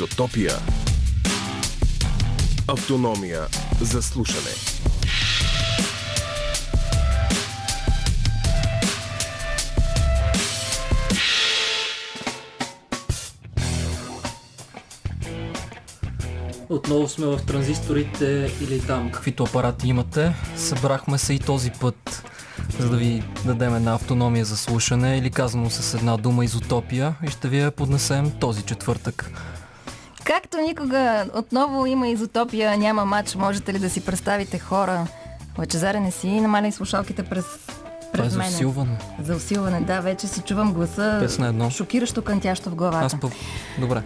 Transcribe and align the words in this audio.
Изотопия. 0.00 0.52
Автономия 2.68 3.46
за 3.80 4.02
слушане. 4.02 4.50
Отново 16.68 17.08
сме 17.08 17.26
в 17.26 17.40
транзисторите 17.46 18.52
или 18.60 18.80
там 18.80 19.10
каквито 19.12 19.42
апарати 19.42 19.88
имате. 19.88 20.34
Събрахме 20.56 21.18
се 21.18 21.34
и 21.34 21.38
този 21.38 21.70
път, 21.70 22.24
за 22.78 22.88
да 22.88 22.96
ви 22.96 23.22
дадем 23.44 23.74
една 23.74 23.94
автономия 23.94 24.44
за 24.44 24.56
слушане 24.56 25.18
или 25.18 25.30
казано 25.30 25.70
с 25.70 25.94
една 25.94 26.16
дума 26.16 26.44
изотопия 26.44 27.14
и 27.26 27.30
ще 27.30 27.48
ви 27.48 27.58
я 27.58 27.70
поднесем 27.70 28.30
този 28.30 28.62
четвъртък. 28.62 29.30
Както 30.34 30.58
никога, 30.58 31.26
отново 31.34 31.86
има 31.86 32.08
изотопия, 32.08 32.78
няма 32.78 33.04
матч. 33.04 33.34
Можете 33.34 33.72
ли 33.72 33.78
да 33.78 33.90
си 33.90 34.04
представите 34.04 34.58
хора? 34.58 35.06
Лъчезаре, 35.58 36.00
не 36.00 36.10
си 36.10 36.40
намаляй 36.40 36.72
слушалките 36.72 37.22
през 37.22 37.44
Това 38.12 38.24
е 38.24 38.28
пред 38.28 38.30
за 38.30 38.40
усилване. 38.40 38.98
За 39.22 39.36
усилване, 39.36 39.80
да, 39.80 40.00
вече 40.00 40.26
си 40.26 40.40
чувам 40.40 40.72
гласа. 40.72 41.18
Пет 41.20 41.38
на 41.38 41.46
едно. 41.46 41.70
Шокиращо 41.70 42.22
кънтящо 42.22 42.70
в 42.70 42.74
главата. 42.74 43.06
Аз 43.06 43.20
пък... 43.20 43.32
Добре. 43.80 44.02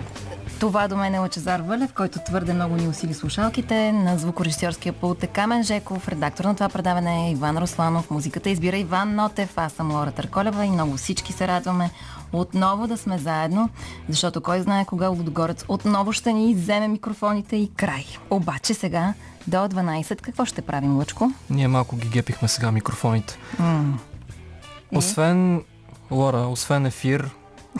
Това 0.61 0.89
до 0.89 0.97
мен 0.97 1.15
е 1.15 1.19
Лъчезар 1.19 1.61
Вълев, 1.61 1.93
който 1.93 2.19
твърде 2.27 2.53
много 2.53 2.77
ни 2.77 2.89
усили 2.89 3.15
слушалките. 3.15 3.93
На 3.93 4.19
звукорежисьорския 4.19 4.93
пулт 4.93 5.23
е 5.23 5.27
Камен 5.27 5.63
Жеков, 5.63 6.09
редактор 6.09 6.45
на 6.45 6.55
това 6.55 6.69
предаване 6.69 7.27
е 7.27 7.31
Иван 7.31 7.59
Русланов, 7.59 8.11
музиката 8.11 8.51
избира 8.51 8.77
Иван 8.77 9.15
Нотев, 9.15 9.53
аз 9.57 9.73
съм 9.73 9.93
Лора 9.93 10.13
Търколева 10.13 10.65
и 10.65 10.71
много 10.71 10.97
всички 10.97 11.33
се 11.33 11.49
радваме 11.49 11.91
отново 12.33 12.87
да 12.87 12.97
сме 12.97 13.19
заедно, 13.19 13.69
защото 14.09 14.41
кой 14.41 14.61
знае 14.61 14.85
кога 14.85 15.09
Лудогорец 15.09 15.65
отново 15.69 16.13
ще 16.13 16.33
ни 16.33 16.51
изземе 16.51 16.89
микрофоните 16.89 17.57
и 17.57 17.71
край. 17.77 18.05
Обаче 18.31 18.75
сега 18.75 19.15
до 19.47 19.57
12 19.57 20.21
какво 20.21 20.45
ще 20.45 20.63
правим, 20.63 20.97
Лъчко? 20.97 21.33
Ние 21.51 21.69
малко 21.69 21.97
ги 21.97 22.09
гепихме 22.09 22.49
сега 22.49 22.73
микрофоните. 22.73 23.39
Е? 23.61 24.97
Освен, 24.97 25.63
Лора, 26.11 26.39
освен 26.39 26.87
ефир, 26.87 27.31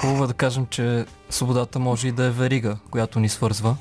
хубаво 0.01 0.25
е 0.25 0.27
да 0.27 0.35
кажем, 0.35 0.67
че 0.71 1.07
свободата 1.31 1.79
може 1.79 2.09
и 2.09 2.13
да 2.13 2.25
е 2.25 2.31
верига, 2.31 2.77
която 2.91 3.21
ни 3.21 3.29
свързва. 3.29 3.77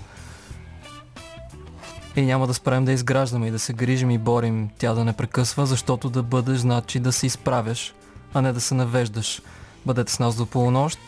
И 2.16 2.22
няма 2.22 2.48
да 2.48 2.54
спрем 2.54 2.86
да 2.86 2.92
изграждаме 2.92 3.48
и 3.48 3.52
да 3.52 3.60
се 3.60 3.74
грижим 3.74 4.12
и 4.12 4.18
борим 4.18 4.70
тя 4.78 4.94
да 4.94 5.06
не 5.06 5.14
прекъсва, 5.14 5.66
защото 5.66 6.10
да 6.10 6.24
бъдеш 6.24 6.58
значи 6.58 7.00
да 7.00 7.12
се 7.12 7.26
изправяш, 7.26 7.94
а 8.34 8.42
не 8.42 8.54
да 8.54 8.62
се 8.62 8.76
навеждаш. 8.76 9.42
Бъдете 9.86 10.12
с 10.12 10.20
нас 10.20 10.36
до 10.36 10.46
полунощ. 10.46 11.00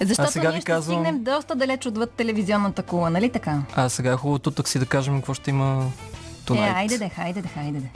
Защото 0.00 0.32
сега 0.32 0.48
ние 0.48 0.56
ви 0.56 0.60
ще 0.60 0.66
казвам- 0.66 0.94
стигнем 0.96 1.24
доста 1.24 1.54
далеч 1.54 1.86
отвъд 1.86 2.10
телевизионната 2.10 2.82
кула, 2.82 3.10
нали 3.10 3.30
така? 3.30 3.62
А 3.74 3.88
сега 3.88 4.12
е 4.12 4.16
хубаво 4.16 4.38
тук 4.38 4.68
си 4.68 4.78
да 4.78 4.86
кажем 4.86 5.14
какво 5.14 5.34
ще 5.34 5.50
има 5.50 5.86
Е, 5.86 6.46
tonight. 6.46 6.74
айде 6.74 6.98
де, 6.98 7.08
хайде 7.08 7.42
де, 7.42 7.48
хайде 7.48 7.80
де. 7.80 7.88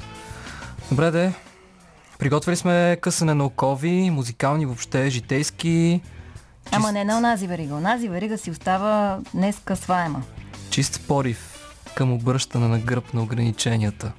Добре 0.90 1.10
де. 1.10 1.32
Приготвили 2.18 2.56
сме 2.56 2.98
късане 3.00 3.34
на 3.34 3.44
окови, 3.44 4.10
музикални 4.10 4.66
въобще, 4.66 5.10
житейски. 5.10 6.00
Ама 6.72 6.92
не 6.92 7.04
на 7.04 7.18
онази 7.18 7.46
верига. 7.46 7.74
Онази 7.74 8.08
верига 8.08 8.38
си 8.38 8.50
остава 8.50 9.18
днес 9.34 9.60
късваема. 9.64 10.22
Чист 10.70 11.00
порив 11.08 11.58
към 11.94 12.12
обръщане 12.12 12.68
на 12.68 12.78
гръб 12.78 13.14
на 13.14 13.22
ограниченията. 13.22 14.12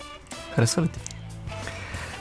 Харесва 0.56 0.82
ли 0.82 0.88
ти? 0.88 1.00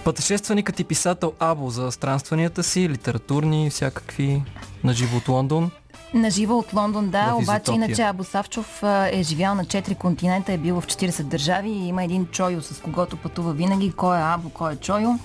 Пътешественикът 0.07 0.81
и 0.81 0.85
писател 0.85 1.33
Або 1.41 1.71
за 1.71 1.93
странстванията 1.93 2.63
си, 2.63 2.89
литературни, 2.89 3.71
всякакви, 3.71 4.43
на 4.85 4.93
живо 4.93 5.17
от 5.17 5.29
Лондон. 5.29 5.71
На 6.15 6.31
живо 6.31 6.59
от 6.59 6.73
Лондон, 6.73 7.11
да, 7.11 7.33
В 7.33 7.35
обаче 7.35 7.63
Изотопия. 7.63 7.75
иначе 7.75 8.03
Або 8.03 8.25
Савчов 8.25 8.83
е 9.11 9.23
живял 9.23 9.55
на 9.55 9.65
4 9.65 9.97
континента, 9.97 10.53
е 10.53 10.59
бил 10.59 10.81
в 10.81 10.87
40 10.87 11.23
държави 11.23 11.71
и 11.71 11.89
има 11.89 12.05
един 12.05 12.27
чойо, 12.27 12.63
с 12.63 12.81
когото 12.81 13.17
пътува 13.17 13.53
винаги. 13.53 13.93
Кой 13.93 14.19
е 14.19 14.23
Або, 14.23 14.51
кой 14.51 14.73
е 14.73 14.77
чойо? 14.77 15.19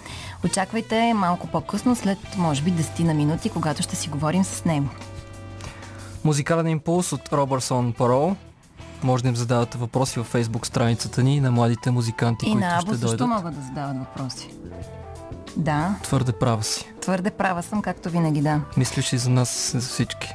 Очаквайте 0.45 1.13
малко 1.13 1.47
по-късно, 1.47 1.95
след 1.95 2.17
може 2.37 2.61
би 2.61 2.71
10 2.71 3.03
на 3.03 3.13
минути, 3.13 3.49
когато 3.49 3.83
ще 3.83 3.95
си 3.95 4.09
говорим 4.09 4.43
с 4.43 4.65
него. 4.65 4.89
Музикален 6.23 6.67
импулс 6.67 7.11
от 7.11 7.33
Робърсон 7.33 7.93
Парол. 7.93 8.35
Може 9.03 9.23
да 9.23 9.29
им 9.29 9.35
задавате 9.35 9.77
въпроси 9.77 10.19
във 10.19 10.27
фейсбук 10.27 10.67
страницата 10.67 11.23
ни 11.23 11.39
на 11.39 11.51
младите 11.51 11.91
музиканти, 11.91 12.45
И 12.45 12.51
които 12.51 12.65
на 12.67 12.77
Або 12.77 12.93
ще 12.93 12.97
дойдат. 12.97 13.27
могат 13.27 13.55
да 13.55 13.61
задават 13.61 13.97
въпроси. 13.97 14.49
Да, 15.57 15.95
Твърде 16.03 16.31
права 16.31 16.63
си. 16.63 16.91
твърде 17.01 17.31
права 17.31 17.63
съм, 17.63 17.81
както 17.81 18.09
винаги, 18.09 18.41
да. 18.41 18.61
Мислиш 18.77 19.13
и 19.13 19.17
за 19.17 19.29
нас, 19.29 19.71
за 19.71 19.81
всички. 19.81 20.33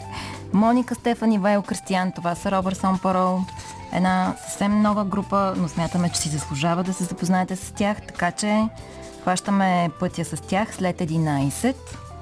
Моника, 0.52 0.94
Стефани, 0.94 1.38
Вайл, 1.38 1.62
Кристиян, 1.62 2.12
това 2.12 2.34
са 2.34 2.50
Робърсон 2.50 2.98
Парол. 2.98 3.40
Една 3.92 4.34
съвсем 4.44 4.82
нова 4.82 5.04
група, 5.04 5.54
но 5.56 5.68
смятаме, 5.68 6.08
че 6.08 6.20
си 6.20 6.28
заслужава 6.28 6.82
да 6.84 6.94
се 6.94 7.04
запознаете 7.04 7.56
с 7.56 7.72
тях, 7.72 7.96
така 8.02 8.30
че 8.30 8.68
хващаме 9.22 9.90
пътя 10.00 10.24
с 10.24 10.40
тях 10.40 10.74
след 10.74 10.96
11. 10.98 11.74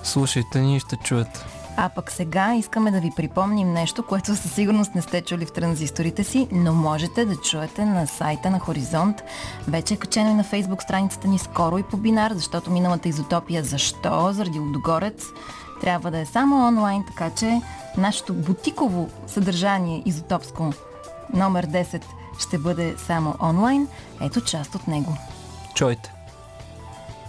Слушайте 0.03 0.61
ни 0.61 0.77
и 0.77 0.81
ще 0.81 0.97
чуете. 0.97 1.41
А 1.77 1.89
пък 1.89 2.11
сега 2.11 2.55
искаме 2.55 2.91
да 2.91 3.01
ви 3.01 3.13
припомним 3.17 3.73
нещо, 3.73 4.03
което 4.03 4.37
със 4.37 4.53
сигурност 4.53 4.95
не 4.95 5.03
сте 5.03 5.21
чули 5.23 5.47
в 5.47 5.53
транзисторите 5.53 6.25
си, 6.25 6.49
но 6.53 6.73
можете 6.73 7.25
да 7.25 7.37
чуете 7.37 7.85
на 7.85 8.07
сайта 8.07 8.51
на 8.51 8.59
Хоризонт. 8.59 9.23
Вече 9.69 9.95
е 9.95 9.97
качено 9.97 10.31
и 10.31 10.35
на 10.35 10.45
фейсбук 10.45 10.83
страницата 10.83 11.29
ни 11.29 11.39
скоро 11.39 11.79
и 11.79 11.83
по 11.83 11.97
бинар, 11.97 12.33
защото 12.33 12.71
миналата 12.71 13.09
изотопия 13.09 13.63
защо? 13.63 14.33
Заради 14.33 14.59
Лудогорец 14.59 15.25
трябва 15.81 16.11
да 16.11 16.19
е 16.19 16.27
само 16.27 16.67
онлайн, 16.67 17.05
така 17.07 17.31
че 17.31 17.61
нашето 17.97 18.35
бутиково 18.35 19.09
съдържание 19.27 20.03
изотопско 20.07 20.73
номер 21.35 21.67
10 21.67 22.03
ще 22.39 22.59
бъде 22.59 22.95
само 22.99 23.35
онлайн. 23.43 23.89
Ето 24.21 24.41
част 24.41 24.75
от 24.75 24.89
него. 24.89 25.17
Чуйте. 25.75 26.14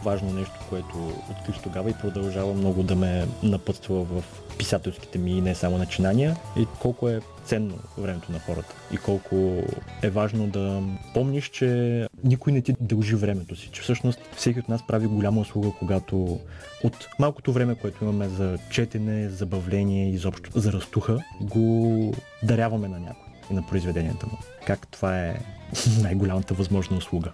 Важно 0.06 0.34
нещо, 0.34 0.54
което 0.70 1.14
открих 1.32 1.62
тогава 1.62 1.90
и 1.90 1.94
продължава 1.94 2.54
много 2.54 2.84
да 2.84 2.96
ме 2.96 3.28
напътства 3.44 4.04
в 4.04 4.24
писателските 4.58 5.18
ми 5.18 5.42
не 5.42 5.56
само 5.56 5.78
начинания 5.78 6.38
и 6.58 6.66
колко 6.82 7.10
е 7.10 7.20
ценно 7.46 7.80
времето 7.98 8.32
на 8.32 8.40
хората 8.40 8.76
и 8.92 8.98
колко 8.98 9.64
е 10.02 10.10
важно 10.10 10.48
да 10.48 10.84
помниш, 11.14 11.50
че 11.50 12.08
никой 12.24 12.54
не 12.54 12.62
ти 12.62 12.76
дължи 12.82 13.16
времето 13.16 13.56
си, 13.56 13.70
че 13.72 13.82
всъщност 13.82 14.20
всеки 14.36 14.60
от 14.60 14.70
нас 14.70 14.88
прави 14.88 15.08
голяма 15.08 15.42
услуга, 15.42 15.72
когато 15.80 16.40
от 16.84 17.08
малкото 17.20 17.54
време, 17.54 17.76
което 17.76 18.04
имаме 18.04 18.30
за 18.30 18.58
четене, 18.70 19.30
забавление, 19.30 20.10
изобщо 20.10 20.60
за 20.60 20.74
разтуха, 20.74 21.20
го 21.42 22.14
даряваме 22.44 22.88
на 22.88 23.00
някой 23.00 23.28
и 23.52 23.54
на 23.54 23.68
произведенията 23.68 24.26
му. 24.26 24.38
Как 24.68 24.88
това 24.88 25.20
е 25.20 25.40
най-голямата 26.02 26.54
възможна 26.54 26.98
услуга. 26.98 27.32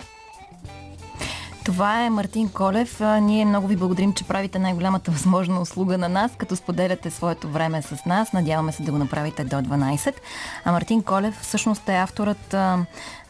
Това 1.65 2.01
е 2.01 2.09
Мартин 2.09 2.49
Колев. 2.49 2.99
Ние 2.99 3.45
много 3.45 3.67
ви 3.67 3.75
благодарим, 3.75 4.13
че 4.13 4.23
правите 4.23 4.59
най-голямата 4.59 5.11
възможна 5.11 5.61
услуга 5.61 5.97
на 5.97 6.09
нас, 6.09 6.31
като 6.37 6.55
споделяте 6.55 7.09
своето 7.09 7.49
време 7.49 7.81
с 7.81 8.05
нас. 8.05 8.33
Надяваме 8.33 8.71
се 8.71 8.83
да 8.83 8.91
го 8.91 8.97
направите 8.97 9.43
до 9.43 9.55
12. 9.55 10.13
А 10.65 10.71
Мартин 10.71 11.03
Колев 11.03 11.39
всъщност 11.41 11.89
е 11.89 11.93
авторът 11.93 12.53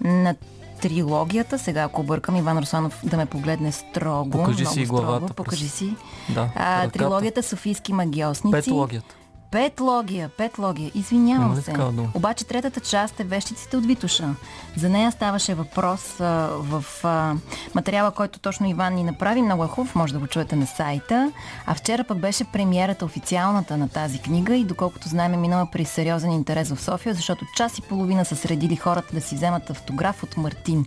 на 0.02 0.36
трилогията. 0.82 1.60
Сега, 1.60 1.82
ако 1.82 2.04
бъркам, 2.04 2.36
Иван 2.36 2.58
Русланов 2.58 3.00
да 3.04 3.18
ме 3.18 3.26
погледне 3.26 3.72
строго. 3.72 4.30
Покажи 4.32 4.62
много 4.62 4.74
си 4.74 4.86
строго. 4.86 5.02
главата 5.02 5.34
Покажи 5.34 5.64
през- 5.64 5.74
си. 5.74 5.96
Да. 6.30 6.50
А, 6.56 6.90
трилогията 6.90 7.44
Софийски 7.44 7.94
магиосници. 7.94 8.52
Петлогията. 8.54 9.16
Петлогия, 9.52 10.30
петлогия. 10.30 10.92
Извинявам 10.96 11.46
Има 11.46 11.56
ли 11.56 11.62
се. 11.62 11.74
Обаче 12.14 12.46
третата 12.46 12.80
част 12.80 13.20
е 13.20 13.24
вещиците 13.24 13.78
от 13.78 13.86
Витуша. 13.86 14.30
За 14.78 14.90
нея 14.90 15.12
ставаше 15.12 15.54
въпрос 15.54 16.20
а, 16.20 16.26
в 16.54 16.86
а, 17.04 17.36
материала, 17.76 18.12
който 18.12 18.40
точно 18.40 18.68
Иван 18.68 18.94
ни 18.94 19.04
направи. 19.04 19.42
Много 19.42 19.64
е 19.64 19.68
хубав, 19.68 19.96
може 19.96 20.14
да 20.14 20.20
го 20.20 20.28
чуете 20.28 20.56
на 20.56 20.68
сайта. 20.68 21.32
А 21.66 21.76
вчера 21.76 22.04
пък 22.04 22.20
беше 22.20 22.44
премиерата 22.44 23.06
официалната 23.06 23.78
на 23.78 23.90
тази 23.90 24.20
книга 24.20 24.56
и 24.56 24.64
доколкото 24.64 25.10
знаем 25.10 25.34
е 25.34 25.38
минала 25.38 25.68
при 25.72 25.86
сериозен 25.86 26.32
интерес 26.32 26.72
в 26.72 26.82
София, 26.82 27.14
защото 27.14 27.46
час 27.56 27.78
и 27.78 27.82
половина 27.82 28.26
са 28.26 28.36
средили 28.36 28.76
хората 28.76 29.16
да 29.16 29.22
си 29.22 29.36
вземат 29.36 29.70
автограф 29.70 30.24
от 30.24 30.38
Мартин. 30.38 30.86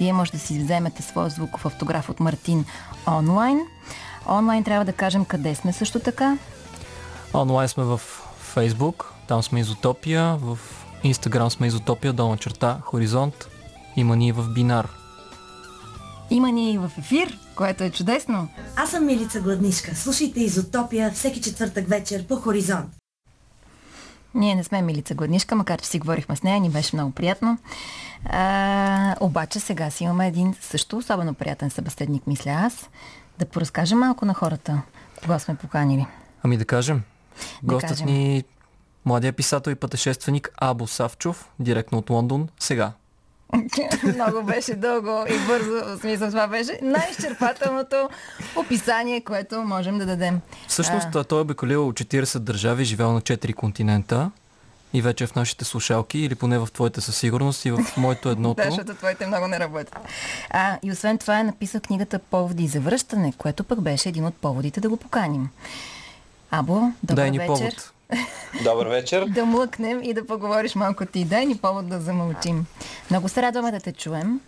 Вие 0.00 0.12
може 0.12 0.32
да 0.32 0.38
си 0.38 0.58
вземете 0.58 1.02
своя 1.02 1.30
звуков 1.30 1.66
автограф 1.66 2.10
от 2.10 2.20
Мартин 2.20 2.64
онлайн. 3.08 3.60
Онлайн 4.28 4.64
трябва 4.64 4.84
да 4.84 4.92
кажем 4.92 5.24
къде 5.24 5.54
сме 5.54 5.72
също 5.72 6.00
така. 6.00 6.36
Онлайн 7.34 7.68
сме 7.68 7.84
в 7.84 8.00
Facebook, 8.54 9.04
там 9.28 9.42
сме 9.42 9.60
Изотопия, 9.60 10.36
в 10.36 10.58
Instagram 11.04 11.48
сме 11.48 11.66
Изотопия, 11.66 12.12
долна 12.12 12.36
черта, 12.36 12.78
Хоризонт. 12.84 13.48
Има 13.96 14.16
ни 14.16 14.28
и 14.28 14.32
в 14.32 14.48
Бинар. 14.48 14.88
Има 16.30 16.50
ни 16.50 16.72
и 16.72 16.78
в 16.78 16.90
ефир, 16.98 17.38
което 17.56 17.84
е 17.84 17.90
чудесно. 17.90 18.48
Аз 18.76 18.90
съм 18.90 19.06
Милица 19.06 19.40
Гладнишка. 19.40 19.96
Слушайте 19.96 20.40
Изотопия 20.40 21.10
всеки 21.10 21.40
четвъртък 21.40 21.88
вечер 21.88 22.26
по 22.26 22.36
Хоризонт. 22.36 22.96
Ние 24.34 24.54
не 24.54 24.64
сме 24.64 24.82
Милица 24.82 25.14
Гладнишка, 25.14 25.56
макар 25.56 25.80
че 25.80 25.88
си 25.88 25.98
говорихме 25.98 26.36
с 26.36 26.42
нея, 26.42 26.60
ни 26.60 26.70
беше 26.70 26.96
много 26.96 27.12
приятно. 27.12 27.58
А, 28.24 29.16
обаче 29.20 29.60
сега 29.60 29.90
си 29.90 30.04
имаме 30.04 30.28
един 30.28 30.54
също 30.60 30.96
особено 30.96 31.34
приятен 31.34 31.70
събеседник, 31.70 32.26
мисля 32.26 32.50
аз. 32.50 32.88
Да 33.38 33.46
поразкажем 33.46 33.98
малко 33.98 34.24
на 34.24 34.34
хората, 34.34 34.82
кога 35.22 35.38
сме 35.38 35.54
поканили. 35.54 36.06
Ами 36.42 36.56
да 36.56 36.64
кажем. 36.64 37.02
Да 37.62 37.74
Гостът 37.74 37.90
кажем. 37.90 38.06
ни 38.06 38.44
Младия 39.04 39.32
писател 39.32 39.70
и 39.70 39.74
пътешественик 39.74 40.50
Або 40.56 40.86
Савчов, 40.86 41.48
директно 41.58 41.98
от 41.98 42.10
Лондон, 42.10 42.48
сега. 42.60 42.92
Много 44.14 44.42
беше 44.42 44.74
дълго 44.74 45.24
и 45.28 45.46
бързо. 45.46 45.70
В 45.70 45.98
смисъл 46.00 46.28
това 46.28 46.46
беше 46.46 46.78
най-изчерпателното 46.82 48.08
описание, 48.56 49.20
което 49.20 49.62
можем 49.62 49.98
да 49.98 50.06
дадем. 50.06 50.40
Всъщност 50.68 51.14
а... 51.14 51.24
той 51.24 51.38
е 51.38 51.42
обиколил 51.42 51.92
40 51.92 52.38
държави, 52.38 52.84
живял 52.84 53.12
на 53.12 53.20
4 53.20 53.54
континента 53.54 54.30
и 54.92 55.02
вече 55.02 55.26
в 55.26 55.34
нашите 55.34 55.64
слушалки, 55.64 56.18
или 56.18 56.34
поне 56.34 56.58
в 56.58 56.68
твоите 56.72 57.00
със 57.00 57.16
сигурност 57.16 57.64
и 57.64 57.70
в 57.70 57.96
моето 57.96 58.28
едното. 58.30 58.62
да, 58.62 58.70
защото 58.70 58.94
твоите 58.94 59.26
много 59.26 59.46
не 59.46 59.58
работят. 59.58 59.96
А, 60.50 60.78
и 60.82 60.92
освен 60.92 61.18
това 61.18 61.40
е 61.40 61.44
написал 61.44 61.80
книгата 61.80 62.18
Поводи 62.18 62.66
за 62.66 62.80
връщане, 62.80 63.32
което 63.38 63.64
пък 63.64 63.80
беше 63.80 64.08
един 64.08 64.24
от 64.24 64.34
поводите 64.34 64.80
да 64.80 64.88
го 64.88 64.96
поканим. 64.96 65.48
Або, 66.54 66.74
добър 67.02 67.22
Дай 67.22 67.30
ни 67.30 67.38
вечер. 67.38 67.46
повод. 67.46 67.92
Добър 68.64 68.86
вечер. 68.86 69.26
да 69.28 69.44
млъкнем 69.46 70.02
и 70.02 70.14
да 70.14 70.26
поговориш 70.26 70.74
малко 70.74 71.06
ти. 71.06 71.24
Дай 71.24 71.46
ни 71.46 71.56
повод 71.56 71.88
да 71.88 72.00
замълчим. 72.00 72.66
Много 73.10 73.28
се 73.28 73.42
радваме 73.42 73.70
да 73.70 73.80
те 73.80 73.92
чуем. 73.92 74.40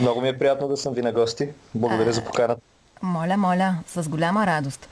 Много 0.00 0.20
ми 0.20 0.28
е 0.28 0.38
приятно 0.38 0.68
да 0.68 0.76
съм 0.76 0.94
ви 0.94 1.02
на 1.02 1.12
гости. 1.12 1.48
Благодаря 1.74 2.12
за 2.12 2.24
поканата. 2.24 2.60
Моля, 3.02 3.36
моля, 3.36 3.74
с 3.88 4.08
голяма 4.08 4.46
радост. 4.46 4.88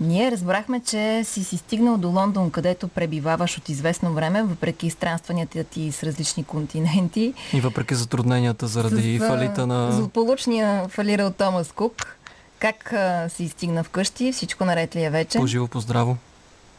Ние 0.00 0.30
разбрахме, 0.30 0.80
че 0.80 1.24
си 1.24 1.44
си 1.44 1.56
стигнал 1.56 1.96
до 1.96 2.08
Лондон, 2.08 2.50
където 2.50 2.88
пребиваваш 2.88 3.58
от 3.58 3.68
известно 3.68 4.12
време, 4.12 4.42
въпреки 4.42 4.90
странстванията 4.90 5.64
ти 5.64 5.92
с 5.92 6.02
различни 6.02 6.44
континенти. 6.44 7.34
И 7.52 7.60
въпреки 7.60 7.94
затрудненията 7.94 8.66
заради 8.66 9.18
с, 9.18 9.26
фалита 9.26 9.66
на... 9.66 9.92
Злополучния 9.92 10.88
фалирал 10.88 11.30
Томас 11.30 11.72
Кук. 11.72 12.16
Как 12.60 12.92
а, 12.92 13.28
си 13.28 13.48
стигна 13.48 13.84
вкъщи? 13.84 14.32
Всичко 14.32 14.64
наред 14.64 14.96
ли 14.96 15.04
е 15.04 15.10
вече? 15.10 15.38
Поживо, 15.38 15.68
поздраво. 15.68 16.16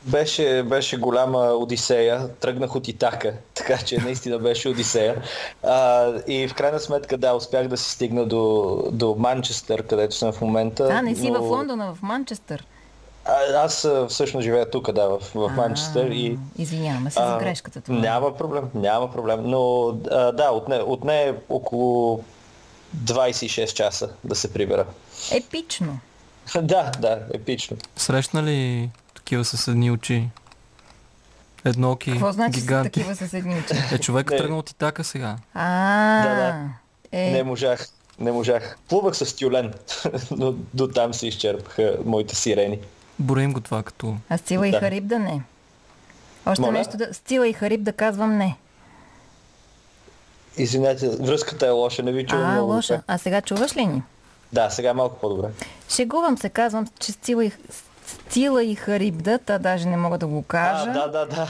Беше, 0.04 0.64
беше 0.64 0.98
голяма 0.98 1.40
одисея. 1.40 2.30
Тръгнах 2.40 2.76
от 2.76 2.88
Итака, 2.88 3.34
така 3.54 3.78
че 3.78 3.98
наистина 3.98 4.40
беше 4.40 4.70
одисея. 4.70 5.22
А, 5.64 6.14
и 6.28 6.48
в 6.48 6.54
крайна 6.54 6.80
сметка, 6.80 7.18
да, 7.18 7.34
успях 7.34 7.68
да 7.68 7.78
си 7.78 7.92
стигна 7.92 8.26
до, 8.26 8.76
до 8.92 9.16
Манчестър, 9.20 9.84
където 9.84 10.16
съм 10.16 10.32
в 10.32 10.42
момента. 10.42 10.90
А, 10.92 11.02
не 11.02 11.16
си 11.16 11.32
но... 11.32 11.44
в 11.44 11.50
Лондон, 11.50 11.82
а 11.82 11.94
в 11.94 12.02
Манчестър. 12.02 12.66
А, 13.26 13.64
аз 13.64 13.88
всъщност 14.10 14.44
живея 14.44 14.70
тук, 14.70 14.92
да, 14.92 15.08
в, 15.08 15.20
в 15.36 15.52
Манчестър. 15.56 16.10
И, 16.12 16.38
Извиняваме 16.58 17.12
се 17.12 17.20
за 17.20 17.38
грешката. 17.40 17.82
Това. 17.82 17.98
Няма 17.98 18.38
проблем, 18.38 18.64
няма 18.74 19.12
проблем. 19.12 19.40
Но 19.44 19.88
а, 20.12 20.32
да, 20.32 20.52
отне, 20.52 20.76
отне 20.76 21.34
около 21.50 22.24
26 22.98 23.74
часа 23.74 24.10
да 24.24 24.36
се 24.36 24.54
прибера. 24.54 24.86
Епично. 25.32 26.00
да, 26.56 26.92
да, 26.92 27.20
епично. 27.34 27.78
Срещна 27.96 28.44
ли 28.44 28.90
такива 29.14 29.46
с 29.46 29.68
едни 29.68 29.92
очи? 29.92 30.30
Едноки, 31.66 32.12
Какво 32.12 32.32
значи 32.32 32.60
гиганти. 32.60 33.00
са 33.00 33.06
такива 33.06 33.30
с 33.30 33.34
едни 33.34 33.56
очи? 33.56 33.96
Е, 33.96 33.98
човек 33.98 34.30
Не. 34.30 34.38
тръгна 34.38 34.58
от 34.58 34.70
Итака 34.70 35.04
сега. 35.04 35.36
А, 35.54 36.24
Да, 36.24 36.36
да. 36.36 36.70
Е, 37.12 37.32
Не 37.32 37.44
можах. 37.44 37.88
Не 38.20 38.32
можах. 38.32 38.78
Плувах 38.90 39.16
с 39.16 39.36
тюлен, 39.36 39.74
но 40.32 40.54
до 40.74 40.88
там 40.88 41.14
се 41.14 41.28
изчерпаха 41.28 41.98
моите 42.06 42.36
сирени. 42.36 42.80
Броим 43.20 43.54
го 43.54 43.60
това 43.62 43.84
като... 43.84 44.16
а 44.30 44.38
Стила 44.38 44.68
и. 44.68 44.72
Хариб 44.72 45.04
да 45.04 45.20
не. 45.20 45.42
Още 46.46 46.62
Моля? 46.62 46.72
нещо 46.72 46.98
да... 46.98 47.14
Стила 47.14 47.48
и 47.48 47.54
Хариб 47.54 47.82
да 47.82 47.94
казвам 47.94 48.38
не. 48.38 48.58
Извинете, 50.58 51.10
връзката 51.10 51.68
е 51.68 51.70
лоша, 51.70 52.04
не 52.04 52.12
ви 52.12 52.26
чувам 52.26 52.46
А, 52.46 52.52
много 52.52 52.74
лоша. 52.74 52.94
добре. 52.94 53.04
А 53.08 53.18
сега 53.18 53.42
чуваш 53.42 53.76
ли 53.76 53.86
ни? 53.86 54.02
Да, 54.54 54.70
сега 54.70 54.90
е 54.90 54.94
малко 54.94 55.16
по-добре. 55.16 55.48
Шегувам 55.90 56.38
се, 56.38 56.50
казвам, 56.50 56.88
че 57.00 57.12
Стила 57.12 57.46
и, 57.46 57.52
Стила 58.06 58.64
и 58.64 58.76
Харибда, 58.76 59.38
та 59.38 59.58
даже 59.58 59.88
не 59.88 59.98
мога 59.98 60.18
да 60.18 60.28
го 60.28 60.44
кажа. 60.44 60.90
А, 60.90 60.94
да, 60.94 61.08
да, 61.08 61.26
да. 61.26 61.48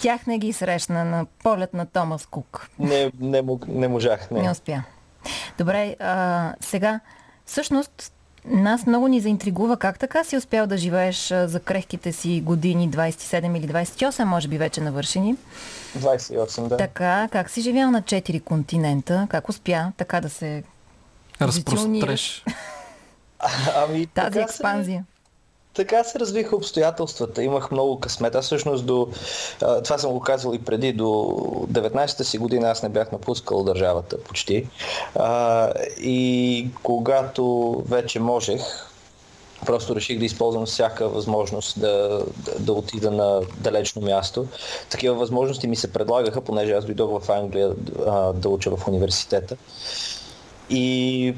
Тях 0.00 0.26
не 0.26 0.38
ги 0.38 0.52
срещна 0.52 1.04
на 1.04 1.26
полет 1.42 1.74
на 1.74 1.86
Томас 1.86 2.26
Кук. 2.26 2.68
Не, 2.78 3.12
не, 3.20 3.42
не 3.68 3.88
можах. 3.88 4.30
Не. 4.30 4.42
Не 4.42 4.50
успя. 4.50 4.82
Добре, 5.58 5.96
а, 6.00 6.52
сега, 6.60 7.00
всъщност, 7.46 8.12
нас 8.44 8.86
много 8.86 9.08
ни 9.08 9.20
заинтригува 9.20 9.76
как 9.76 9.98
така 9.98 10.24
си 10.24 10.36
успял 10.36 10.66
да 10.66 10.76
живееш 10.76 11.28
за 11.28 11.60
крехките 11.60 12.12
си 12.12 12.40
години, 12.40 12.90
27 12.90 13.58
или 13.58 13.68
28, 13.68 14.24
може 14.24 14.48
би 14.48 14.58
вече 14.58 14.80
навършени. 14.80 15.36
28, 15.98 16.68
да. 16.68 16.76
Така, 16.76 17.28
как 17.32 17.50
си 17.50 17.60
живял 17.60 17.90
на 17.90 18.02
4 18.02 18.44
континента, 18.44 19.26
как 19.30 19.48
успя 19.48 19.92
така 19.96 20.20
да 20.20 20.30
се 20.30 20.62
Разпростреш. 21.40 22.44
Ами, 23.76 24.06
тази 24.06 24.32
така 24.32 24.44
експанзия? 24.44 25.04
Се, 25.08 25.74
така 25.74 26.04
се 26.04 26.18
развиха 26.18 26.56
обстоятелствата. 26.56 27.42
Имах 27.42 27.70
много 27.70 28.00
късмет. 28.00 28.34
Аз 28.34 28.44
всъщност 28.44 28.86
до... 28.86 29.08
Това 29.84 29.98
съм 29.98 30.12
го 30.12 30.20
казвал 30.20 30.54
и 30.54 30.58
преди. 30.58 30.92
До 30.92 31.04
19-та 31.72 32.24
си 32.24 32.38
година 32.38 32.70
аз 32.70 32.82
не 32.82 32.88
бях 32.88 33.12
напускал 33.12 33.64
държавата 33.64 34.22
почти. 34.22 34.68
А, 35.14 35.72
и 36.00 36.68
когато 36.82 37.74
вече 37.88 38.20
можех, 38.20 38.90
Просто 39.66 39.96
реших 39.96 40.18
да 40.18 40.24
използвам 40.24 40.66
всяка 40.66 41.08
възможност 41.08 41.80
да, 41.80 42.24
да, 42.36 42.58
да 42.58 42.72
отида 42.72 43.10
на 43.10 43.40
далечно 43.58 44.02
място. 44.02 44.46
Такива 44.90 45.14
възможности 45.14 45.66
ми 45.66 45.76
се 45.76 45.92
предлагаха, 45.92 46.40
понеже 46.40 46.72
аз 46.72 46.84
дойдох 46.84 47.24
в 47.24 47.30
Англия 47.30 47.72
а, 48.06 48.32
да 48.32 48.48
уча 48.48 48.76
в 48.76 48.88
университета. 48.88 49.56
И 50.70 51.34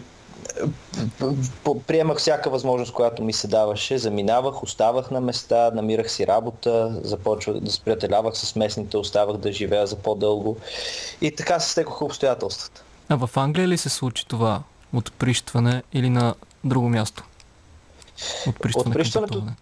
п- 1.64 1.74
приемах 1.86 2.18
всяка 2.18 2.50
възможност, 2.50 2.92
която 2.92 3.22
ми 3.22 3.32
се 3.32 3.48
даваше, 3.48 3.98
заминавах, 3.98 4.62
оставах 4.62 5.10
на 5.10 5.20
места, 5.20 5.70
намирах 5.74 6.10
си 6.10 6.26
работа, 6.26 7.00
започвах 7.04 7.60
да 7.60 7.72
сприятелявах 7.72 8.36
с 8.36 8.56
местните, 8.56 8.96
оставах 8.96 9.36
да 9.36 9.52
живея 9.52 9.86
за 9.86 9.96
по-дълго 9.96 10.56
и 11.20 11.36
така 11.36 11.60
се 11.60 11.70
стекоха 11.70 12.04
обстоятелствата. 12.04 12.82
А 13.08 13.16
в 13.16 13.30
Англия 13.36 13.68
ли 13.68 13.78
се 13.78 13.88
случи 13.88 14.26
това 14.26 14.62
отприщване 14.92 15.82
или 15.92 16.10
на 16.10 16.34
друго 16.64 16.88
място? 16.88 17.24
Пътуване. 18.62 19.52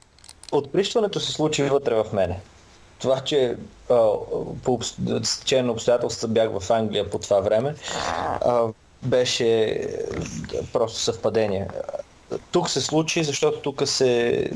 Отприщването 0.52 1.20
се 1.20 1.32
случи 1.32 1.62
вътре 1.62 1.94
в 1.94 2.06
мене. 2.12 2.40
Това, 2.98 3.20
че 3.20 3.56
а, 3.90 4.08
по 4.62 4.78
стечение 5.22 5.62
на 5.62 5.72
обстоятелствата 5.72 6.28
бях 6.28 6.50
в 6.58 6.70
Англия 6.70 7.10
по 7.10 7.18
това 7.18 7.40
време, 7.40 7.74
а, 8.40 8.62
беше 9.02 9.86
просто 10.72 10.98
съвпадение. 10.98 11.68
Тук 12.50 12.70
се 12.70 12.80
случи, 12.80 13.24
защото 13.24 13.60
тук 13.60 13.88
се 13.88 14.50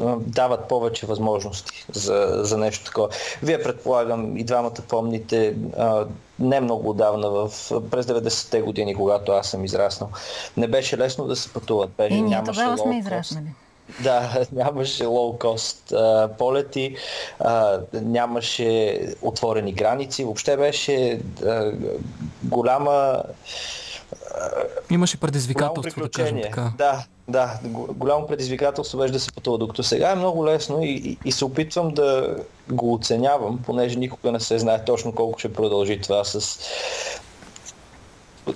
а, 0.00 0.16
дават 0.18 0.68
повече 0.68 1.06
възможности 1.06 1.86
за, 1.92 2.30
за 2.36 2.58
нещо 2.58 2.84
такова. 2.84 3.08
Вие 3.42 3.62
предполагам 3.62 4.36
и 4.36 4.44
двамата 4.44 4.74
помните 4.88 5.56
а, 5.78 6.06
не 6.38 6.60
много 6.60 6.90
отдавна, 6.90 7.30
в, 7.30 7.50
през 7.90 8.06
90-те 8.06 8.60
години, 8.60 8.94
когато 8.94 9.32
аз 9.32 9.50
съм 9.50 9.64
израснал. 9.64 10.10
Не 10.56 10.68
беше 10.68 10.98
лесно 10.98 11.26
да 11.26 11.36
се 11.36 11.52
пътуват. 11.52 11.90
Беше, 11.96 12.14
И 12.14 12.20
ние 12.20 12.30
нямаше 12.30 12.60
тогава 12.60 12.78
сме 12.78 12.98
израснали. 12.98 13.46
Да, 14.02 14.44
нямаше 14.52 15.04
лоу-кост 15.04 15.94
полети, 16.38 16.96
а, 17.40 17.80
нямаше 17.92 19.00
отворени 19.22 19.72
граници, 19.72 20.24
въобще 20.24 20.56
беше 20.56 21.20
а, 21.46 21.72
голяма 22.42 23.22
Имаше 24.90 25.16
голямо 25.16 25.20
предизвикателство, 25.20 26.02
да 26.02 26.08
кажем 26.08 26.42
така. 26.42 26.72
Да, 26.78 27.04
да, 27.28 27.58
го- 27.64 27.94
голямо 27.94 28.26
предизвикателство 28.26 28.98
беше 28.98 29.12
да 29.12 29.20
се 29.20 29.32
пътува, 29.32 29.58
докато 29.58 29.82
сега 29.82 30.10
е 30.10 30.14
много 30.14 30.46
лесно 30.46 30.82
и, 30.82 30.90
и, 30.90 31.18
и 31.24 31.32
се 31.32 31.44
опитвам 31.44 31.94
да 31.94 32.36
го 32.70 32.94
оценявам, 32.94 33.62
понеже 33.66 33.98
никога 33.98 34.32
не 34.32 34.40
се 34.40 34.58
знае 34.58 34.84
точно 34.84 35.12
колко 35.14 35.38
ще 35.38 35.52
продължи 35.52 36.00
това 36.00 36.24
с 36.24 36.58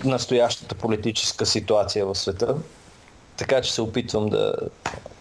настоящата 0.05 0.75
политическа 0.75 1.47
ситуация 1.47 2.07
в 2.07 2.15
света. 2.15 2.57
Така 3.37 3.61
че 3.61 3.73
се 3.73 3.83
опитвам 3.83 4.29
да, 4.29 4.55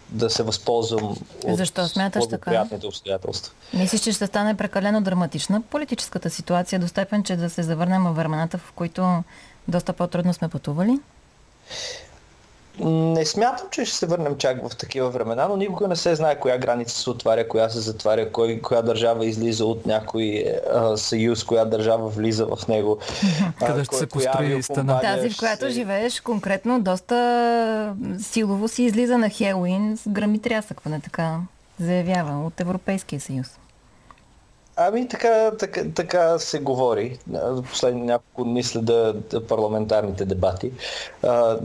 да 0.08 0.30
се 0.30 0.42
възползвам 0.42 1.16
от 1.44 1.56
Защо 1.56 1.88
смяташ 1.88 2.28
така? 2.30 2.66
обстоятелства. 2.84 3.52
Мислиш, 3.74 4.00
че 4.00 4.12
ще 4.12 4.26
стане 4.26 4.56
прекалено 4.56 5.00
драматична 5.00 5.62
политическата 5.62 6.30
ситуация 6.30 6.78
до 6.78 6.88
степен, 6.88 7.22
че 7.22 7.36
да 7.36 7.50
се 7.50 7.62
завърнем 7.62 8.04
във 8.04 8.16
времената, 8.16 8.58
в 8.58 8.72
които 8.72 9.22
доста 9.68 9.92
по-трудно 9.92 10.34
сме 10.34 10.48
пътували? 10.48 10.98
Не 12.80 13.26
смятам, 13.26 13.66
че 13.70 13.84
ще 13.84 13.96
се 13.96 14.06
върнем 14.06 14.36
чак 14.36 14.68
в 14.68 14.76
такива 14.76 15.10
времена, 15.10 15.48
но 15.48 15.56
никога 15.56 15.88
не 15.88 15.96
се 15.96 16.14
знае 16.14 16.40
коя 16.40 16.58
граница 16.58 16.96
се 16.98 17.10
отваря, 17.10 17.48
коя 17.48 17.68
се 17.68 17.80
затваря, 17.80 18.32
кой, 18.32 18.60
коя 18.62 18.82
държава 18.82 19.26
излиза 19.26 19.64
от 19.64 19.86
някой 19.86 20.44
а, 20.74 20.96
съюз, 20.96 21.44
коя 21.44 21.64
държава 21.64 22.08
влиза 22.08 22.46
в 22.46 22.68
него. 22.68 22.98
Къде 23.66 23.84
ще 23.84 23.96
се 23.96 24.06
построи 24.06 24.62
стена. 24.62 25.00
Тази, 25.00 25.30
в 25.30 25.38
която 25.38 25.64
се- 25.64 25.70
живееш, 25.70 26.20
конкретно 26.20 26.80
доста 26.80 27.94
силово 28.20 28.68
си 28.68 28.82
излиза 28.82 29.18
на 29.18 29.30
Хелуин 29.30 29.96
с 29.96 30.08
грами 30.08 30.38
трясък, 30.38 30.86
не 30.86 31.00
така 31.00 31.36
заявява 31.80 32.46
от 32.46 32.60
Европейския 32.60 33.20
съюз. 33.20 33.46
Ами 34.80 35.08
така, 35.08 35.50
така, 35.58 35.82
така 35.94 36.38
се 36.38 36.60
говори. 36.60 37.18
Последни 37.70 38.02
няколко 38.02 38.44
дни 38.44 38.62
следа 38.62 39.14
парламентарните 39.48 40.24
дебати. 40.24 40.72
А, 41.22 41.56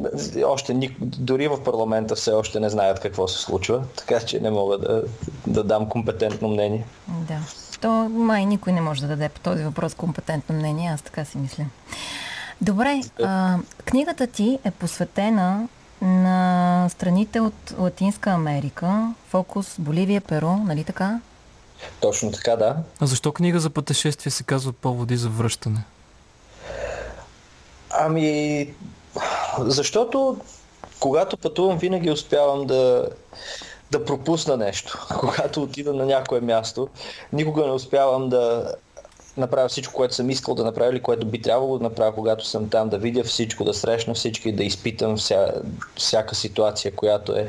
още 0.45 0.73
ник... 0.73 0.95
дори 0.99 1.47
в 1.47 1.63
парламента 1.63 2.15
все 2.15 2.31
още 2.31 2.59
не 2.59 2.69
знаят 2.69 2.99
какво 2.99 3.27
се 3.27 3.41
случва, 3.41 3.83
така 3.97 4.19
че 4.19 4.39
не 4.39 4.51
мога 4.51 4.77
да, 4.77 5.03
да 5.47 5.63
дам 5.63 5.89
компетентно 5.89 6.47
мнение. 6.47 6.85
Да. 7.07 7.39
То 7.81 7.89
май 8.09 8.45
никой 8.45 8.73
не 8.73 8.81
може 8.81 9.01
да 9.01 9.07
даде 9.07 9.29
по 9.29 9.39
този 9.39 9.63
въпрос 9.63 9.93
компетентно 9.93 10.55
мнение, 10.55 10.91
аз 10.93 11.01
така 11.01 11.25
си 11.25 11.37
мисля. 11.37 11.65
Добре, 12.61 13.01
а, 13.23 13.57
книгата 13.85 14.27
ти 14.27 14.59
е 14.63 14.71
посветена 14.71 15.67
на 16.01 16.87
страните 16.89 17.39
от 17.39 17.73
Латинска 17.79 18.29
Америка, 18.29 19.13
фокус 19.29 19.75
Боливия, 19.79 20.21
Перу, 20.21 20.51
нали 20.51 20.83
така? 20.83 21.19
Точно 21.99 22.31
така, 22.31 22.55
да. 22.55 22.75
А 22.99 23.05
защо 23.05 23.31
книга 23.31 23.59
за 23.59 23.69
пътешествие 23.69 24.31
се 24.31 24.43
казва 24.43 24.73
поводи 24.73 25.17
за 25.17 25.29
връщане? 25.29 25.83
Ами, 27.89 28.67
защото 29.59 30.37
когато 30.99 31.37
пътувам, 31.37 31.77
винаги 31.77 32.11
успявам 32.11 32.65
да, 32.65 33.09
да 33.91 34.05
пропусна 34.05 34.57
нещо. 34.57 35.07
Когато 35.19 35.63
отида 35.63 35.93
на 35.93 36.05
някое 36.05 36.41
място, 36.41 36.87
никога 37.33 37.65
не 37.65 37.71
успявам 37.71 38.29
да 38.29 38.75
направя 39.37 39.67
всичко, 39.67 39.93
което 39.93 40.15
съм 40.15 40.29
искал 40.29 40.55
да 40.55 40.63
направя 40.63 40.91
или 40.91 41.01
което 41.01 41.27
би 41.27 41.41
трябвало 41.41 41.77
да 41.77 41.83
направя, 41.83 42.15
когато 42.15 42.47
съм 42.47 42.69
там, 42.69 42.89
да 42.89 42.97
видя 42.97 43.23
всичко, 43.23 43.63
да 43.63 43.73
срещна 43.73 44.13
всички, 44.13 44.51
да 44.51 44.63
изпитам 44.63 45.17
вся, 45.17 45.53
всяка 45.95 46.35
ситуация, 46.35 46.95
която 46.95 47.35
е 47.35 47.47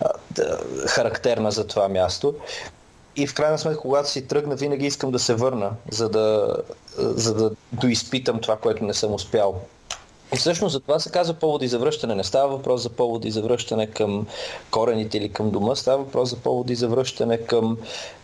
а, 0.00 0.08
да, 0.30 0.58
характерна 0.86 1.50
за 1.50 1.66
това 1.66 1.88
място. 1.88 2.34
И 3.16 3.26
в 3.26 3.34
крайна 3.34 3.58
сметка, 3.58 3.80
когато 3.80 4.10
си 4.10 4.26
тръгна, 4.26 4.56
винаги 4.56 4.86
искам 4.86 5.10
да 5.10 5.18
се 5.18 5.34
върна, 5.34 5.70
за 5.90 6.08
да, 6.08 6.56
за 6.98 7.34
да 7.34 7.50
доизпитам 7.72 8.40
това, 8.40 8.56
което 8.56 8.84
не 8.84 8.94
съм 8.94 9.14
успял. 9.14 9.60
И 10.34 10.36
всъщност 10.36 10.72
за 10.72 10.80
това 10.80 11.00
се 11.00 11.10
казва 11.10 11.34
поводи 11.34 11.68
за 11.68 11.78
връщане. 11.78 12.14
Не 12.14 12.24
става 12.24 12.56
въпрос 12.56 12.82
за 12.82 12.90
поводи 12.90 13.30
за 13.30 13.42
връщане 13.42 13.86
към 13.86 14.26
корените 14.70 15.18
или 15.18 15.32
към 15.32 15.50
дома, 15.50 15.74
става 15.74 16.04
въпрос 16.04 16.30
за 16.30 16.36
поводи 16.36 16.74
за 16.74 16.88
връщане 16.88 17.38
към 17.38 17.76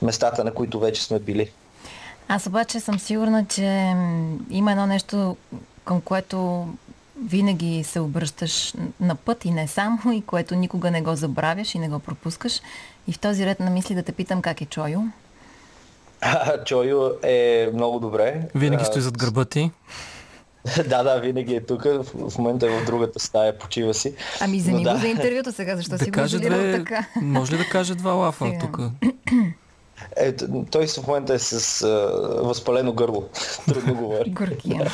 местата, 0.03 0.45
на 0.45 0.55
които 0.55 0.81
вече 0.81 1.03
сме 1.03 1.19
били. 1.19 1.51
Аз 2.29 2.47
обаче 2.47 2.81
съм 2.81 2.99
сигурна, 2.99 3.47
че 3.49 3.95
има 4.51 4.71
едно 4.73 4.87
нещо, 4.87 5.37
към 5.85 6.01
което 6.01 6.67
винаги 7.25 7.85
се 7.85 8.01
обръщаш 8.01 8.75
на 9.01 9.15
път 9.15 9.45
и 9.45 9.51
не 9.51 9.69
само, 9.69 10.13
и 10.13 10.23
което 10.23 10.55
никога 10.55 10.91
не 10.91 11.03
го 11.03 11.15
забравяш 11.15 11.75
и 11.75 11.79
не 11.79 11.89
го 11.89 11.99
пропускаш. 11.99 12.61
И 13.09 13.13
в 13.13 13.19
този 13.19 13.47
ред 13.47 13.61
на 13.61 13.71
мисли 13.71 13.95
да 13.95 14.03
те 14.03 14.13
питам 14.13 14.43
как 14.43 14.61
е 14.61 14.65
Чойо. 14.65 15.01
Чойо 16.65 17.11
е 17.23 17.71
много 17.75 18.01
добре. 18.01 18.49
Винаги 18.55 18.85
стои 18.85 19.03
зад 19.03 19.19
гърба 19.19 19.45
ти. 19.45 19.71
да, 20.89 21.03
да, 21.03 21.21
винаги 21.21 21.55
е 21.55 21.61
тук. 21.61 21.83
В 22.15 22.39
момента 22.39 22.67
е 22.67 22.71
в 22.71 22.85
другата 22.87 23.21
стая, 23.21 23.59
почива 23.59 23.95
си. 23.95 24.15
Ами 24.41 24.61
за 24.61 24.73
него 24.73 24.85
да. 24.85 24.97
за 24.97 25.09
интервюто 25.09 25.53
сега, 25.53 25.77
защо 25.77 25.91
да 25.91 26.05
си 26.05 26.11
го 26.11 26.21
две... 26.27 26.73
така? 26.73 27.07
Може 27.23 27.53
ли 27.53 27.59
да 27.59 27.65
каже 27.65 27.95
два 27.95 28.13
лафа 28.13 28.53
тук? 28.61 28.81
Е, 30.17 30.37
той 30.71 30.87
в 30.87 31.07
момента 31.07 31.35
е 31.35 31.39
с 31.39 31.83
а, 31.83 31.89
възпалено 32.43 32.93
гърло. 32.93 33.25
Трудно 33.69 33.95
говори. 33.95 34.31
Горкия. 34.31 34.91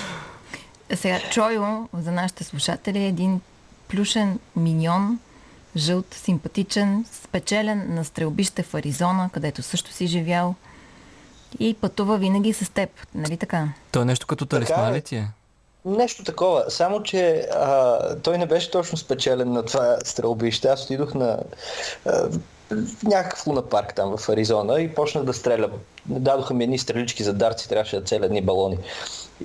Сега, 0.95 1.21
Чойо, 1.31 1.89
за 1.99 2.13
нашите 2.13 2.45
слушатели, 2.45 2.99
е 2.99 3.07
един 3.07 3.41
плюшен 3.89 4.39
миньон, 4.57 5.19
жълт, 5.77 6.15
симпатичен, 6.15 7.05
спечелен 7.13 7.95
на 7.95 8.05
стрелбище 8.05 8.63
в 8.63 8.75
Аризона, 8.75 9.31
където 9.33 9.63
също 9.63 9.93
си 9.93 10.07
живял 10.07 10.55
и 11.59 11.75
пътува 11.75 12.19
винаги 12.19 12.53
с 12.53 12.73
теб, 12.73 12.91
нали 13.15 13.37
така? 13.37 13.69
То 13.93 14.03
е 14.03 14.05
нещо 14.05 14.27
като 14.27 14.47
талисман 14.47 14.93
ли 14.93 15.03
ти 15.03 15.17
е? 15.17 15.29
Нещо 15.85 16.25
такова, 16.25 16.65
само 16.69 17.03
че 17.03 17.49
а, 17.53 17.99
той 18.17 18.39
не 18.39 18.47
беше 18.47 18.71
точно 18.71 18.99
спечелен 18.99 19.53
на 19.53 19.65
това 19.65 19.99
стрелбище. 20.05 20.69
Аз 20.69 20.85
отидох 20.85 21.15
на 21.15 21.39
а, 22.07 22.29
някакъв 23.03 23.47
лунапарк 23.47 23.95
там 23.95 24.17
в 24.17 24.29
Аризона 24.29 24.81
и 24.81 24.95
почнах 24.95 25.25
да 25.25 25.33
стрелям. 25.33 25.71
Дадоха 26.07 26.55
ми 26.55 26.65
едни 26.65 26.79
стрелички 26.79 27.23
за 27.23 27.33
дарци, 27.33 27.69
трябваше 27.69 28.01
да 28.01 28.05
целя 28.05 28.27
едни 28.27 28.43
балони. 28.43 28.79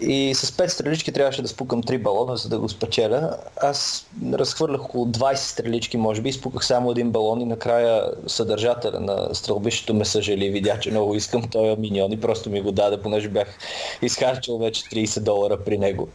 И 0.01 0.35
с 0.35 0.51
пет 0.51 0.71
стрелички 0.71 1.11
трябваше 1.11 1.41
да 1.41 1.47
спукам 1.47 1.83
три 1.83 1.97
балона, 1.97 2.37
за 2.37 2.49
да 2.49 2.59
го 2.59 2.69
спечеля. 2.69 3.37
Аз 3.61 4.07
разхвърлях 4.33 4.85
около 4.85 5.05
20 5.05 5.35
стрелички, 5.35 5.97
може 5.97 6.21
би, 6.21 6.33
спуках 6.33 6.65
само 6.65 6.91
един 6.91 7.11
балон 7.11 7.41
и 7.41 7.45
накрая 7.45 8.03
съдържателя 8.27 8.99
на 8.99 9.35
стрелбището 9.35 9.93
ме 9.93 10.05
съжали 10.05 10.45
и 10.45 10.49
видя, 10.49 10.79
че 10.79 10.91
много 10.91 11.15
искам 11.15 11.43
този 11.49 11.81
миньон 11.81 12.11
и 12.11 12.21
просто 12.21 12.49
ми 12.49 12.61
го 12.61 12.71
даде, 12.71 13.01
понеже 13.01 13.29
бях 13.29 13.57
изхарчил 14.01 14.57
вече 14.57 14.83
30 14.83 15.19
долара 15.19 15.57
при 15.65 15.77
него 15.77 16.07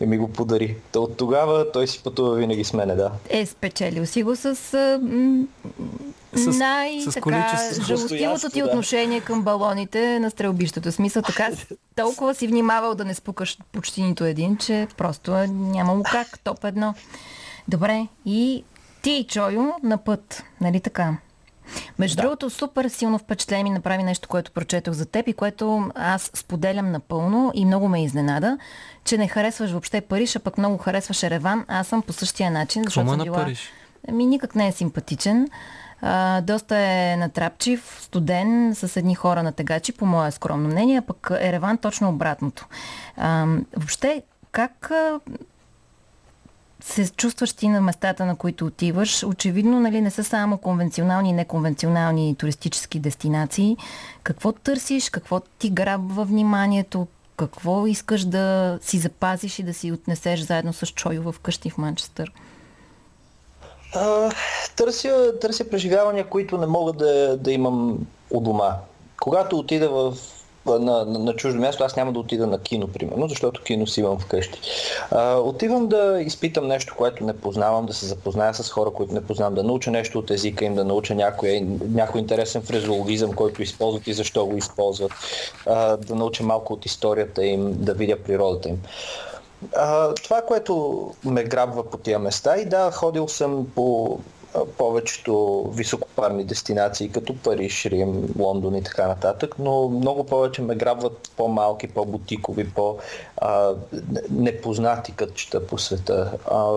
и 0.00 0.06
ми 0.06 0.18
го 0.18 0.28
подари. 0.32 0.76
То 0.92 1.02
от 1.02 1.16
тогава 1.16 1.72
той 1.72 1.88
си 1.88 2.02
пътува 2.04 2.34
винаги 2.34 2.64
с 2.64 2.72
мене, 2.72 2.94
да. 2.94 3.10
Е, 3.30 3.46
спечелил 3.46 4.06
си 4.06 4.22
го 4.22 4.36
с 4.36 4.56
с, 6.34 6.46
най-така 6.46 7.56
жалостивото 7.86 8.50
ти 8.50 8.60
да. 8.60 8.66
отношение 8.66 9.20
към 9.20 9.42
балоните 9.42 10.18
на 10.18 10.30
стрелбището. 10.30 10.92
Смисъл 10.92 11.22
така, 11.22 11.50
толкова 11.96 12.34
си 12.34 12.46
внимавал 12.46 12.94
да 12.94 13.04
не 13.04 13.14
спукаш 13.18 13.58
почти 13.72 14.02
нито 14.02 14.24
един, 14.24 14.56
че 14.56 14.88
просто 14.96 15.36
е, 15.36 15.46
нямало 15.46 16.02
как. 16.02 16.38
Топ 16.38 16.64
едно. 16.64 16.94
Добре, 17.68 18.06
и 18.24 18.64
ти 19.02 19.26
Чойо 19.28 19.72
на 19.82 19.98
път, 19.98 20.44
нали 20.60 20.80
така? 20.80 21.16
Между 21.98 22.16
да. 22.16 22.22
другото, 22.22 22.50
супер 22.50 22.88
силно 22.88 23.18
впечатление 23.18 23.64
ми 23.64 23.70
направи 23.70 24.02
нещо, 24.02 24.28
което 24.28 24.52
прочетох 24.52 24.94
за 24.94 25.06
теб 25.06 25.28
и 25.28 25.32
което 25.32 25.90
аз 25.94 26.30
споделям 26.34 26.92
напълно 26.92 27.52
и 27.54 27.64
много 27.64 27.88
ме 27.88 28.04
изненада, 28.04 28.58
че 29.04 29.18
не 29.18 29.28
харесваш 29.28 29.70
въобще 29.70 30.00
Париж, 30.00 30.36
а 30.36 30.40
пък 30.40 30.58
много 30.58 30.78
харесваш 30.78 31.22
Ереван. 31.22 31.64
Аз 31.68 31.86
съм 31.86 32.02
по 32.02 32.12
същия 32.12 32.50
начин, 32.50 32.82
защото 32.84 33.06
Какво 33.06 33.16
съм 33.16 33.24
била... 33.24 33.36
Париж? 33.36 33.70
Ами 34.08 34.26
никак 34.26 34.54
не 34.54 34.68
е 34.68 34.72
симпатичен. 34.72 35.48
А, 36.02 36.40
доста 36.40 36.76
е 36.76 37.16
натрапчив, 37.16 37.98
студен, 38.00 38.74
с 38.74 38.96
едни 38.96 39.14
хора 39.14 39.42
на 39.42 39.52
тегачи, 39.52 39.92
по 39.92 40.06
мое 40.06 40.30
скромно 40.30 40.68
мнение, 40.68 41.00
пък 41.00 41.30
Ереван 41.40 41.78
точно 41.78 42.08
обратното. 42.08 42.66
А, 43.16 43.46
въобще, 43.76 44.22
как 44.52 44.90
а, 44.90 45.20
се 46.80 47.10
чувстваш 47.10 47.52
ти 47.52 47.68
на 47.68 47.80
местата, 47.80 48.26
на 48.26 48.36
които 48.36 48.66
отиваш? 48.66 49.24
Очевидно, 49.24 49.80
нали, 49.80 50.00
не 50.00 50.10
са 50.10 50.24
само 50.24 50.58
конвенционални 50.58 51.30
и 51.30 51.32
неконвенционални 51.32 52.36
туристически 52.38 53.00
дестинации. 53.00 53.76
Какво 54.22 54.52
търсиш? 54.52 55.10
Какво 55.10 55.40
ти 55.40 55.70
грабва 55.70 56.24
вниманието? 56.24 57.06
Какво 57.36 57.86
искаш 57.86 58.24
да 58.24 58.78
си 58.82 58.98
запазиш 58.98 59.58
и 59.58 59.62
да 59.62 59.74
си 59.74 59.92
отнесеш 59.92 60.40
заедно 60.40 60.72
с 60.72 60.86
Чойо 60.86 61.32
в 61.32 61.40
къщи 61.40 61.70
в 61.70 61.78
Манчестър? 61.78 62.32
Търся, 64.76 65.38
търся 65.40 65.70
преживявания, 65.70 66.28
които 66.28 66.58
не 66.58 66.66
мога 66.66 66.92
да, 66.92 67.36
да 67.36 67.52
имам 67.52 67.98
у 68.30 68.40
дома. 68.40 68.76
Когато 69.20 69.58
отида 69.58 69.88
в 69.90 70.14
на, 70.66 71.04
на, 71.04 71.18
на 71.18 71.34
чуждо 71.36 71.60
място, 71.60 71.84
аз 71.84 71.96
няма 71.96 72.12
да 72.12 72.18
отида 72.18 72.46
на 72.46 72.58
кино, 72.58 72.88
примерно, 72.88 73.28
защото 73.28 73.62
кино 73.62 73.86
си 73.86 74.00
имам 74.00 74.18
вкъщи. 74.18 74.60
А, 75.10 75.36
отивам 75.36 75.86
да 75.86 76.18
изпитам 76.20 76.66
нещо, 76.66 76.94
което 76.98 77.24
не 77.24 77.36
познавам, 77.36 77.86
да 77.86 77.94
се 77.94 78.06
запозная 78.06 78.54
с 78.54 78.70
хора, 78.70 78.90
които 78.90 79.14
не 79.14 79.24
познавам, 79.24 79.54
да 79.54 79.62
науча 79.62 79.90
нещо 79.90 80.18
от 80.18 80.30
езика 80.30 80.64
им, 80.64 80.74
да 80.74 80.84
науча 80.84 81.14
някой, 81.14 81.60
някой 81.90 82.20
интересен 82.20 82.62
фразеологизъм, 82.62 83.32
който 83.32 83.62
използват 83.62 84.06
и 84.06 84.12
защо 84.12 84.46
го 84.46 84.56
използват, 84.56 85.12
а, 85.66 85.96
да 85.96 86.14
науча 86.14 86.44
малко 86.44 86.72
от 86.72 86.86
историята 86.86 87.44
им, 87.44 87.74
да 87.76 87.94
видя 87.94 88.16
природата 88.16 88.68
им. 88.68 88.76
А, 88.84 89.37
това, 90.24 90.42
което 90.42 91.14
ме 91.24 91.44
грабва 91.44 91.90
по 91.90 91.98
тия 91.98 92.18
места 92.18 92.56
и 92.56 92.64
да, 92.64 92.90
ходил 92.90 93.28
съм 93.28 93.66
по 93.74 94.18
повечето 94.78 95.64
високопарни 95.74 96.44
дестинации, 96.44 97.08
като 97.08 97.36
Париж, 97.36 97.86
Рим, 97.86 98.34
Лондон 98.38 98.74
и 98.74 98.82
така 98.82 99.08
нататък, 99.08 99.54
но 99.58 99.88
много 99.88 100.24
повече 100.24 100.62
ме 100.62 100.74
грабват 100.74 101.30
по-малки, 101.36 101.88
по-бутикови, 101.88 102.70
по-непознати 102.70 105.12
кътчета 105.12 105.66
по 105.66 105.78
света. 105.78 106.32
А, 106.50 106.76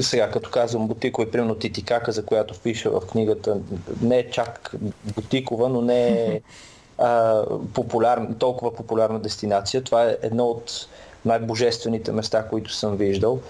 сега, 0.00 0.30
като 0.30 0.50
казвам 0.50 0.88
бутикови, 0.88 1.30
примерно 1.30 1.54
Титикака, 1.54 2.12
за 2.12 2.24
която 2.24 2.60
пиша 2.60 2.90
в 2.90 3.00
книгата, 3.00 3.56
не 4.00 4.18
е 4.18 4.30
чак 4.30 4.74
бутикова, 5.14 5.68
но 5.68 5.80
не 5.80 6.08
е 6.08 6.40
а, 6.98 7.42
популярна, 7.74 8.38
толкова 8.38 8.74
популярна 8.74 9.18
дестинация. 9.18 9.84
Това 9.84 10.04
е 10.04 10.16
едно 10.22 10.44
от 10.44 10.86
най-божествените 11.26 12.12
места, 12.12 12.42
които 12.42 12.72
съм 12.72 12.96
виждал. 12.96 13.40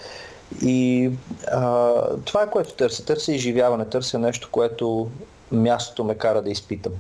И 0.63 1.11
а, 1.53 1.93
това 2.25 2.43
е 2.43 2.51
което 2.51 2.73
търся. 2.73 3.05
Търся 3.05 3.33
изживяване, 3.33 3.85
търся 3.85 4.19
нещо, 4.19 4.49
което 4.53 5.11
мястото 5.53 6.05
ме 6.05 6.15
кара 6.15 6.43
да 6.43 6.51
изпитам. 6.51 6.93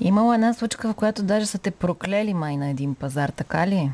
Имало 0.00 0.34
една 0.34 0.54
случка, 0.54 0.88
в 0.88 0.94
която 0.94 1.22
даже 1.22 1.46
са 1.46 1.58
те 1.58 1.70
проклели 1.70 2.34
май 2.34 2.56
на 2.56 2.70
един 2.70 2.94
пазар, 2.94 3.28
така 3.28 3.66
ли? 3.66 3.90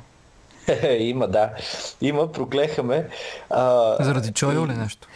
Има, 0.99 1.29
да. 1.29 1.51
Има, 2.01 2.33
проклехаме. 2.33 3.09
А... 3.51 3.97
Заради 4.05 4.33
Чойо 4.33 4.67
ли 4.67 4.75
нещо? 4.75 5.09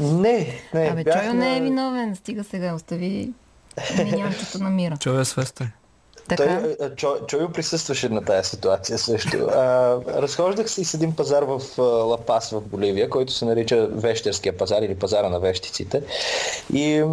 Не, 0.00 0.60
не. 0.74 0.88
Абе, 0.88 1.04
Чойо 1.04 1.34
на... 1.34 1.34
не 1.34 1.56
е 1.56 1.60
виновен. 1.60 2.16
Стига 2.16 2.44
сега, 2.44 2.74
остави 2.74 3.32
миньончето 4.04 4.58
на 4.58 4.70
мира. 4.70 4.96
Чойо 4.96 5.20
е 5.20 5.24
свестен. 5.24 5.70
Така. 6.36 6.62
Той, 6.78 6.90
Чо, 6.96 7.26
Чойо 7.26 7.52
присъстваше 7.52 8.08
на 8.08 8.24
тази 8.24 8.48
ситуация 8.48 8.98
също. 8.98 9.36
А, 9.36 9.96
разхождах 10.06 10.70
се 10.70 10.80
и 10.80 10.84
с 10.84 10.94
един 10.94 11.16
пазар 11.16 11.42
в 11.42 11.78
Лапас 11.78 12.50
в 12.50 12.60
Боливия, 12.60 13.10
който 13.10 13.32
се 13.32 13.44
нарича 13.44 13.86
Вещерския 13.86 14.56
пазар 14.56 14.82
или 14.82 14.94
пазара 14.94 15.28
на 15.28 15.40
вещиците. 15.40 16.02
И 16.72 17.04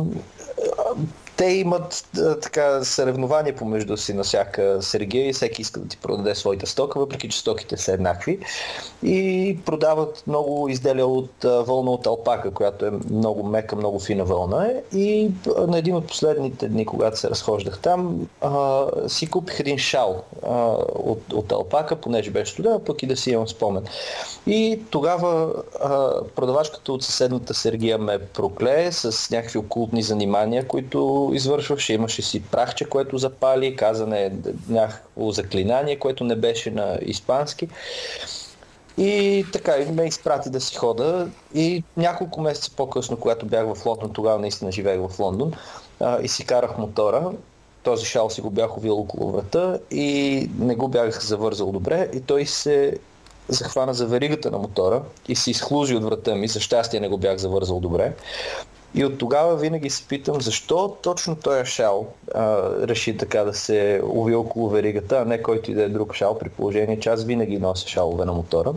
те 1.38 1.46
имат 1.46 2.08
а, 2.18 2.40
така 2.40 2.84
съревнование 2.84 3.56
помежду 3.56 3.98
си 3.98 4.14
на 4.14 4.24
всяка 4.24 4.78
Сергия 4.82 5.30
и 5.30 5.34
всеки 5.34 5.62
иска 5.62 5.80
да 5.80 5.88
ти 5.88 5.98
продаде 5.98 6.36
своите 6.36 6.66
стока, 6.66 7.00
въпреки 7.00 7.30
че 7.30 7.40
стоките 7.40 7.78
са 7.78 7.92
еднакви. 7.94 8.40
И 9.04 9.58
продават 9.66 10.24
много 10.28 10.70
изделия 10.70 11.08
от 11.08 11.32
вълна 11.44 11.92
от 11.92 12.08
алпака, 12.08 12.52
която 12.52 12.86
е 12.86 12.92
много 13.12 13.44
мека, 13.44 13.76
много 13.76 14.00
фина 14.00 14.26
вълна. 14.26 14.66
Е. 14.66 14.98
И 14.98 15.32
на 15.68 15.78
един 15.78 15.96
от 15.96 16.08
последните 16.08 16.68
дни, 16.68 16.86
когато 16.86 17.20
се 17.20 17.30
разхождах 17.30 17.80
там, 17.80 18.28
си 19.08 19.28
купих 19.28 19.60
един 19.60 19.78
шал 19.78 20.24
от, 20.96 21.34
от 21.34 21.52
алпака, 21.52 21.96
понеже 21.96 22.32
беше 22.32 22.52
студен, 22.52 22.80
пък 22.86 23.04
и 23.04 23.08
да 23.08 23.18
си 23.18 23.32
имам 23.32 23.48
спомен. 23.48 23.84
И 24.48 24.82
тогава 24.90 25.54
а, 25.82 26.12
продавачката 26.36 26.94
от 26.94 27.04
съседната 27.04 27.54
Сергия 27.54 27.98
ме 27.98 28.20
прокле 28.20 28.92
с 28.92 29.32
някакви 29.32 29.60
окултни 29.60 30.04
занимания, 30.04 30.68
които 30.68 31.27
извършваше. 31.34 31.94
Имаше 31.94 32.22
си 32.22 32.42
прахче, 32.42 32.86
което 32.86 33.18
запали, 33.18 33.76
казане 33.76 34.32
някакво 34.70 35.32
заклинание, 35.32 36.00
което 36.00 36.24
не 36.24 36.36
беше 36.36 36.72
на 36.72 37.00
испански. 37.02 37.68
И 38.98 39.46
така, 39.54 39.78
и 39.78 39.92
ме 39.92 40.04
изпрати 40.04 40.50
да 40.50 40.62
си 40.62 40.76
хода. 40.76 41.28
И 41.54 41.84
няколко 41.98 42.42
месеца 42.42 42.72
по-късно, 42.76 43.18
когато 43.18 43.46
бях 43.46 43.74
в 43.74 43.86
Лондон, 43.86 44.14
тогава 44.14 44.40
наистина 44.40 44.72
живеех 44.72 45.00
в 45.00 45.20
Лондон, 45.20 45.54
а, 46.00 46.22
и 46.22 46.28
си 46.28 46.46
карах 46.46 46.78
мотора, 46.78 47.32
този 47.84 48.06
шал 48.06 48.30
си 48.30 48.42
го 48.42 48.50
бях 48.50 48.78
увил 48.78 49.00
около 49.00 49.32
врата 49.32 49.80
и 49.92 50.50
не 50.60 50.76
го 50.76 50.88
бях 50.88 51.26
завързал 51.26 51.72
добре 51.72 52.10
и 52.14 52.22
той 52.22 52.46
се 52.46 52.98
захвана 53.48 53.94
за 53.94 54.06
веригата 54.06 54.52
на 54.52 54.58
мотора 54.58 55.02
и 55.28 55.36
се 55.36 55.52
изхлужи 55.52 55.96
от 55.96 56.04
врата 56.04 56.36
ми. 56.36 56.48
За 56.48 56.60
щастие 56.60 57.00
не 57.00 57.08
го 57.08 57.18
бях 57.18 57.38
завързал 57.38 57.80
добре. 57.80 58.14
И 58.96 59.06
от 59.06 59.18
тогава 59.18 59.58
винаги 59.58 59.90
се 59.90 60.08
питам 60.08 60.42
защо 60.42 60.98
точно 61.04 61.36
този 61.36 61.66
шал 61.66 62.08
а, 62.36 62.72
реши 62.88 63.18
така 63.18 63.44
да 63.44 63.54
се 63.54 64.02
уви 64.04 64.36
около 64.36 64.70
веригата, 64.70 65.18
а 65.18 65.26
не 65.26 65.42
който 65.42 65.72
и 65.72 65.74
да 65.74 65.84
е 65.84 65.90
друг 65.90 66.16
шал, 66.16 66.40
при 66.40 66.50
положение, 66.50 67.00
че 67.00 67.10
аз 67.10 67.24
винаги 67.24 67.60
нося 67.60 67.88
шалове 67.88 68.26
на 68.26 68.34
мотора. 68.34 68.74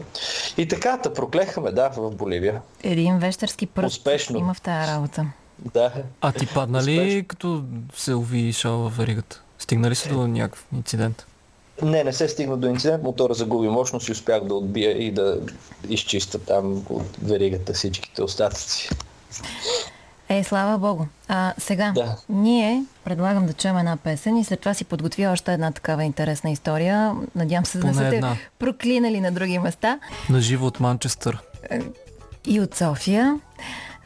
И 0.59 0.69
така, 0.69 0.99
та 0.99 1.13
проклехаме, 1.13 1.73
да, 1.73 1.89
в 1.97 2.11
Боливия. 2.11 2.63
Един 2.83 3.19
вещерски 3.19 3.67
пръст 3.67 3.97
Успешно. 3.99 4.39
има 4.39 4.55
в 4.55 4.61
тази 4.61 4.93
работа. 4.93 5.27
Да. 5.75 5.93
А 6.21 6.33
ти 6.33 6.47
падна 6.47 6.83
ли 6.83 7.25
като 7.29 7.65
се 7.95 8.15
уви 8.15 8.53
шал 8.53 8.79
във 8.79 8.97
веригата? 8.97 9.43
Стигна 9.59 9.91
ли 9.91 9.95
се 9.95 10.09
до 10.09 10.27
някакъв 10.27 10.67
инцидент? 10.73 11.27
Не, 11.83 12.05
не 12.05 12.13
се 12.13 12.29
стигна 12.29 12.57
до 12.57 12.69
инцидент, 12.69 13.03
мотора 13.03 13.35
загуби 13.35 13.69
мощност 13.69 14.09
и 14.09 14.13
успях 14.13 14.45
да 14.45 14.55
отбия 14.55 15.07
и 15.07 15.11
да 15.11 15.41
изчиста 15.89 16.39
там 16.39 16.85
от 16.89 17.17
веригата 17.23 17.73
всичките 17.73 18.23
остатъци. 18.23 18.89
Е, 20.31 20.45
слава 20.45 20.79
богу. 20.79 21.05
А, 21.29 21.55
сега, 21.59 21.93
Да. 21.95 22.17
ние 22.29 22.85
предлагам 23.05 23.47
да 23.47 23.53
чуем 23.53 23.79
една 23.79 23.97
песен 23.97 24.37
и 24.37 24.45
след 24.45 24.61
това 24.61 24.75
си 24.75 24.85
подготвя 24.85 25.29
още 25.29 25.53
една 25.53 25.71
такава 25.71 26.05
интересна 26.05 26.51
история. 26.51 27.15
Надявам 27.35 27.67
се 27.67 27.79
да 27.79 27.87
не 27.87 27.93
Поне 27.93 28.05
са 28.05 28.11
те 28.11 28.17
една. 28.17 28.37
проклинали 28.59 29.21
на 29.21 29.33
други 29.33 29.59
места. 29.59 29.99
На 30.31 30.41
живо 30.41 30.67
от 30.67 30.81
Манчестър. 30.81 31.43
И 32.47 32.61
от 32.61 32.75
София. 32.75 33.41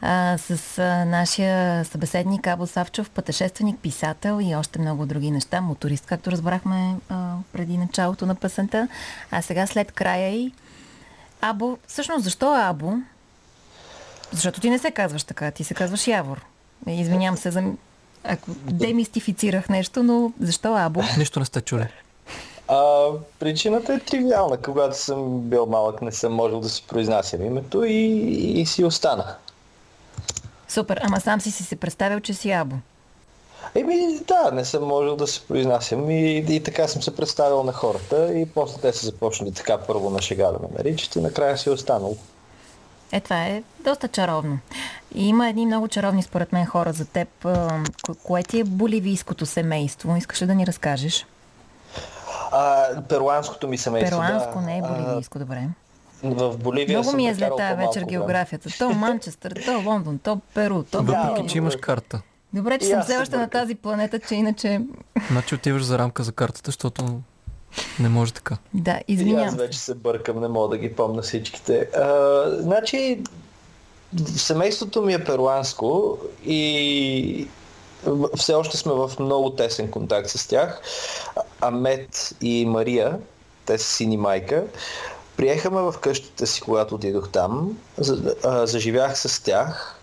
А, 0.01 0.37
с 0.37 0.51
а, 0.79 1.05
нашия 1.05 1.85
събеседник 1.85 2.47
Або 2.47 2.67
Савчов, 2.67 3.09
пътешественик, 3.09 3.79
писател 3.79 4.39
и 4.41 4.55
още 4.55 4.79
много 4.79 5.05
други 5.05 5.31
неща. 5.31 5.61
Моторист, 5.61 6.05
както 6.05 6.31
разбрахме 6.31 6.95
а, 7.09 7.33
преди 7.53 7.77
началото 7.77 8.25
на 8.25 8.35
песента. 8.35 8.87
А 9.31 9.41
сега 9.41 9.67
след 9.67 9.91
края 9.91 10.29
и 10.29 10.51
Або, 11.41 11.77
всъщност 11.87 12.23
защо 12.23 12.53
Або? 12.55 12.93
Защото 14.35 14.61
ти 14.61 14.69
не 14.69 14.79
се 14.79 14.91
казваш 14.91 15.23
така, 15.23 15.51
ти 15.51 15.63
се 15.63 15.73
казваш 15.73 16.07
Явор. 16.07 16.45
Е, 16.87 16.93
Извинявам 16.93 17.37
се 17.37 17.51
за... 17.51 17.63
Ако 18.23 18.51
демистифицирах 18.71 19.69
нещо, 19.69 20.03
но 20.03 20.31
защо 20.41 20.75
Або? 20.75 21.01
Нищо 21.17 21.39
не 21.39 21.45
сте 21.45 21.61
чули. 21.61 21.87
А, 22.67 23.07
причината 23.39 23.93
е 23.93 23.99
тривиална. 23.99 24.57
Когато 24.57 24.97
съм 24.97 25.39
бил 25.39 25.65
малък, 25.65 26.01
не 26.01 26.11
съм 26.11 26.33
можел 26.33 26.59
да 26.59 26.69
си 26.69 26.83
произнасям 26.87 27.45
името 27.45 27.83
и, 27.83 28.01
и 28.61 28.65
си 28.65 28.83
остана. 28.83 29.35
Супер, 30.67 30.99
ама 31.03 31.21
сам 31.21 31.41
си 31.41 31.51
си 31.51 31.63
се 31.63 31.75
представил, 31.75 32.19
че 32.19 32.33
си 32.33 32.51
Або. 32.51 32.75
Еми, 33.75 34.19
да, 34.27 34.51
не 34.51 34.65
съм 34.65 34.83
можел 34.83 35.15
да 35.15 35.27
се 35.27 35.41
произнасям 35.41 36.09
и, 36.09 36.37
и 36.37 36.63
така 36.63 36.87
съм 36.87 37.01
се 37.01 37.15
представил 37.15 37.63
на 37.63 37.73
хората 37.73 38.33
и 38.33 38.45
после 38.45 38.81
те 38.81 38.93
са 38.93 39.05
започнали 39.05 39.51
така 39.51 39.77
първо 39.77 40.09
на 40.09 40.21
шега 40.21 40.51
да 40.51 40.59
ме 40.59 40.67
наричат 40.77 41.15
и 41.15 41.21
накрая 41.21 41.57
си 41.57 41.69
е 41.69 41.71
останал. 41.71 42.17
Е, 43.15 43.21
това 43.21 43.43
е 43.43 43.63
доста 43.79 44.07
чаровно. 44.07 44.59
И 45.15 45.27
има 45.27 45.49
едни 45.49 45.65
много 45.65 45.87
чаровни, 45.87 46.23
според 46.23 46.53
мен, 46.53 46.65
хора 46.65 46.93
за 46.93 47.05
теб. 47.05 47.45
а, 47.45 47.69
ко- 48.03 48.15
Кое 48.15 48.43
ти 48.43 48.59
е 48.59 48.63
боливийското 48.63 49.45
семейство? 49.45 50.15
Искаш 50.15 50.41
ли 50.41 50.45
да 50.45 50.55
ни 50.55 50.67
разкажеш? 50.67 51.25
А, 52.51 52.85
перуанското 53.01 53.67
ми 53.67 53.77
семейство, 53.77 54.21
Перуанско, 54.21 54.53
да. 54.53 54.61
не 54.61 54.77
е 54.77 54.81
А, 54.83 54.87
боливийско, 54.93 55.39
добре. 55.39 55.67
в 56.23 56.57
Боливия 56.57 56.99
Много 56.99 57.15
ми 57.15 57.27
е 57.27 57.33
зле 57.33 57.49
тази 57.49 57.75
вечер 57.75 57.93
време. 57.95 58.07
географията. 58.07 58.69
То 58.79 58.89
Манчестър, 58.95 59.61
то 59.65 59.81
Лондон, 59.81 60.19
то 60.19 60.41
Перу, 60.53 60.83
то... 60.83 60.97
Въпреки, 60.97 61.41
Да, 61.41 61.47
че 61.47 61.57
имаш 61.57 61.75
карта. 61.75 62.21
Добре, 62.53 62.79
че 62.79 62.85
съм 62.85 63.01
все 63.01 63.11
се 63.11 63.17
още 63.17 63.37
на 63.37 63.47
тази 63.49 63.75
планета, 63.75 64.19
че 64.19 64.35
иначе... 64.35 64.81
Значи 65.31 65.55
отиваш 65.55 65.83
за 65.83 65.97
рамка 65.99 66.23
за 66.23 66.31
картата, 66.31 66.61
защото 66.65 67.19
не 67.99 68.09
може 68.09 68.33
така. 68.33 68.57
Да, 68.73 68.91
И 68.91 68.95
аз 68.95 69.03
извинявам 69.07 69.49
се. 69.49 69.57
вече 69.57 69.79
се 69.79 69.95
бъркам, 69.95 70.41
не 70.41 70.47
мога 70.47 70.69
да 70.69 70.77
ги 70.77 70.93
помня 70.95 71.21
всичките. 71.21 71.79
А, 71.95 72.43
значи, 72.59 73.23
семейството 74.35 75.01
ми 75.01 75.13
е 75.13 75.23
перуанско 75.23 76.17
и 76.45 77.47
все 78.35 78.53
още 78.53 78.77
сме 78.77 78.93
в 78.93 79.11
много 79.19 79.49
тесен 79.49 79.91
контакт 79.91 80.29
с 80.29 80.47
тях. 80.47 80.81
Амет 81.61 82.35
и 82.41 82.65
Мария, 82.65 83.19
те 83.65 83.77
са 83.77 83.87
син 83.93 84.11
и 84.11 84.17
майка, 84.17 84.63
приехаме 85.37 85.81
в 85.81 85.95
къщата 86.01 86.47
си, 86.47 86.61
когато 86.61 86.95
отидох 86.95 87.29
там. 87.29 87.77
Заживях 88.43 89.19
с 89.19 89.43
тях. 89.43 89.99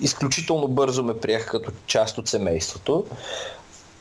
Изключително 0.00 0.68
бързо 0.68 1.04
ме 1.04 1.18
приеха 1.18 1.50
като 1.50 1.72
част 1.86 2.18
от 2.18 2.28
семейството. 2.28 3.06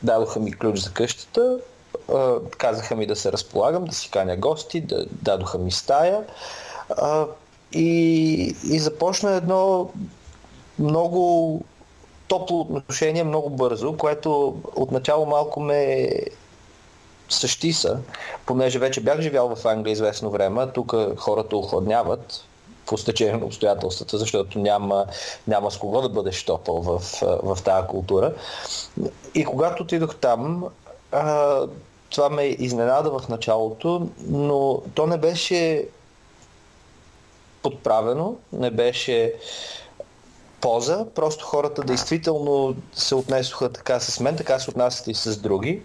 Дадоха 0.04 0.40
ми 0.40 0.54
ключ 0.54 0.80
за 0.80 0.92
къщата, 0.92 1.58
казаха 2.58 2.96
ми 2.96 3.06
да 3.06 3.16
се 3.16 3.32
разполагам, 3.32 3.86
да 3.86 3.96
си 3.96 4.12
каня 4.12 4.38
гости, 4.38 4.82
да, 4.82 5.06
дадоха 5.12 5.58
ми 5.58 5.72
стая. 5.72 6.24
И, 7.74 8.56
и 8.64 8.80
започна 8.80 9.32
едно 9.32 9.90
много 10.80 11.62
топло 12.28 12.60
отношение 12.62 13.24
много 13.24 13.50
бързо, 13.50 13.98
което 13.98 14.56
отначало 14.76 15.26
малко 15.26 15.60
ме 15.60 16.10
същиса, 17.30 18.00
понеже 18.46 18.80
вече 18.80 19.02
бях 19.02 19.22
живял 19.22 19.56
в 19.56 19.66
Англия 19.66 19.92
известно 19.92 20.30
време, 20.30 20.68
тук 20.74 20.96
хората 21.18 21.58
охладняват 21.58 22.46
по 22.86 22.98
стечение 22.98 23.38
на 23.38 23.46
обстоятелствата, 23.46 24.18
защото 24.18 24.60
няма, 24.60 25.06
няма 25.48 25.72
с 25.72 25.78
кого 25.78 26.02
да 26.02 26.10
бъдеш 26.10 26.46
топъл 26.46 26.82
в, 26.82 27.00
в 27.22 27.58
тази 27.64 27.88
култура. 27.88 28.34
И 29.36 29.46
когато 29.46 29.84
отидох 29.84 30.16
там, 30.16 30.66
а, 31.12 31.62
това 32.10 32.30
ме 32.30 32.44
изненада 32.44 33.20
в 33.20 33.30
началото, 33.30 34.10
но 34.28 34.82
то 34.94 35.08
не 35.08 35.18
беше 35.18 35.88
подправено, 37.62 38.36
не 38.54 38.72
беше 38.72 39.34
поза, 40.62 41.06
просто 41.16 41.46
хората 41.46 41.84
действително 41.84 42.76
се 42.94 43.16
отнесоха 43.16 43.72
така 43.72 44.00
с 44.00 44.20
мен, 44.20 44.38
така 44.38 44.60
се 44.60 44.70
отнасят 44.70 45.08
и 45.08 45.14
с 45.14 45.38
други. 45.38 45.82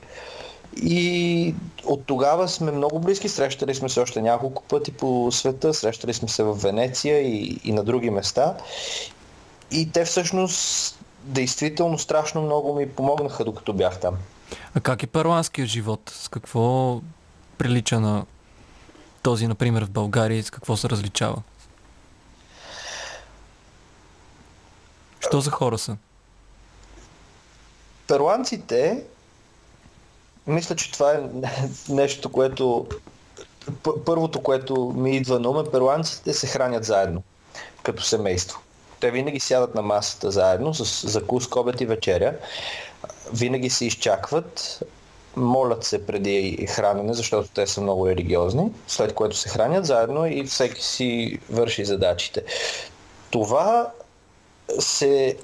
И 0.82 1.54
от 1.84 2.06
тогава 2.06 2.48
сме 2.48 2.72
много 2.72 2.98
близки, 2.98 3.28
срещали 3.28 3.74
сме 3.74 3.88
се 3.88 4.00
още 4.00 4.22
няколко 4.22 4.62
пъти 4.62 4.92
по 4.92 5.28
света, 5.32 5.74
срещали 5.74 6.14
сме 6.14 6.28
се 6.28 6.42
в 6.42 6.54
Венеция 6.54 7.20
и, 7.20 7.60
и 7.64 7.72
на 7.72 7.84
други 7.84 8.10
места. 8.10 8.56
И 9.70 9.92
те 9.92 10.04
всъщност 10.04 10.98
действително 11.24 11.98
страшно 11.98 12.42
много 12.42 12.74
ми 12.74 12.88
помогнаха 12.88 13.44
докато 13.44 13.72
бях 13.72 14.00
там. 14.00 14.14
А 14.74 14.80
как 14.80 15.02
е 15.02 15.06
перуанският 15.06 15.68
живот? 15.68 16.12
С 16.14 16.28
какво 16.28 17.00
прилича 17.58 18.00
на 18.00 18.24
този, 19.22 19.46
например, 19.46 19.84
в 19.84 19.90
България 19.90 20.38
и 20.38 20.42
с 20.42 20.50
какво 20.50 20.76
се 20.76 20.88
различава? 20.88 21.42
Що 25.20 25.40
за 25.40 25.50
хора 25.50 25.78
са? 25.78 25.96
Перуанците, 28.06 29.04
мисля, 30.46 30.76
че 30.76 30.92
това 30.92 31.12
е 31.12 31.20
нещо, 31.88 32.32
което 32.32 32.86
първото, 34.06 34.42
което 34.42 34.92
ми 34.96 35.16
идва 35.16 35.40
на 35.40 35.48
ум 35.48 35.66
е, 35.66 35.70
перуанците 35.70 36.32
се 36.32 36.46
хранят 36.46 36.84
заедно, 36.84 37.22
като 37.82 38.02
семейство. 38.02 38.60
Те 39.00 39.10
винаги 39.10 39.40
сядат 39.40 39.74
на 39.74 39.82
масата 39.82 40.30
заедно, 40.30 40.74
с 40.74 41.08
закус, 41.08 41.48
обед 41.56 41.80
и 41.80 41.86
вечеря. 41.86 42.34
Винаги 43.32 43.70
се 43.70 43.84
изчакват 43.84 44.82
молят 45.36 45.84
се 45.84 46.06
преди 46.06 46.66
хранене, 46.70 47.14
защото 47.14 47.48
те 47.54 47.66
са 47.66 47.80
много 47.80 48.08
религиозни, 48.08 48.72
след 48.86 49.14
което 49.14 49.36
се 49.36 49.48
хранят 49.48 49.86
заедно 49.86 50.26
и 50.26 50.44
всеки 50.44 50.82
си 50.82 51.38
върши 51.50 51.84
задачите. 51.84 52.42
Това 53.30 53.90
се 54.78 55.36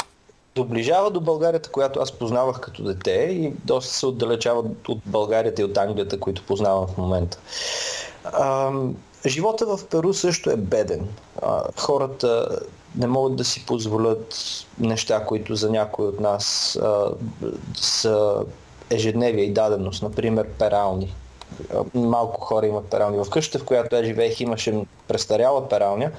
доближава 0.55 1.11
до 1.11 1.21
Българията, 1.21 1.71
която 1.71 2.01
аз 2.01 2.13
познавах 2.13 2.61
като 2.61 2.83
дете 2.83 3.11
и 3.11 3.53
доста 3.65 3.95
се 3.95 4.07
отдалечава 4.07 4.65
от 4.89 4.99
Българията 5.07 5.63
и 5.63 5.65
от 5.65 5.79
Англията, 5.79 6.21
които 6.21 6.47
познавам 6.47 6.87
в 6.87 6.97
момента. 6.99 7.39
А, 8.25 8.73
живота 9.27 9.67
в 9.67 9.87
Перу 9.87 10.15
също 10.15 10.51
е 10.51 10.57
беден. 10.57 11.09
Хората 11.77 12.61
не 12.97 13.07
могат 13.07 13.37
да 13.37 13.45
си 13.45 13.67
позволят 13.67 14.37
неща, 14.79 15.25
които 15.25 15.55
за 15.55 15.71
някой 15.71 16.07
от 16.07 16.21
нас 16.21 16.77
а, 16.83 17.11
са 17.77 18.45
ежедневие 18.91 19.45
и 19.45 19.53
даденост, 19.53 20.03
например 20.03 20.49
перални. 20.49 21.15
Малко 21.95 22.41
хора 22.41 22.67
имат 22.67 22.85
перални. 22.85 23.25
В 23.25 23.31
къщата, 23.31 23.59
в 23.59 23.67
която 23.67 23.97
аз 23.97 24.05
живеех, 24.05 24.41
имаше 24.41 24.85
престаряла 25.09 25.69
пералня, 25.69 26.11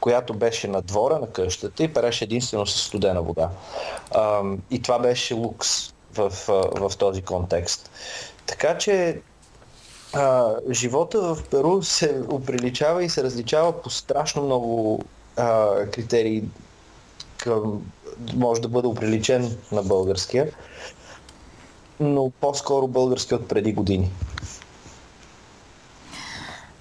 която 0.00 0.34
беше 0.34 0.68
на 0.68 0.82
двора 0.82 1.18
на 1.18 1.26
къщата 1.26 1.84
и 1.84 1.92
переше 1.92 2.24
единствено 2.24 2.66
с 2.66 2.82
студена 2.82 3.22
вода. 3.22 3.50
А, 4.10 4.42
и 4.70 4.82
това 4.82 4.98
беше 4.98 5.34
лукс 5.34 5.92
в, 6.14 6.30
в, 6.30 6.90
в 6.90 6.96
този 6.96 7.22
контекст. 7.22 7.90
Така 8.46 8.78
че 8.78 9.20
а, 10.12 10.54
живота 10.70 11.20
в 11.20 11.38
Перу 11.50 11.82
се 11.82 12.22
оприличава 12.28 13.04
и 13.04 13.08
се 13.08 13.22
различава 13.22 13.82
по 13.82 13.90
страшно 13.90 14.42
много 14.42 15.00
а, 15.36 15.76
критерии 15.86 16.44
към, 17.38 17.82
може 18.34 18.60
да 18.60 18.68
бъде 18.68 18.88
оприличен 18.88 19.56
на 19.72 19.82
българския, 19.82 20.50
но 22.00 22.30
по-скоро 22.40 22.88
български 22.88 23.34
от 23.34 23.48
преди 23.48 23.72
години. 23.72 24.10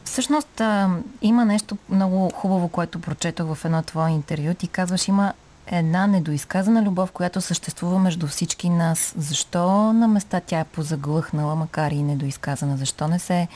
Всъщност 0.04 0.62
а, 0.62 0.89
има 1.22 1.46
нещо 1.46 1.78
много 1.89 2.30
хубаво, 2.30 2.70
което 2.70 3.02
прочетох 3.02 3.56
в 3.56 3.66
едно 3.66 3.84
твое 3.84 4.12
интервю. 4.12 4.54
Ти 4.54 4.68
казваш, 4.68 5.08
има 5.08 5.34
една 5.68 6.08
недоизказана 6.08 6.84
любов, 6.84 7.12
която 7.12 7.42
съществува 7.42 8.00
между 8.00 8.28
всички 8.28 8.70
нас. 8.70 9.13
Защо 9.18 9.94
на 9.94 10.08
места 10.08 10.42
тя 10.46 10.60
е 10.60 10.63
позаглъхнала, 10.63 11.56
макар 11.56 11.92
и 11.92 12.04
недоизказана? 12.04 12.78
Защо 12.78 13.08
не 13.08 13.20
се 13.20 13.48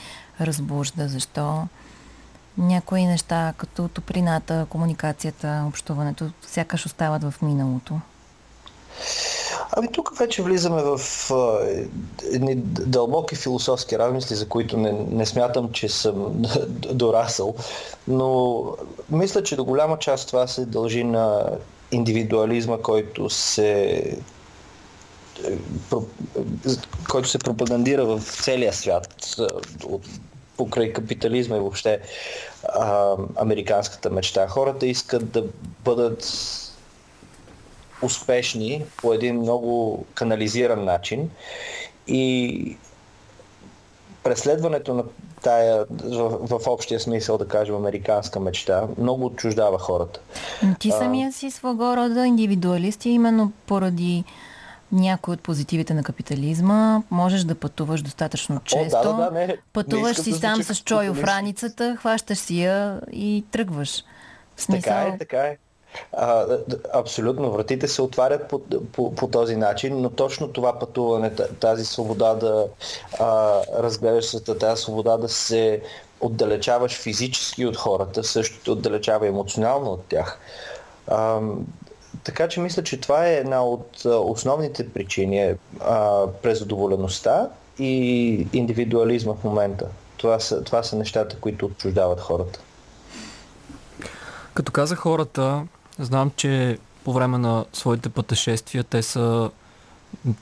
разбужда? 0.42 1.08
Защо 1.08 1.68
някои 2.58 3.06
неща, 3.06 3.54
като 3.58 3.88
топлината, 3.88 4.66
комуникацията, 4.70 5.64
общуването, 5.68 6.30
сякаш 6.48 6.86
остават 6.86 7.24
в 7.24 7.34
миналото? 7.42 8.00
Ами 9.72 9.92
тук 9.92 10.18
вече 10.18 10.44
влизаме 10.44 10.82
в 10.84 11.00
едни 12.34 12.56
дълбоки 12.66 13.36
философски 13.36 14.00
размисли, 14.00 14.36
за 14.36 14.50
които 14.50 14.78
не, 14.78 14.92
не 14.92 15.26
смятам, 15.26 15.72
че 15.72 15.90
съм 15.90 16.42
дорасъл, 16.94 17.56
но 18.08 18.64
мисля, 19.10 19.44
че 19.44 19.56
до 19.56 19.66
голяма 19.66 20.00
част 20.00 20.28
това 20.28 20.48
се 20.48 20.66
дължи 20.66 21.04
на 21.04 21.50
индивидуализма, 21.92 22.78
който 22.78 23.30
се 23.30 24.04
който 27.10 27.30
се 27.30 27.40
пропагандира 27.40 28.06
в 28.06 28.22
целия 28.44 28.74
свят 28.74 29.36
покрай 30.58 30.94
капитализма 30.94 31.58
и 31.58 31.60
въобще 31.60 32.00
а, 32.64 33.16
американската 33.36 34.10
мечта. 34.10 34.48
Хората 34.48 34.88
искат 34.88 35.32
да 35.32 35.44
бъдат 35.84 36.24
успешни 38.02 38.84
по 39.02 39.14
един 39.14 39.36
много 39.40 40.06
канализиран 40.14 40.84
начин 40.84 41.30
и 42.08 42.78
преследването 44.24 44.94
на 44.94 45.04
тая, 45.42 45.86
в, 45.90 46.60
в 46.60 46.68
общия 46.68 47.00
смисъл, 47.00 47.38
да 47.38 47.48
кажем, 47.48 47.76
американска 47.76 48.40
мечта, 48.40 48.84
много 48.98 49.26
отчуждава 49.26 49.80
хората. 49.80 50.20
Ти 50.80 50.92
самия 50.92 51.32
си 51.32 51.52
своего 51.52 51.98
рода 51.98 52.26
индивидуалист 52.26 53.06
и 53.06 53.10
именно 53.10 53.52
поради 53.68 54.24
някои 54.92 55.34
от 55.34 55.42
позитивите 55.42 55.94
на 55.94 56.04
капитализма, 56.04 57.02
можеш 57.12 57.44
да 57.44 57.56
пътуваш 57.56 58.02
достатъчно 58.02 58.62
често. 58.64 58.98
О, 58.98 59.04
да, 59.04 59.14
да, 59.14 59.32
не, 59.32 59.58
пътуваш 59.74 60.18
не 60.18 60.24
си 60.24 60.32
да 60.32 60.38
сам 60.38 60.64
с 60.64 60.76
чойо 60.76 61.14
в 61.14 61.24
раницата, 61.24 61.96
хващаш 62.00 62.38
си 62.38 62.64
я 62.64 63.02
и 63.12 63.46
тръгваш. 63.52 64.04
В 64.56 64.62
смисъл... 64.62 64.94
Така 64.94 65.02
е, 65.02 65.18
така 65.18 65.38
е. 65.38 65.58
А, 66.14 66.46
абсолютно, 66.94 67.52
вратите 67.52 67.88
се 67.88 68.02
отварят 68.02 68.50
по, 68.50 68.62
по, 68.92 69.16
по 69.16 69.28
този 69.28 69.56
начин, 69.56 70.02
но 70.02 70.10
точно 70.10 70.48
това 70.48 70.80
пътуване, 70.80 71.36
тази 71.36 71.86
свобода 71.86 72.34
да 72.34 72.66
а, 73.20 73.62
разгледаш 73.80 74.26
света, 74.26 74.58
тази 74.58 74.82
свобода 74.82 75.18
да 75.18 75.30
се 75.30 75.82
отдалечаваш 76.22 76.98
физически 76.98 77.66
от 77.66 77.78
хората, 77.78 78.24
също 78.24 78.60
те 78.64 78.72
отдалечава 78.72 79.28
емоционално 79.28 79.92
от 79.92 80.04
тях. 80.10 80.40
А, 81.08 81.40
така 82.28 82.48
че 82.48 82.60
мисля, 82.60 82.84
че 82.84 83.02
това 83.02 83.28
е 83.28 83.36
една 83.36 83.64
от 83.64 84.06
основните 84.06 84.90
причини 84.90 85.54
а, 85.80 86.28
презадоволеността 86.28 87.50
и 87.80 88.48
индивидуализма 88.54 89.34
в 89.34 89.44
момента. 89.44 89.88
Това 90.18 90.40
са, 90.40 90.64
това 90.64 90.84
са 90.84 90.96
нещата, 90.96 91.38
които 91.40 91.66
отчуждават 91.66 92.20
хората. 92.20 92.60
Като 94.54 94.72
каза 94.72 94.96
хората, 94.96 95.64
Знам, 96.00 96.32
че 96.36 96.78
по 97.04 97.14
време 97.14 97.38
на 97.38 97.66
своите 97.74 98.10
пътешествия 98.10 98.84
те 98.84 99.04
са 99.04 99.52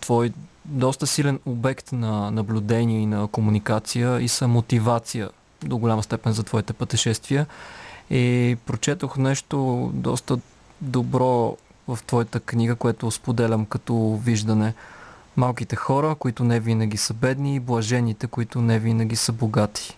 твой 0.01 0.31
доста 0.65 1.07
силен 1.07 1.39
обект 1.45 1.91
на 1.91 2.31
наблюдение 2.31 2.99
и 2.99 3.05
на 3.05 3.27
комуникация 3.27 4.19
и 4.21 4.27
са 4.27 4.47
мотивация 4.47 5.29
до 5.63 5.77
голяма 5.77 6.03
степен 6.03 6.33
за 6.33 6.43
твоите 6.43 6.73
пътешествия. 6.73 7.45
И 8.09 8.57
прочетох 8.65 9.17
нещо 9.17 9.89
доста 9.93 10.39
добро 10.81 11.57
в 11.87 11.99
твоята 12.07 12.39
книга, 12.39 12.75
което 12.75 13.11
споделям 13.11 13.65
като 13.65 14.19
виждане. 14.23 14.73
Малките 15.35 15.75
хора, 15.75 16.15
които 16.15 16.43
не 16.43 16.59
винаги 16.59 16.97
са 16.97 17.13
бедни 17.13 17.55
и 17.55 17.59
блажените, 17.59 18.27
които 18.27 18.61
не 18.61 18.79
винаги 18.79 19.15
са 19.15 19.31
богати. 19.31 19.97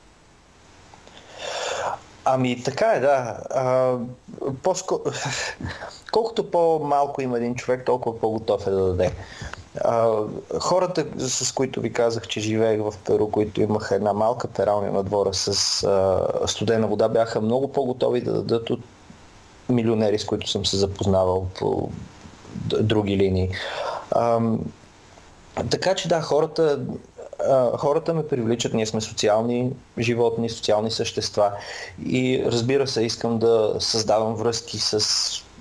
Ами 2.26 2.64
така 2.64 2.86
е, 2.86 3.00
да. 3.00 3.38
А, 3.50 3.96
по-ско... 4.64 5.02
Колкото 6.12 6.52
по-малко 6.52 7.22
има 7.22 7.38
един 7.38 7.56
човек, 7.56 7.86
толкова 7.86 8.20
по-готов 8.20 8.68
е 8.68 8.72
да 8.72 8.86
даде. 8.86 9.12
А, 9.84 10.10
хората, 10.60 11.06
с 11.18 11.52
които 11.52 11.82
ви 11.82 11.94
казах, 11.94 12.28
че 12.28 12.40
живеех 12.40 12.82
в 12.82 12.94
Перу, 13.06 13.28
които 13.32 13.62
имаха 13.62 13.96
една 13.96 14.14
малка 14.14 14.48
пералня 14.48 14.92
на 14.92 15.04
двора 15.04 15.34
с 15.34 15.84
а, 15.84 16.48
студена 16.48 16.88
вода, 16.88 17.10
бяха 17.10 17.42
много 17.42 17.72
по-готови 17.72 18.22
да 18.22 18.34
дадат 18.34 18.70
от 18.70 18.80
милионери, 19.70 20.20
с 20.20 20.26
които 20.26 20.50
съм 20.50 20.66
се 20.66 20.78
запознавал 20.78 21.48
по 21.60 21.90
други 22.82 23.18
линии. 23.18 23.50
А, 24.12 24.42
така 25.70 25.96
че 25.96 26.08
да, 26.08 26.22
хората 26.22 26.80
хората 27.78 28.14
ме 28.14 28.28
привличат, 28.28 28.74
ние 28.74 28.86
сме 28.86 29.02
социални 29.02 29.72
животни, 30.00 30.50
социални 30.50 30.92
същества 30.92 31.52
и 32.06 32.44
разбира 32.46 32.88
се, 32.88 33.04
искам 33.04 33.40
да 33.40 33.76
създавам 33.80 34.36
връзки 34.36 34.80
с 34.80 35.00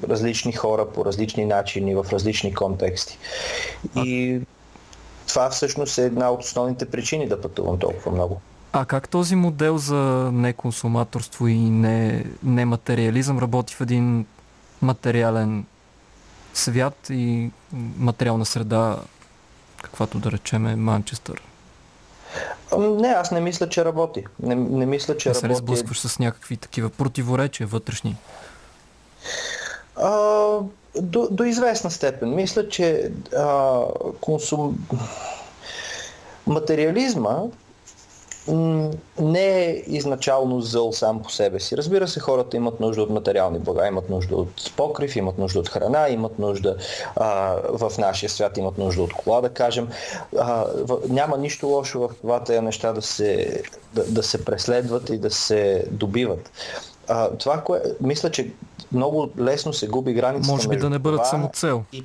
различни 0.08 0.52
хора 0.52 0.88
по 0.88 1.04
различни 1.04 1.44
начини, 1.44 1.94
в 1.94 2.06
различни 2.12 2.54
контексти. 2.54 3.18
И 3.96 4.40
това 5.28 5.50
всъщност 5.50 5.98
е 5.98 6.02
една 6.02 6.30
от 6.30 6.42
основните 6.42 6.90
причини 6.90 7.28
да 7.28 7.40
пътувам 7.40 7.78
толкова 7.78 8.12
много. 8.12 8.40
А 8.78 8.84
как 8.84 9.08
този 9.08 9.34
модел 9.36 9.78
за 9.78 10.30
неконсуматорство 10.32 11.46
и 11.46 11.56
не, 11.56 12.24
нематериализъм 12.42 13.38
работи 13.38 13.74
в 13.74 13.80
един 13.80 14.26
материален 14.82 15.64
свят 16.54 17.06
и 17.10 17.50
материална 17.98 18.46
среда, 18.46 18.96
каквато 19.82 20.18
да 20.18 20.32
речеме 20.32 20.76
Манчестър? 20.76 21.42
Не, 22.78 23.08
аз 23.08 23.30
не 23.30 23.40
мисля, 23.40 23.68
че 23.68 23.84
работи. 23.84 24.24
Не, 24.42 24.54
не 24.54 24.86
мисля, 24.86 25.16
че 25.16 25.28
не 25.28 25.34
работи. 25.34 25.54
се 25.54 25.58
сблъскваш 25.58 26.00
с 26.00 26.18
някакви 26.18 26.56
такива 26.56 26.90
противоречия 26.90 27.66
вътрешни? 27.66 28.16
А, 29.96 30.10
до, 31.00 31.28
до 31.30 31.44
известна 31.44 31.90
степен. 31.90 32.34
Мисля, 32.34 32.68
че 32.68 33.12
а, 33.36 33.80
консум... 34.20 34.78
материализма 36.46 37.36
не 38.48 39.64
е 39.64 39.82
изначално 39.86 40.60
зъл 40.60 40.92
сам 40.92 41.22
по 41.22 41.30
себе 41.30 41.60
си. 41.60 41.76
Разбира 41.76 42.08
се, 42.08 42.20
хората 42.20 42.56
имат 42.56 42.80
нужда 42.80 43.02
от 43.02 43.10
материални 43.10 43.58
блага, 43.58 43.86
имат 43.86 44.10
нужда 44.10 44.36
от 44.36 44.72
покрив, 44.76 45.16
имат 45.16 45.38
нужда 45.38 45.60
от 45.60 45.68
храна, 45.68 46.08
имат 46.08 46.38
нужда 46.38 46.76
а, 47.16 47.56
в 47.72 47.92
нашия 47.98 48.30
свят, 48.30 48.56
имат 48.56 48.78
нужда 48.78 49.02
от 49.02 49.12
кола, 49.12 49.40
да 49.40 49.48
кажем. 49.48 49.88
А, 50.38 50.64
в, 50.74 50.98
няма 51.08 51.38
нищо 51.38 51.66
лошо 51.66 52.00
в 52.00 52.10
това 52.20 52.44
тези 52.44 52.60
неща 52.60 52.92
да 52.92 53.02
се, 53.02 53.62
да, 53.94 54.04
да 54.04 54.22
се 54.22 54.44
преследват 54.44 55.10
и 55.10 55.18
да 55.18 55.30
се 55.30 55.84
добиват. 55.90 56.50
А, 57.08 57.30
това, 57.30 57.60
кое, 57.60 57.82
мисля, 58.00 58.30
че 58.30 58.50
много 58.92 59.30
лесно 59.38 59.72
се 59.72 59.88
губи 59.88 60.12
границата 60.12 60.52
Може 60.52 60.68
би 60.68 60.76
да 60.76 60.90
не 60.90 60.98
бъдат 60.98 61.26
само 61.26 61.50
цел. 61.52 61.82
И 61.92 62.04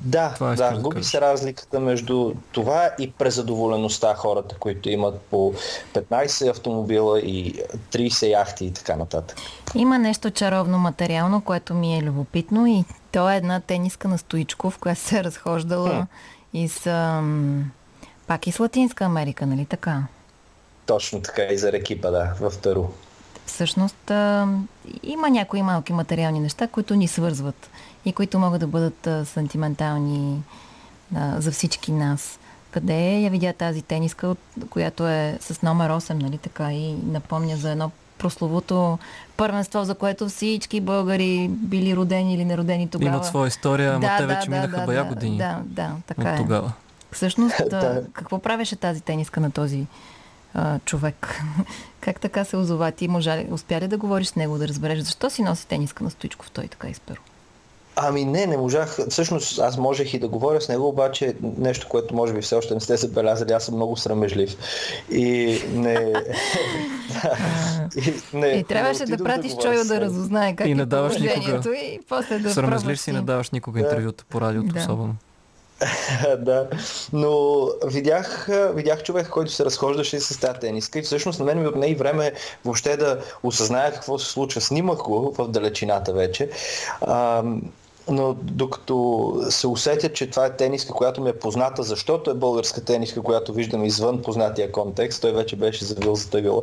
Да, 0.00 0.32
Това 0.34 0.54
да, 0.54 0.70
да 0.70 0.78
губи 0.78 0.94
кажеш. 0.94 1.10
се 1.10 1.20
разликата 1.20 1.80
между 1.80 2.34
това 2.52 2.90
и 2.98 3.10
презадоволеността 3.10 4.14
хората, 4.14 4.56
които 4.58 4.90
имат 4.90 5.20
по 5.20 5.54
15 5.94 6.50
автомобила 6.50 7.20
и 7.20 7.62
30 7.92 8.26
яхти 8.26 8.64
и 8.64 8.72
така 8.72 8.96
нататък. 8.96 9.36
Има 9.74 9.98
нещо 9.98 10.30
чаровно 10.30 10.78
материално, 10.78 11.40
което 11.40 11.74
ми 11.74 11.98
е 11.98 12.02
любопитно 12.02 12.66
и 12.66 12.84
то 13.12 13.30
е 13.30 13.36
една 13.36 13.60
тениска 13.60 14.08
на 14.08 14.18
Стоичков, 14.18 14.78
която 14.78 15.00
се 15.00 15.18
е 15.18 15.24
разхождала 15.24 16.06
и 16.54 16.68
с... 16.68 16.86
ам, 16.86 17.70
Пак 18.26 18.46
и 18.46 18.52
с 18.52 18.60
Латинска 18.60 19.04
Америка, 19.04 19.46
нали 19.46 19.66
така? 19.66 20.02
Точно 20.86 21.22
така 21.22 21.42
и 21.42 21.58
за 21.58 21.72
Рекипа, 21.72 22.10
да, 22.10 22.34
в 22.40 22.58
Перу. 22.62 22.84
Всъщност 23.46 24.10
а, 24.10 24.48
има 25.02 25.30
някои 25.30 25.62
малки 25.62 25.92
материални 25.92 26.40
неща, 26.40 26.68
които 26.68 26.94
ни 26.94 27.08
свързват 27.08 27.70
и 28.04 28.12
които 28.12 28.38
могат 28.38 28.60
да 28.60 28.66
бъдат 28.66 29.28
сантиментални 29.28 30.42
а, 31.16 31.40
за 31.40 31.52
всички 31.52 31.92
нас. 31.92 32.38
Къде 32.70 33.20
я 33.20 33.30
видя 33.30 33.52
тази 33.52 33.82
тениска, 33.82 34.36
която 34.70 35.08
е 35.08 35.38
с 35.40 35.62
номер 35.62 35.90
8, 35.90 36.12
нали 36.12 36.38
така, 36.38 36.72
и 36.72 36.92
напомня 36.92 37.56
за 37.56 37.70
едно 37.70 37.90
прословото 38.18 38.98
първенство, 39.36 39.84
за 39.84 39.94
което 39.94 40.28
всички 40.28 40.80
българи 40.80 41.48
били 41.48 41.96
родени 41.96 42.34
или 42.34 42.44
неродени 42.44 42.88
тогава. 42.88 43.10
Имат 43.10 43.26
своя 43.26 43.48
история, 43.48 43.94
ама 43.94 44.16
те 44.18 44.26
вече 44.26 44.50
минаха 44.50 44.86
бая 44.86 45.04
години 45.04 45.38
Да, 45.38 45.60
да, 45.64 45.90
така 46.06 46.22
от 46.22 46.34
е. 46.34 46.36
тогава. 46.36 46.72
Всъщност, 47.12 47.54
Да. 47.70 48.02
какво 48.12 48.38
правеше 48.38 48.76
тази 48.76 49.00
тениска 49.00 49.40
на 49.40 49.50
този 49.50 49.86
а, 50.54 50.78
човек? 50.78 51.42
как 52.00 52.20
така 52.20 52.44
се 52.44 52.56
озова? 52.56 52.92
Ти 52.92 53.08
можа 53.08 53.36
ли, 53.36 53.48
успя 53.50 53.80
ли 53.80 53.88
да 53.88 53.96
говориш 53.96 54.26
с 54.26 54.36
него, 54.36 54.58
да 54.58 54.68
разбереш 54.68 54.98
защо 54.98 55.30
си 55.30 55.42
носи 55.42 55.66
тениска 55.66 56.04
на 56.04 56.10
Стоичков 56.10 56.50
той 56.50 56.68
така 56.68 56.88
изперо? 56.88 57.20
Ами 57.96 58.24
не, 58.24 58.46
не 58.46 58.56
можах. 58.56 58.98
Всъщност 59.10 59.58
аз 59.58 59.76
можех 59.76 60.14
и 60.14 60.18
да 60.18 60.28
говоря 60.28 60.60
с 60.60 60.68
него, 60.68 60.88
обаче 60.88 61.34
нещо, 61.58 61.86
което 61.88 62.14
може 62.14 62.32
би 62.32 62.42
все 62.42 62.54
още 62.54 62.74
не 62.74 62.80
сте 62.80 62.96
забелязали, 62.96 63.52
аз 63.52 63.64
съм 63.64 63.74
много 63.74 63.96
срамежлив. 63.96 64.56
И 65.10 65.58
не... 65.72 66.12
Да. 67.12 67.36
и, 67.96 68.14
не 68.32 68.46
И 68.46 68.64
трябваше 68.64 69.04
не 69.06 69.16
да 69.16 69.24
пратиш 69.24 69.52
говоря 69.52 69.74
Чойо 69.74 69.84
да 69.84 70.00
разузнае 70.00 70.56
как 70.56 70.66
И 70.66 70.74
не 70.74 70.82
е 70.82 70.86
даваш 70.86 71.18
никога. 71.18 71.70
и 71.70 72.00
после 72.08 72.38
да 72.38 72.50
Срамежлив 72.50 73.00
си, 73.00 73.12
не 73.12 73.20
даваш 73.20 73.50
никога 73.50 73.80
Да. 73.80 73.86
интервюта 73.86 74.24
по 74.28 74.40
радиото, 74.40 74.74
Да. 74.74 74.80
особено. 74.80 75.14
да, 76.38 76.68
но 77.12 77.66
видях, 77.86 78.48
видях 78.74 79.02
човек, 79.02 79.28
който 79.28 79.52
се 79.52 79.64
разхождаше 79.64 80.20
с 80.20 80.40
тази 80.40 80.58
тениска 80.58 80.98
и 80.98 81.02
всъщност 81.02 81.38
на 81.38 81.44
мен 81.44 81.60
ми 81.60 81.66
отне 81.66 81.86
и 81.86 81.94
време 81.94 82.32
въобще 82.64 82.96
да 82.96 83.18
осъзная 83.42 83.92
какво 83.92 84.18
се 84.18 84.32
случва. 84.32 84.60
Снимах 84.60 84.98
го 84.98 85.34
в 85.38 85.48
далечината 85.48 86.12
вече. 86.12 86.50
А, 87.00 87.42
но 88.10 88.34
докато 88.42 89.34
се 89.50 89.66
усетя, 89.66 90.12
че 90.12 90.30
това 90.30 90.46
е 90.46 90.56
тениска, 90.56 90.92
която 90.92 91.20
ми 91.20 91.30
е 91.30 91.38
позната, 91.38 91.82
защото 91.82 92.30
е 92.30 92.34
българска 92.34 92.84
тениска, 92.84 93.22
която 93.22 93.52
виждам 93.52 93.84
извън 93.84 94.22
познатия 94.22 94.72
контекст, 94.72 95.22
той 95.22 95.32
вече 95.32 95.56
беше 95.56 95.84
завил 95.84 96.14
за 96.14 96.30
тъгъла. 96.30 96.62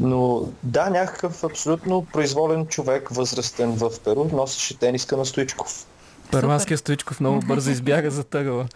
Но 0.00 0.42
да, 0.62 0.90
някакъв 0.90 1.44
абсолютно 1.44 2.06
произволен 2.12 2.66
човек, 2.66 3.08
възрастен 3.08 3.72
в 3.72 3.90
Перу, 4.04 4.24
носеше 4.24 4.78
тениска 4.78 5.16
на 5.16 5.26
Стоичков. 5.26 5.86
Перуанския 6.30 6.78
Стоичков 6.78 7.20
много 7.20 7.40
бързо 7.46 7.70
избяга 7.70 8.10
за 8.10 8.24
тъгъла. 8.24 8.66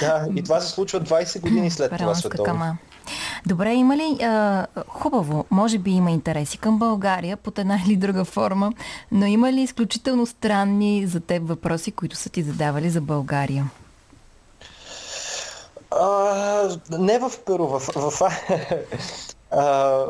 Да, 0.00 0.26
и 0.36 0.42
това 0.42 0.60
се 0.60 0.70
случва 0.70 1.00
20 1.00 1.40
години 1.40 1.70
след 1.70 1.92
това 1.96 2.14
световно. 2.14 2.44
кама. 2.44 2.76
Добре, 3.46 3.74
има 3.74 3.96
ли 3.96 4.22
а, 4.22 4.66
хубаво, 4.88 5.44
може 5.50 5.78
би 5.78 5.90
има 5.90 6.10
интереси 6.10 6.58
към 6.58 6.78
България 6.78 7.36
под 7.36 7.58
една 7.58 7.78
или 7.86 7.96
друга 7.96 8.24
форма, 8.24 8.72
но 9.12 9.26
има 9.26 9.52
ли 9.52 9.60
изключително 9.60 10.26
странни 10.26 11.06
за 11.06 11.20
теб 11.20 11.48
въпроси, 11.48 11.92
които 11.92 12.16
са 12.16 12.30
ти 12.30 12.42
задавали 12.42 12.90
за 12.90 13.00
България? 13.00 13.70
А, 15.90 16.68
не 16.90 17.18
в 17.18 17.32
Перу, 17.46 17.66
в, 17.68 17.80
в, 17.96 18.20
а, 19.50 19.60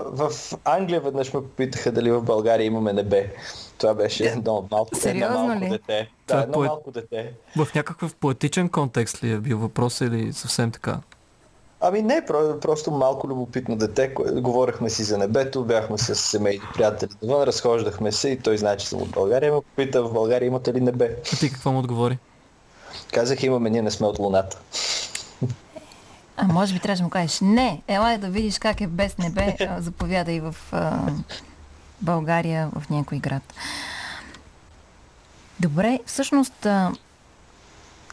в 0.07 0.31
Англия 0.65 1.01
веднъж 1.01 1.35
ме 1.35 1.41
попитаха 1.41 1.93
дали 1.93 2.11
в 2.11 2.23
България 2.23 2.65
имаме 2.65 2.93
небе. 2.93 3.33
Това 3.79 3.95
беше 3.95 4.25
едно 4.25 4.69
малко, 4.71 4.89
едно 4.93 5.01
Сериозно 5.03 5.47
малко 5.47 5.65
ли? 5.65 5.69
дете. 5.69 6.11
Да, 6.29 6.43
едно 6.43 6.55
поет- 6.55 6.67
малко 6.69 6.91
дете. 6.91 7.33
В 7.57 7.69
някакъв 7.75 8.15
поетичен 8.15 8.69
контекст 8.69 9.25
ли 9.25 9.33
е 9.33 9.39
бил 9.39 9.59
въпрос 9.59 10.01
или 10.01 10.33
съвсем 10.33 10.71
така? 10.71 10.99
Ами 11.87 12.03
не, 12.03 12.15
про- 12.27 12.61
просто 12.61 12.91
малко 12.91 13.29
любопитно 13.29 13.77
дете. 13.77 14.09
Говорехме 14.33 14.91
си 14.91 15.05
за 15.05 15.19
небето, 15.19 15.65
бяхме 15.65 15.99
с 15.99 16.15
семейни 16.15 16.61
приятели 16.75 17.11
навън, 17.23 17.43
разхождахме 17.43 18.13
се 18.13 18.29
и 18.29 18.41
той 18.41 18.59
знае, 18.59 18.77
че 18.77 18.89
съм 18.89 19.03
от 19.03 19.11
България. 19.11 19.53
Ме 19.53 19.61
попита 19.61 20.03
в 20.03 20.13
България 20.13 20.47
имате 20.47 20.75
ли 20.75 20.81
небе. 20.81 21.17
А 21.35 21.37
ти 21.37 21.53
какво 21.53 21.73
му 21.73 21.79
отговори? 21.79 22.19
Казах 23.13 23.43
имаме, 23.43 23.71
ние 23.71 23.83
не 23.83 23.91
сме 23.91 24.07
от 24.07 24.19
Луната. 24.19 24.59
А 26.37 26.45
може 26.45 26.75
би 26.75 26.81
трябваше 26.81 27.01
да 27.01 27.05
му 27.05 27.11
кажеш, 27.11 27.41
не, 27.43 27.83
елай 27.89 28.19
да 28.19 28.29
видиш 28.29 28.59
как 28.59 28.81
е 28.81 28.87
без 28.87 29.19
небе, 29.19 29.57
заповядай 29.79 30.41
в 30.41 30.55
а, 30.73 30.99
България, 32.01 32.71
в 32.75 32.91
някой 32.91 33.19
град. 33.19 33.43
Добре, 35.61 36.01
всъщност, 36.07 36.67
а, 36.67 36.93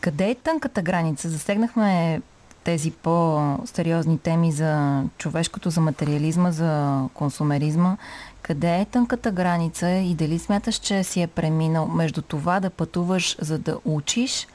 къде 0.02 0.30
е 0.30 0.36
тънката 0.36 0.82
граница? 0.82 1.30
Засегнахме 1.30 2.22
тези 2.64 2.92
по-сериозни 2.92 4.20
теми 4.20 4.52
за 4.52 5.04
човешкото, 5.18 5.70
за 5.70 5.82
материализма, 5.82 6.52
за 6.52 7.02
консумеризма. 7.14 7.98
Къде 8.42 8.80
е 8.80 8.86
тънката 8.86 9.32
граница 9.32 9.90
и 9.90 10.16
дали 10.16 10.40
смяташ, 10.40 10.76
че 10.76 11.04
си 11.04 11.22
е 11.22 11.28
преминал 11.28 11.88
между 11.88 12.22
това 12.22 12.60
да 12.60 12.70
пътуваш 12.70 13.38
за 13.40 13.60
да 13.60 13.78
учиш 13.86 14.48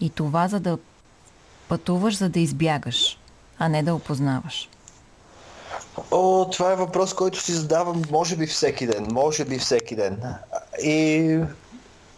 и 0.00 0.10
това 0.10 0.48
за 0.48 0.60
да 0.60 0.78
пътуваш, 1.68 2.16
за 2.16 2.28
да 2.28 2.40
избягаш, 2.40 3.18
а 3.58 3.68
не 3.68 3.82
да 3.82 3.94
опознаваш? 3.94 4.68
О, 6.10 6.50
това 6.50 6.72
е 6.72 6.76
въпрос, 6.76 7.14
който 7.14 7.40
си 7.40 7.52
задавам, 7.52 8.02
може 8.10 8.36
би 8.36 8.46
всеки 8.46 8.86
ден. 8.86 9.06
Може 9.10 9.44
би 9.44 9.58
всеки 9.58 9.96
ден. 9.96 10.22
И 10.82 11.38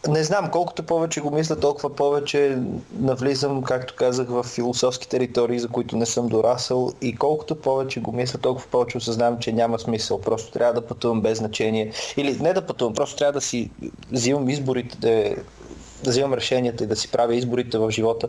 не 0.09 0.25
знам, 0.25 0.51
колкото 0.53 0.83
повече 0.83 1.21
го 1.21 1.31
мисля, 1.31 1.61
толкова 1.61 1.95
повече 1.95 2.59
навлизам, 3.01 3.63
както 3.63 3.95
казах, 3.97 4.29
в 4.29 4.43
философски 4.43 5.09
територии, 5.09 5.59
за 5.59 5.69
които 5.69 5.97
не 5.97 6.07
съм 6.07 6.29
дорасъл. 6.29 6.93
И 7.03 7.17
колкото 7.17 7.57
повече 7.57 8.01
го 8.01 8.13
мисля, 8.13 8.39
толкова 8.39 8.69
повече 8.69 8.99
осъзнавам, 8.99 9.39
че 9.39 9.53
няма 9.53 9.79
смисъл. 9.79 10.21
Просто 10.21 10.53
трябва 10.53 10.81
да 10.81 10.87
пътувам 10.87 11.21
без 11.21 11.39
значение. 11.39 11.93
Или 12.17 12.39
не 12.41 12.53
да 12.53 12.67
пътувам, 12.67 12.95
просто 12.95 13.17
трябва 13.17 13.33
да 13.33 13.41
си 13.41 13.71
взимам 14.13 14.49
изборите, 14.49 14.97
да, 14.99 15.35
да 16.05 16.11
взимам 16.11 16.35
решенията 16.35 16.85
и 16.85 16.87
да 16.87 16.97
си 16.97 17.11
правя 17.11 17.35
изборите 17.35 17.79
в 17.79 17.91
живота, 17.91 18.29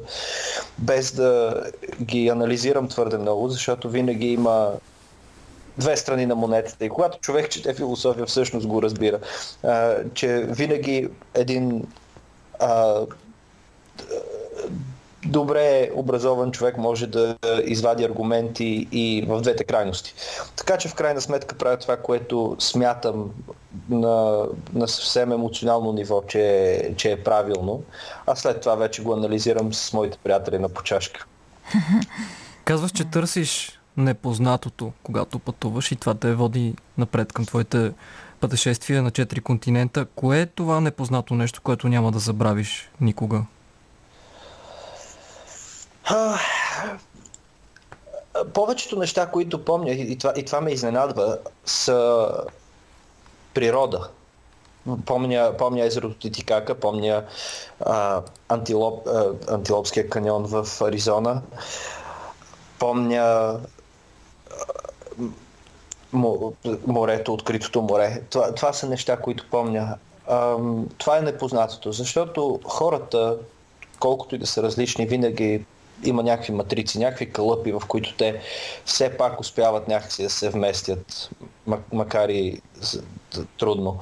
без 0.78 1.12
да 1.12 1.64
ги 2.02 2.28
анализирам 2.28 2.88
твърде 2.88 3.18
много, 3.18 3.50
защото 3.50 3.90
винаги 3.90 4.28
има 4.28 4.72
две 5.78 5.98
страни 5.98 6.26
на 6.26 6.36
монетата. 6.36 6.86
И 6.86 6.90
когато 6.90 7.20
човек 7.20 7.50
чете 7.50 7.74
философия, 7.74 8.26
всъщност 8.26 8.68
го 8.68 8.82
разбира, 8.82 9.20
а, 9.64 9.96
че 10.14 10.38
винаги 10.38 11.10
един 11.34 11.88
а, 12.60 13.02
добре 15.26 15.90
образован 15.96 16.52
човек 16.52 16.78
може 16.78 17.08
да 17.08 17.38
извади 17.66 18.04
аргументи 18.04 18.88
и 18.92 19.26
в 19.28 19.42
двете 19.42 19.64
крайности. 19.64 20.14
Така 20.56 20.78
че 20.78 20.90
в 20.90 20.96
крайна 20.96 21.22
сметка 21.22 21.56
правя 21.56 21.78
това, 21.78 21.98
което 21.98 22.56
смятам 22.60 23.32
на, 23.90 24.46
на 24.74 24.88
съвсем 24.88 25.32
емоционално 25.32 25.92
ниво, 25.92 26.22
че, 26.28 26.94
че 26.98 27.12
е 27.12 27.24
правилно, 27.24 27.84
а 28.28 28.36
след 28.36 28.62
това 28.62 28.76
вече 28.76 29.02
го 29.02 29.14
анализирам 29.14 29.74
с 29.74 29.94
моите 29.94 30.18
приятели 30.24 30.60
на 30.60 30.70
почашка. 30.70 31.26
Казваш, 32.66 32.92
че 32.92 33.06
търсиш 33.06 33.77
непознатото, 33.98 34.92
когато 35.04 35.40
пътуваш 35.40 35.92
и 35.92 35.96
това 35.96 36.14
те 36.14 36.34
води 36.34 36.76
напред 36.98 37.34
към 37.34 37.46
твоите 37.46 37.92
пътешествия 38.40 39.04
на 39.04 39.12
четири 39.12 39.42
континента. 39.42 40.06
Кое 40.06 40.42
е 40.42 40.46
това 40.46 40.82
непознато 40.82 41.34
нещо, 41.34 41.62
което 41.62 41.88
няма 41.88 42.12
да 42.12 42.20
забравиш 42.20 42.90
никога? 43.02 43.44
А, 46.06 46.38
Повечето 48.54 49.00
неща, 49.00 49.26
които 49.26 49.66
помня, 49.66 49.92
и 49.92 50.18
това, 50.18 50.34
и 50.36 50.46
това 50.46 50.62
ме 50.62 50.72
изненадва, 50.72 51.38
са 51.66 52.30
природа. 53.54 54.10
Помня, 55.06 55.54
помня 55.58 55.86
езерото 55.86 56.16
Титикака, 56.16 56.76
помня 56.76 57.24
а, 57.80 58.22
антилоп, 58.50 59.08
а, 59.08 59.26
антилопския 59.48 60.10
каньон 60.10 60.44
в 60.44 60.82
Аризона, 60.82 61.42
помня 62.80 63.60
морето, 66.88 67.34
откритото 67.34 67.82
море. 67.82 68.22
Това, 68.30 68.56
това 68.56 68.74
са 68.74 68.90
неща, 68.90 69.18
които 69.18 69.50
помня. 69.52 69.98
Ам, 70.28 70.88
това 70.98 71.18
е 71.18 71.22
непознатото, 71.22 71.92
защото 71.92 72.60
хората, 72.66 73.38
колкото 74.00 74.36
и 74.36 74.38
да 74.38 74.48
са 74.48 74.64
различни, 74.64 75.06
винаги 75.06 75.66
има 76.04 76.24
някакви 76.24 76.54
матрици, 76.54 77.00
някакви 77.00 77.32
кълъпи, 77.32 77.72
в 77.72 77.82
които 77.88 78.14
те 78.14 78.42
все 78.86 79.18
пак 79.18 79.40
успяват 79.40 79.88
някакси 79.88 80.24
да 80.24 80.30
се 80.30 80.50
вместят, 80.50 81.30
ма- 81.68 81.80
макар 81.94 82.30
и 82.30 82.62
трудно. 83.58 84.00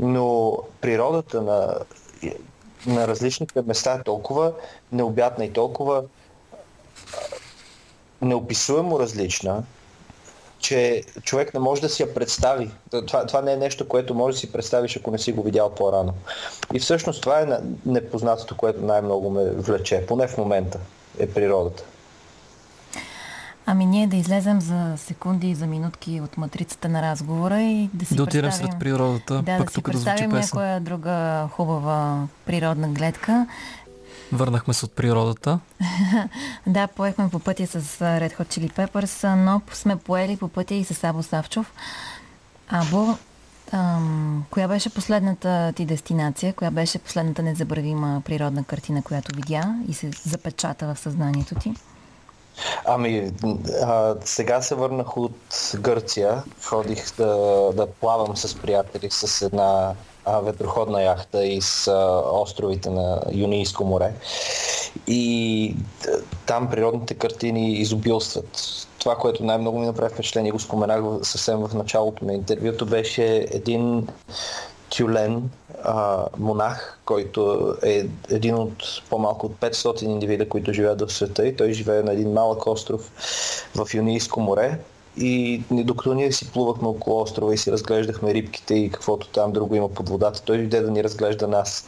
Но 0.00 0.58
природата 0.80 1.42
на 1.42 1.74
на 2.86 3.08
различните 3.08 3.62
места 3.62 3.92
е 3.92 4.02
толкова 4.02 4.52
необятна 4.92 5.44
и 5.44 5.52
толкова 5.52 6.04
неописуемо 8.22 9.00
различна, 9.00 9.62
че 10.58 11.02
човек 11.22 11.54
не 11.54 11.60
може 11.60 11.80
да 11.80 11.88
си 11.88 12.02
я 12.02 12.14
представи. 12.14 12.70
Това, 13.06 13.26
това 13.26 13.42
не 13.42 13.52
е 13.52 13.56
нещо, 13.56 13.88
което 13.88 14.14
може 14.14 14.34
да 14.34 14.40
си 14.40 14.52
представиш, 14.52 14.96
ако 14.96 15.10
не 15.10 15.18
си 15.18 15.32
го 15.32 15.42
видял 15.42 15.70
по-рано. 15.70 16.14
И 16.74 16.78
всъщност 16.78 17.22
това 17.22 17.40
е 17.40 17.46
непознатото, 17.86 18.56
което 18.56 18.84
най-много 18.84 19.30
ме 19.30 19.50
влече, 19.50 20.04
поне 20.08 20.28
в 20.28 20.38
момента, 20.38 20.78
е 21.18 21.28
природата. 21.28 21.84
Ами 23.70 23.86
ние 23.86 24.06
да 24.06 24.16
излезем 24.16 24.60
за 24.60 24.94
секунди 24.96 25.50
и 25.50 25.54
за 25.54 25.66
минутки 25.66 26.20
от 26.20 26.36
матрицата 26.36 26.88
на 26.88 27.02
разговора 27.02 27.60
и 27.60 27.90
да 27.94 28.06
си 28.06 28.14
да 28.14 28.22
отидем 28.22 28.52
сред 28.52 28.70
природата, 28.80 29.42
да, 29.42 29.58
пък 29.58 29.66
да 29.66 29.70
си 29.70 29.74
тук 29.74 29.84
да 29.86 29.92
представим 29.92 30.30
звучи 30.30 30.40
песен. 30.40 30.58
някоя 30.58 30.80
друга 30.80 31.48
хубава 31.52 32.26
природна 32.46 32.88
гледка. 32.88 33.46
Върнахме 34.32 34.74
се 34.74 34.84
от 34.84 34.92
природата. 34.92 35.58
Да, 36.66 36.86
поехме 36.86 37.28
по 37.30 37.38
пътя 37.38 37.66
с 37.66 37.80
Red 38.00 38.38
Hot 38.38 38.46
Chili 38.46 38.72
Peppers, 38.72 39.34
но 39.34 39.60
сме 39.72 39.96
поели 39.96 40.36
по 40.36 40.48
пътя 40.48 40.74
и 40.74 40.84
с 40.84 41.04
Або 41.04 41.22
Савчов. 41.22 41.72
Або, 42.68 43.14
ам, 43.72 44.44
коя 44.50 44.68
беше 44.68 44.94
последната 44.94 45.72
ти 45.76 45.84
дестинация? 45.84 46.52
Коя 46.52 46.70
беше 46.70 46.98
последната 46.98 47.42
незабравима 47.42 48.22
природна 48.24 48.64
картина, 48.64 49.02
която 49.02 49.36
видя 49.36 49.74
и 49.88 49.94
се 49.94 50.10
запечата 50.24 50.94
в 50.94 50.98
съзнанието 50.98 51.54
ти? 51.54 51.74
Ами, 52.84 53.32
а, 53.82 54.14
сега 54.24 54.62
се 54.62 54.74
върнах 54.74 55.16
от 55.16 55.72
Гърция. 55.78 56.42
Ходих 56.64 57.16
да, 57.16 57.26
да 57.76 57.86
плавам 57.86 58.36
с 58.36 58.54
приятели 58.54 59.08
с 59.10 59.42
една 59.42 59.94
ветроходна 60.42 61.02
яхта 61.02 61.46
из 61.46 61.88
островите 62.32 62.90
на 62.90 63.22
Юнийско 63.32 63.84
море. 63.84 64.12
И 65.06 65.74
там 66.46 66.70
природните 66.70 67.14
картини 67.14 67.72
изобилстват. 67.72 68.86
Това, 68.98 69.16
което 69.16 69.44
най-много 69.44 69.78
ми 69.78 69.86
направи 69.86 70.14
впечатление, 70.14 70.50
го 70.50 70.58
споменах 70.58 71.02
съвсем 71.22 71.58
в 71.58 71.74
началото 71.74 72.24
на 72.24 72.34
интервюто, 72.34 72.86
беше 72.86 73.46
един 73.50 74.08
тюлен 74.96 75.50
а, 75.82 76.24
монах, 76.38 76.98
който 77.04 77.74
е 77.82 78.06
един 78.30 78.54
от 78.54 79.02
по-малко 79.10 79.46
от 79.46 79.52
500 79.52 80.02
индивида, 80.02 80.48
които 80.48 80.72
живеят 80.72 81.00
в 81.00 81.12
света 81.12 81.46
и 81.46 81.56
той 81.56 81.72
живее 81.72 82.02
на 82.02 82.12
един 82.12 82.32
малък 82.32 82.66
остров 82.66 83.12
в 83.74 83.94
Юнийско 83.94 84.40
море. 84.40 84.78
И 85.20 85.62
докато 85.70 86.14
ние 86.14 86.32
си 86.32 86.50
плувахме 86.52 86.88
около 86.88 87.22
острова 87.22 87.54
и 87.54 87.58
си 87.58 87.72
разглеждахме 87.72 88.34
рибките 88.34 88.74
и 88.74 88.90
каквото 88.90 89.28
там 89.28 89.52
друго 89.52 89.74
има 89.74 89.88
под 89.88 90.08
водата, 90.08 90.42
той 90.44 90.56
дойде 90.56 90.80
да 90.80 90.90
ни 90.90 91.04
разглежда 91.04 91.48
нас 91.48 91.86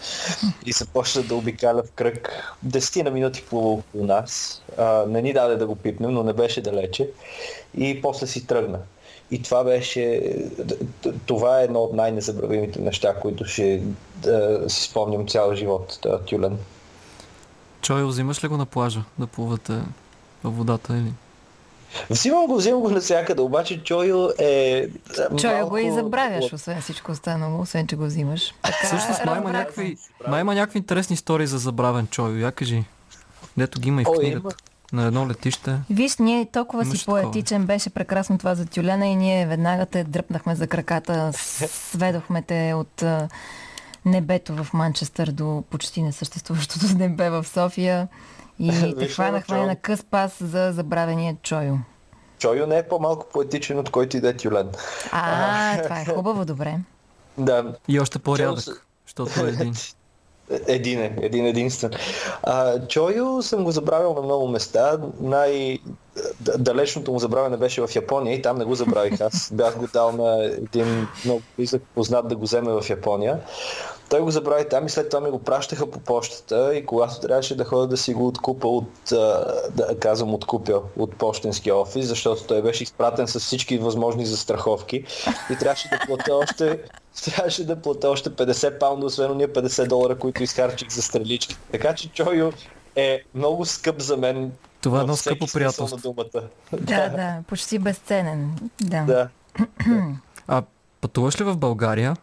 и 0.66 0.72
се 0.72 0.86
почна 0.86 1.22
да 1.22 1.34
обикаля 1.34 1.82
в 1.82 1.92
кръг. 1.92 2.44
Десетина 2.62 3.10
минути 3.10 3.44
плува 3.50 3.70
около 3.70 4.04
нас. 4.04 4.62
А, 4.78 5.04
не 5.08 5.22
ни 5.22 5.32
даде 5.32 5.56
да 5.56 5.66
го 5.66 5.76
пипнем, 5.76 6.10
но 6.10 6.22
не 6.22 6.32
беше 6.32 6.60
далече. 6.60 7.10
И 7.78 8.02
после 8.02 8.26
си 8.26 8.46
тръгна. 8.46 8.78
И 9.30 9.42
това 9.42 9.64
беше, 9.64 10.34
това 11.26 11.60
е 11.60 11.64
едно 11.64 11.80
от 11.80 11.92
най-незабравимите 11.92 12.80
неща, 12.80 13.14
които 13.14 13.44
ще 13.44 13.82
да 14.16 14.64
си 14.68 14.82
спомням 14.82 15.28
цял 15.28 15.54
живот, 15.54 15.98
този 16.02 16.24
тюлен. 16.24 16.58
Чой, 17.82 18.04
взимаш 18.04 18.44
ли 18.44 18.48
го 18.48 18.56
на 18.56 18.66
плажа 18.66 19.04
да 19.18 19.26
плувате 19.26 19.72
във 20.44 20.56
водата 20.56 20.96
или? 20.96 21.12
Взимам 22.10 22.46
го, 22.46 22.56
взимам 22.56 22.80
го 22.80 22.90
навсякъде, 22.90 23.42
обаче 23.42 23.82
Чойо 23.82 24.30
е... 24.38 24.86
Чой 25.38 25.54
малко- 25.54 25.70
го 25.70 25.78
и 25.78 25.90
забравяш, 25.90 26.52
освен 26.52 26.80
всичко 26.80 27.12
останало, 27.12 27.60
освен 27.60 27.86
че 27.86 27.96
го 27.96 28.04
взимаш. 28.04 28.54
Така, 28.62 28.86
Всъщност 28.86 29.24
май 29.24 29.38
има 29.38 29.52
някакви, 29.52 29.96
май 30.28 30.40
има 30.40 30.54
някакви 30.54 30.78
интересни 30.78 31.14
истории 31.14 31.46
за 31.46 31.58
забравен 31.58 32.06
Чойо. 32.06 32.36
Я 32.36 32.52
кажи. 32.52 32.84
Дето 33.56 33.80
ги 33.80 33.88
има 33.88 34.02
и 34.02 34.04
в 34.04 34.18
книгата. 34.18 34.56
На 34.92 35.06
едно 35.06 35.28
летище. 35.28 35.76
Виж, 35.90 36.16
ние 36.16 36.46
толкова 36.46 36.82
Имаше 36.82 36.98
си 36.98 37.06
поетичен, 37.06 37.66
беше 37.66 37.90
прекрасно 37.90 38.38
това 38.38 38.54
за 38.54 38.66
тюлена 38.66 39.06
и 39.06 39.16
ние 39.16 39.46
веднага 39.46 39.86
те 39.86 40.04
дръпнахме 40.04 40.54
за 40.54 40.66
краката, 40.66 41.30
сведохме 41.34 42.42
те 42.42 42.74
от 42.76 43.04
небето 44.04 44.64
в 44.64 44.72
Манчестър 44.72 45.30
до 45.30 45.64
почти 45.70 46.02
несъществуващото 46.02 46.86
небе 46.96 47.30
в 47.30 47.44
София 47.44 48.08
и 48.60 48.94
те 48.98 49.08
хванахме 49.08 49.56
Чойо. 49.56 49.66
на 49.66 49.76
къс 49.76 50.04
пас 50.04 50.36
за 50.40 50.72
забравения 50.72 51.36
Чойо. 51.42 51.74
Чойо 52.38 52.66
не 52.66 52.78
е 52.78 52.82
по-малко 52.82 53.26
поетичен 53.32 53.78
от 53.78 53.90
който 53.90 54.16
и 54.16 54.20
да 54.20 54.28
е 54.28 54.36
тюлен. 54.36 54.68
А, 55.12 55.82
това 55.82 56.00
е 56.00 56.04
хубаво, 56.06 56.44
добре. 56.44 56.78
Да, 57.38 57.74
И 57.88 58.00
още 58.00 58.18
Чойо 58.18 58.22
по-рядък, 58.24 58.60
с- 58.60 58.72
защото 59.06 59.46
е 59.46 59.48
един. 59.48 59.74
Един 60.66 61.00
е, 61.00 61.16
един 61.18 61.46
единствен. 61.46 61.90
А, 62.42 62.86
Чойо 62.86 63.42
съм 63.42 63.64
го 63.64 63.70
забравил 63.70 64.14
на 64.14 64.22
много 64.22 64.48
места. 64.48 64.98
Най-далечното 65.20 67.12
му 67.12 67.18
забравяне 67.18 67.56
беше 67.56 67.80
в 67.80 67.96
Япония 67.96 68.34
и 68.34 68.42
там 68.42 68.58
не 68.58 68.64
го 68.64 68.74
забравих. 68.74 69.20
Аз 69.20 69.50
бях 69.52 69.78
го 69.78 69.86
дал 69.86 70.12
на 70.12 70.44
един 70.44 71.06
много 71.24 71.42
близък 71.56 71.82
познат 71.94 72.28
да 72.28 72.36
го 72.36 72.42
вземе 72.42 72.72
в 72.72 72.90
Япония. 72.90 73.38
Той 74.10 74.20
го 74.20 74.30
забрави 74.30 74.68
там 74.68 74.86
и 74.86 74.90
след 74.90 75.10
това 75.10 75.20
ми 75.20 75.30
го 75.30 75.38
пращаха 75.38 75.90
по 75.90 75.98
почтата 75.98 76.74
и 76.74 76.86
когато 76.86 77.20
трябваше 77.20 77.56
да 77.56 77.64
ходя 77.64 77.86
да 77.86 77.96
си 77.96 78.14
го 78.14 78.26
откупа 78.26 78.68
от, 78.68 78.90
да 79.70 79.96
казвам 80.00 80.34
откупя, 80.34 80.82
от 80.96 81.16
почтенския 81.16 81.76
офис, 81.76 82.06
защото 82.06 82.44
той 82.44 82.62
беше 82.62 82.82
изпратен 82.82 83.28
с 83.28 83.40
всички 83.40 83.78
възможни 83.78 84.26
застраховки 84.26 85.04
и 85.50 85.56
трябваше 85.56 85.88
да 85.88 85.98
платя 86.06 86.34
още 86.34 86.80
трябваше 87.24 87.66
да 87.66 87.82
платя 87.82 88.08
още 88.08 88.30
50 88.30 88.78
паунда, 88.78 89.06
освен 89.06 89.36
ние 89.36 89.48
50 89.48 89.86
долара, 89.86 90.18
които 90.18 90.42
изхарчих 90.42 90.90
за 90.90 91.02
стрелички. 91.02 91.56
Така 91.72 91.94
че 91.94 92.08
Чойо 92.08 92.52
е 92.96 93.22
много 93.34 93.64
скъп 93.64 94.00
за 94.00 94.16
мен. 94.16 94.52
Това 94.80 94.98
е 94.98 95.00
едно 95.00 95.16
скъпо 95.16 95.46
приятелство. 95.52 95.96
На 95.96 96.02
думата. 96.02 96.48
Да, 96.72 97.08
да, 97.16 97.42
почти 97.48 97.78
безценен. 97.78 98.70
Да. 98.80 99.04
Да. 99.04 99.28
А 100.48 100.62
пътуваш 101.00 101.40
ли 101.40 101.44
в 101.44 101.56
България, 101.56 102.16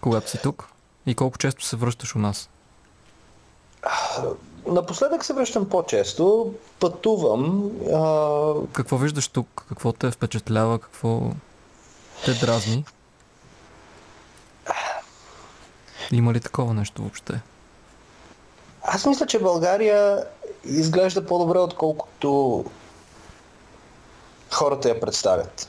когато 0.00 0.30
си 0.30 0.38
тук? 0.42 0.73
И 1.06 1.14
колко 1.14 1.38
често 1.38 1.64
се 1.64 1.76
връщаш 1.76 2.14
у 2.16 2.18
нас? 2.18 2.48
Напоследък 4.66 5.24
се 5.24 5.32
връщам 5.32 5.68
по-често, 5.68 6.54
пътувам. 6.80 7.70
А, 7.94 8.52
Какво 8.72 8.96
виждаш 8.96 9.28
тук? 9.28 9.64
Какво 9.68 9.92
те 9.92 10.10
впечатлява? 10.10 10.78
Какво 10.78 11.20
те 12.24 12.34
дразни? 12.34 12.84
Има 16.12 16.32
ли 16.32 16.40
такова 16.40 16.74
нещо 16.74 17.02
въобще? 17.02 17.40
аз 18.84 19.06
мисля, 19.06 19.26
че 19.26 19.38
България 19.38 20.24
изглежда 20.64 21.26
по-добре, 21.26 21.58
отколкото 21.58 22.64
хората 24.50 24.88
я 24.88 25.00
представят. 25.00 25.68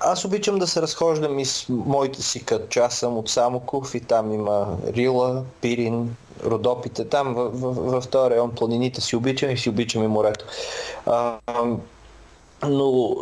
Аз 0.00 0.24
обичам 0.24 0.58
да 0.58 0.66
се 0.66 0.82
разхождам 0.82 1.38
и 1.38 1.44
с 1.44 1.66
моите 1.68 2.22
си 2.22 2.44
кътча. 2.44 2.80
Аз 2.80 2.98
съм 2.98 3.18
от 3.18 3.30
Самоков 3.30 3.94
и 3.94 4.00
там 4.00 4.32
има 4.32 4.76
Рила, 4.86 5.44
Пирин, 5.60 6.16
Родопите. 6.44 7.08
Там 7.08 7.34
в, 7.34 7.50
в, 7.50 8.00
в 8.00 8.08
този 8.08 8.30
район 8.30 8.54
планините 8.54 9.00
си 9.00 9.16
обичам 9.16 9.50
и 9.50 9.58
си 9.58 9.68
обичам 9.68 10.04
и 10.04 10.06
морето. 10.06 10.44
А, 11.06 11.38
но 12.62 13.16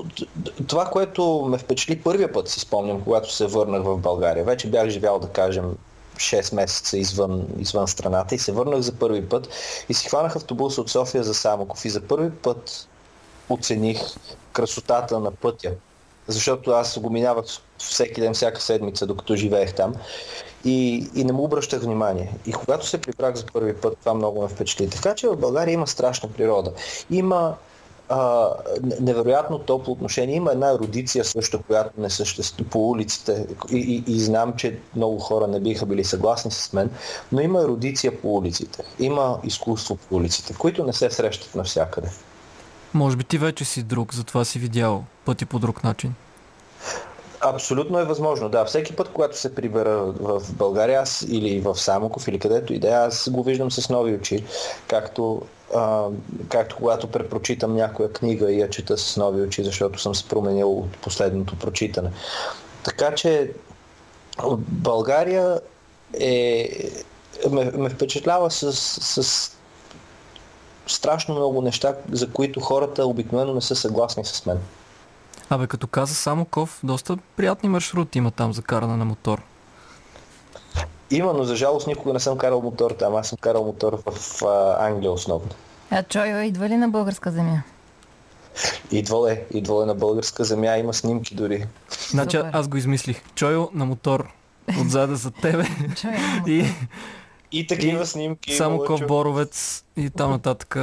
това, 0.67 0.85
което 0.85 1.47
ме 1.49 1.59
впечатли 1.59 2.03
първия 2.03 2.33
път, 2.33 2.49
си 2.49 2.61
спомням, 2.61 3.01
когато 3.01 3.33
се 3.33 3.47
върнах 3.47 3.83
в 3.83 3.99
България. 3.99 4.45
Вече 4.45 4.71
бях 4.71 4.89
живял, 4.89 5.19
да 5.19 5.29
кажем, 5.29 5.77
6 6.17 6.55
месеца 6.55 6.99
извън, 6.99 7.47
извън 7.59 7.89
страната 7.89 8.35
и 8.35 8.39
се 8.39 8.53
върнах 8.53 8.81
за 8.81 8.93
първи 8.93 9.29
път 9.29 9.49
и 9.89 9.95
си 9.95 10.09
хванах 10.09 10.37
автобус 10.37 10.79
от 10.79 10.91
София 10.91 11.25
за 11.25 11.35
Самоков 11.35 11.85
и 11.85 11.91
за 11.91 12.01
първи 12.01 12.31
път 12.31 12.89
оцених 13.49 14.01
красотата 14.53 15.21
на 15.21 15.31
пътя. 15.31 15.73
Защото 16.29 16.71
аз 16.71 16.99
го 16.99 17.11
минавах 17.11 17.45
всеки 17.79 18.21
ден, 18.21 18.35
всяка 18.35 18.61
седмица, 18.61 19.07
докато 19.07 19.37
живеех 19.37 19.75
там 19.75 19.95
и, 20.65 21.09
и 21.15 21.25
не 21.25 21.33
му 21.33 21.45
обръщах 21.45 21.83
внимание. 21.83 22.35
И 22.47 22.53
когато 22.53 22.87
се 22.87 23.01
прибрах 23.01 23.35
за 23.35 23.47
първи 23.47 23.77
път, 23.77 23.99
това 24.01 24.15
много 24.15 24.43
ме 24.43 24.49
впечатли. 24.49 24.91
Така 24.91 25.15
че 25.15 25.29
в 25.29 25.37
България 25.37 25.73
има 25.73 25.87
страшна 25.87 26.29
природа. 26.33 26.73
Има 27.11 27.55
а, 28.09 28.49
невероятно 29.01 29.59
топло 29.59 29.93
отношение. 29.93 30.37
Има 30.37 30.53
една 30.53 30.71
ерудиция 30.73 31.25
също, 31.25 31.63
която 31.63 32.01
не 32.01 32.11
съществува 32.11 32.71
по 32.71 32.91
улиците 32.91 33.47
и, 33.73 34.05
и, 34.07 34.13
и 34.13 34.21
знам, 34.21 34.53
че 34.57 34.79
много 34.97 35.19
хора 35.19 35.47
не 35.47 35.61
биха 35.61 35.87
били 35.87 36.05
съгласни 36.05 36.51
с 36.51 36.73
мен, 36.73 36.91
но 37.33 37.41
има 37.41 37.63
ерудиция 37.63 38.21
по 38.21 38.37
улиците. 38.37 38.83
Има 38.99 39.41
изкуство 39.45 39.97
по 39.97 40.17
улиците, 40.17 40.55
които 40.59 40.85
не 40.85 40.93
се 40.93 41.11
срещат 41.11 41.55
навсякъде. 41.55 42.09
Може 42.95 43.17
би 43.17 43.25
ти 43.25 43.39
вече 43.39 43.65
си 43.65 43.83
друг, 43.83 44.15
затова 44.15 44.45
си 44.45 44.59
видял 44.59 45.05
пъти 45.25 45.47
по 45.47 45.59
друг 45.59 45.85
начин. 45.85 46.15
Абсолютно 47.41 47.99
е 47.99 48.05
възможно, 48.05 48.49
да. 48.49 48.65
Всеки 48.65 48.97
път, 48.97 49.09
когато 49.13 49.39
се 49.39 49.55
прибера 49.55 49.97
в 50.03 50.43
България, 50.53 51.01
аз 51.01 51.25
или 51.29 51.61
в 51.61 51.77
Самоков, 51.77 52.29
или 52.29 52.39
където 52.39 52.75
и 52.75 52.79
да 52.79 52.89
е, 52.89 52.93
аз 52.93 53.31
го 53.31 53.43
виждам 53.43 53.71
с 53.71 53.89
нови 53.89 54.15
очи. 54.15 54.45
Както, 54.87 55.43
а, 55.75 56.07
както 56.49 56.77
когато 56.77 57.11
препрочитам 57.11 57.75
някоя 57.75 58.13
книга 58.13 58.53
и 58.53 58.61
я 58.61 58.71
чета 58.71 58.99
с 58.99 59.17
нови 59.17 59.43
очи, 59.43 59.65
защото 59.65 60.01
съм 60.01 60.15
се 60.15 60.29
променил 60.29 60.79
от 60.79 60.97
последното 60.97 61.59
прочитане. 61.59 62.11
Така 62.85 63.15
че 63.15 63.51
България 64.69 65.61
е, 66.21 66.69
ме, 67.51 67.65
ме 67.65 67.91
впечатлява 67.91 68.51
с, 68.51 68.73
с 69.23 69.51
страшно 70.87 71.35
много 71.35 71.63
неща, 71.63 71.95
за 72.13 72.31
които 72.31 72.61
хората 72.61 73.07
обикновено 73.07 73.55
не 73.55 73.61
са 73.61 73.77
съгласни 73.77 74.25
с 74.25 74.47
мен. 74.47 74.59
Абе, 75.51 75.67
като 75.67 75.87
каза 75.87 76.15
Самоков, 76.15 76.81
доста 76.85 77.17
приятни 77.37 77.69
маршрути 77.69 78.19
има 78.19 78.31
там 78.31 78.53
за 78.53 78.63
каране 78.63 78.97
на 78.97 79.05
мотор. 79.05 79.43
Има, 81.11 81.33
но 81.33 81.45
за 81.45 81.57
жалост 81.57 81.87
никога 81.87 82.13
не 82.13 82.21
съм 82.21 82.39
карал 82.39 82.61
мотор 82.61 82.91
там. 82.91 83.17
Аз 83.17 83.29
съм 83.29 83.39
карал 83.41 83.65
мотор 83.65 84.03
в 84.07 84.43
а, 84.43 84.87
Англия 84.87 85.13
основно. 85.13 85.49
А 85.91 86.03
Чойо 86.03 86.41
идва 86.43 86.69
ли 86.69 86.77
на 86.77 86.89
българска 86.89 87.31
земя? 87.31 87.63
Идвал 88.91 89.27
е, 89.27 89.45
идвал 89.51 89.83
е 89.83 89.87
на 89.87 89.95
българска 89.95 90.45
земя, 90.45 90.77
има 90.77 90.95
снимки 90.95 91.35
дори. 91.35 91.67
Значи 92.11 92.37
аз 92.53 92.69
го 92.69 92.77
измислих. 92.77 93.23
Чойо 93.35 93.69
на 93.75 93.85
мотор 93.85 94.29
отзаде 94.81 95.15
за 95.15 95.31
тебе 95.31 95.65
Чойо. 96.01 96.15
и 96.47 96.65
И 97.55 97.67
такива 97.67 98.07
снимки. 98.07 98.55
само 98.55 98.77
има, 98.77 98.85
Ков 98.85 99.01
чу- 99.01 99.07
Боровец 99.07 99.85
и 99.97 100.11
там 100.11 100.31
нататък. 100.31 100.77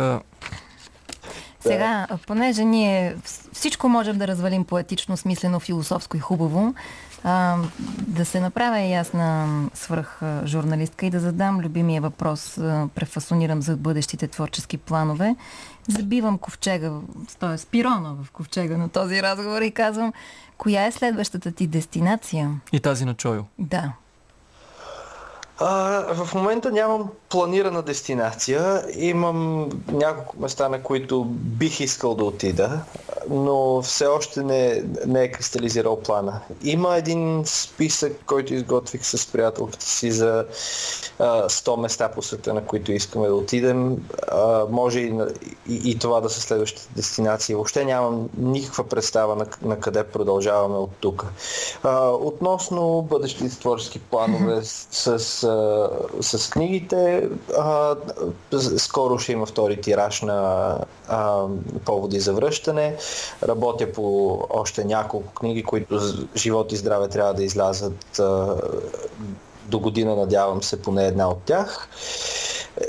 Сега, 1.59 2.07
понеже 2.28 2.65
ние 2.65 3.15
всичко 3.53 3.89
можем 3.89 4.17
да 4.17 4.28
развалим 4.28 4.63
поетично, 4.65 5.17
смислено, 5.17 5.59
философско 5.59 6.17
и 6.17 6.19
хубаво, 6.19 6.74
а, 7.24 7.57
да 7.97 8.26
се 8.26 8.39
направя 8.39 8.80
и 8.80 8.93
аз 8.93 9.13
на 9.13 9.47
свръх 9.74 10.19
журналистка 10.45 11.05
и 11.05 11.09
да 11.09 11.19
задам 11.19 11.59
любимия 11.59 12.01
въпрос, 12.01 12.57
а, 12.57 12.89
префасонирам 12.95 13.61
за 13.61 13.78
бъдещите 13.78 14.28
творчески 14.28 14.78
планове. 14.78 15.36
Забивам 15.88 16.38
ковчега, 16.38 16.91
т.е. 17.39 17.65
пирона 17.72 18.15
в 18.24 18.32
ковчега 18.32 18.78
на 18.78 18.89
този 18.89 19.24
разговор 19.24 19.61
и 19.61 19.72
казвам, 19.72 20.13
коя 20.57 20.86
е 20.86 20.91
следващата 20.91 21.51
ти 21.51 21.67
дестинация? 21.67 22.51
И 22.72 22.80
тази 22.80 23.05
на 23.05 23.13
Чойо. 23.13 23.43
Да. 23.59 23.93
А, 25.64 26.14
в 26.14 26.34
момента 26.34 26.72
нямам 26.72 27.12
планирана 27.32 27.82
дестинация. 27.82 28.84
Имам 28.95 29.69
няколко 29.88 30.39
места, 30.39 30.69
на 30.69 30.84
които 30.84 31.23
бих 31.29 31.79
искал 31.79 32.15
да 32.15 32.23
отида, 32.23 32.79
но 33.29 33.82
все 33.82 34.05
още 34.05 34.43
не, 34.43 34.84
не 35.07 35.23
е 35.23 35.32
кристализирал 35.32 35.99
плана. 35.99 36.39
Има 36.63 36.97
един 36.97 37.43
списък, 37.45 38.13
който 38.25 38.53
изготвих 38.53 39.05
с 39.05 39.32
приятелката 39.32 39.86
си 39.86 40.11
за 40.11 40.45
а, 41.19 41.49
100 41.49 41.82
места 41.82 42.09
по 42.09 42.21
света, 42.21 42.53
на 42.53 42.65
които 42.65 42.91
искаме 42.91 43.27
да 43.27 43.36
отидем. 43.36 43.97
А, 44.32 44.65
може 44.69 44.99
и, 44.99 45.13
и, 45.69 45.91
и 45.91 45.99
това 45.99 46.21
да 46.21 46.29
са 46.29 46.41
следващите 46.41 46.88
дестинации. 46.95 47.55
Въобще 47.55 47.86
нямам 47.86 48.29
никаква 48.38 48.84
представа 48.84 49.36
на, 49.36 49.45
на 49.61 49.79
къде 49.79 50.03
продължаваме 50.03 50.77
от 50.77 50.91
тук. 50.99 51.25
А, 51.84 52.09
относно 52.09 53.01
бъдещите 53.01 53.59
творчески 53.59 53.99
планове 53.99 54.61
с, 54.63 55.19
с, 55.19 55.49
с 56.21 56.49
книгите, 56.49 57.20
а, 57.57 57.95
скоро 58.78 59.19
ще 59.19 59.32
има 59.32 59.45
втори 59.45 59.82
тираж 59.82 60.22
на 60.22 60.78
а, 61.07 61.45
поводи 61.86 62.19
за 62.19 62.34
връщане. 62.34 62.95
Работя 63.43 63.91
по 63.91 64.38
още 64.49 64.84
няколко 64.84 65.34
книги, 65.34 65.63
които 65.63 65.99
живот 66.36 66.72
и 66.72 66.76
здраве 66.76 67.07
трябва 67.07 67.34
да 67.34 67.43
излязат 67.43 68.19
а, 68.19 68.55
до 69.65 69.80
година, 69.80 70.15
надявам 70.15 70.63
се, 70.63 70.82
поне 70.82 71.07
една 71.07 71.30
от 71.30 71.41
тях. 71.43 71.89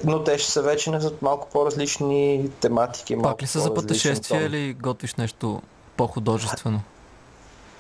Но 0.05 0.25
те 0.25 0.39
ще 0.39 0.51
са 0.51 0.63
вече 0.63 0.91
на 0.91 1.11
малко 1.23 1.49
по-различни 1.53 2.51
тематики. 2.61 3.17
малко 3.17 3.31
Пак 3.31 3.43
ли 3.43 3.47
са 3.47 3.61
за 3.61 3.75
пътешествия 3.75 4.47
или 4.47 4.75
готвиш 4.75 5.15
нещо 5.15 5.63
по-художествено? 5.97 6.81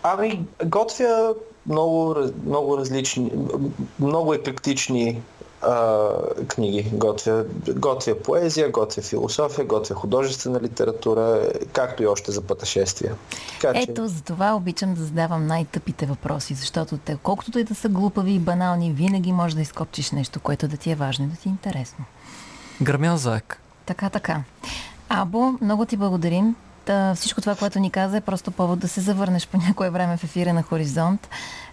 Ами, 0.03 0.45
готвя 0.65 1.35
много, 1.67 2.17
много 2.47 2.79
различни, 2.79 3.33
много 4.01 4.35
еклектични 4.35 5.23
а, 5.63 6.09
книги. 6.45 6.91
Готвя, 6.93 7.45
готвя 7.69 8.15
поезия, 8.17 8.71
готвя 8.71 9.03
философия, 9.03 9.65
готвя 9.65 9.95
художествена 9.95 10.61
литература, 10.61 11.41
както 11.73 12.03
и 12.03 12.07
още 12.07 12.33
за 12.33 12.41
пътешествия. 12.43 13.15
Така, 13.53 13.75
че- 13.75 13.87
Ето, 13.91 14.09
за 14.09 14.23
това 14.23 14.55
обичам 14.55 14.95
да 14.95 15.03
задавам 15.03 15.47
най-тъпите 15.47 16.07
въпроси, 16.07 16.55
защото 16.55 16.99
те, 16.99 17.17
колкото 17.23 17.59
и 17.59 17.65
да 17.65 17.75
са 17.75 17.89
глупави 17.89 18.33
и 18.33 18.39
банални, 18.39 18.93
винаги 18.93 19.33
можеш 19.33 19.55
да 19.55 19.61
изкопчиш 19.61 20.11
нещо, 20.11 20.41
което 20.41 20.69
да 20.69 20.77
ти 20.77 20.91
е 20.91 20.95
важно 20.95 21.25
и 21.25 21.29
да 21.29 21.37
ти 21.37 21.49
е 21.49 21.53
интересно. 21.53 22.05
Гърмян 22.83 23.17
заек. 23.17 23.61
Така, 23.87 24.11
така. 24.11 24.43
Або, 25.09 25.53
много 25.61 25.85
ти 25.87 25.97
благодарим. 25.97 26.57
Та, 26.85 27.15
всичко 27.15 27.41
това, 27.41 27.55
което 27.55 27.79
ни 27.79 27.91
каза, 27.91 28.17
е 28.17 28.21
просто 28.21 28.51
повод 28.51 28.79
да 28.79 28.89
се 28.89 29.01
завърнеш 29.01 29.49
по 29.49 29.57
някое 29.57 29.91
време 29.91 30.17
в 30.17 30.25
ефира 30.25 30.53
на 30.53 30.63
Хоризонт, 30.63 31.29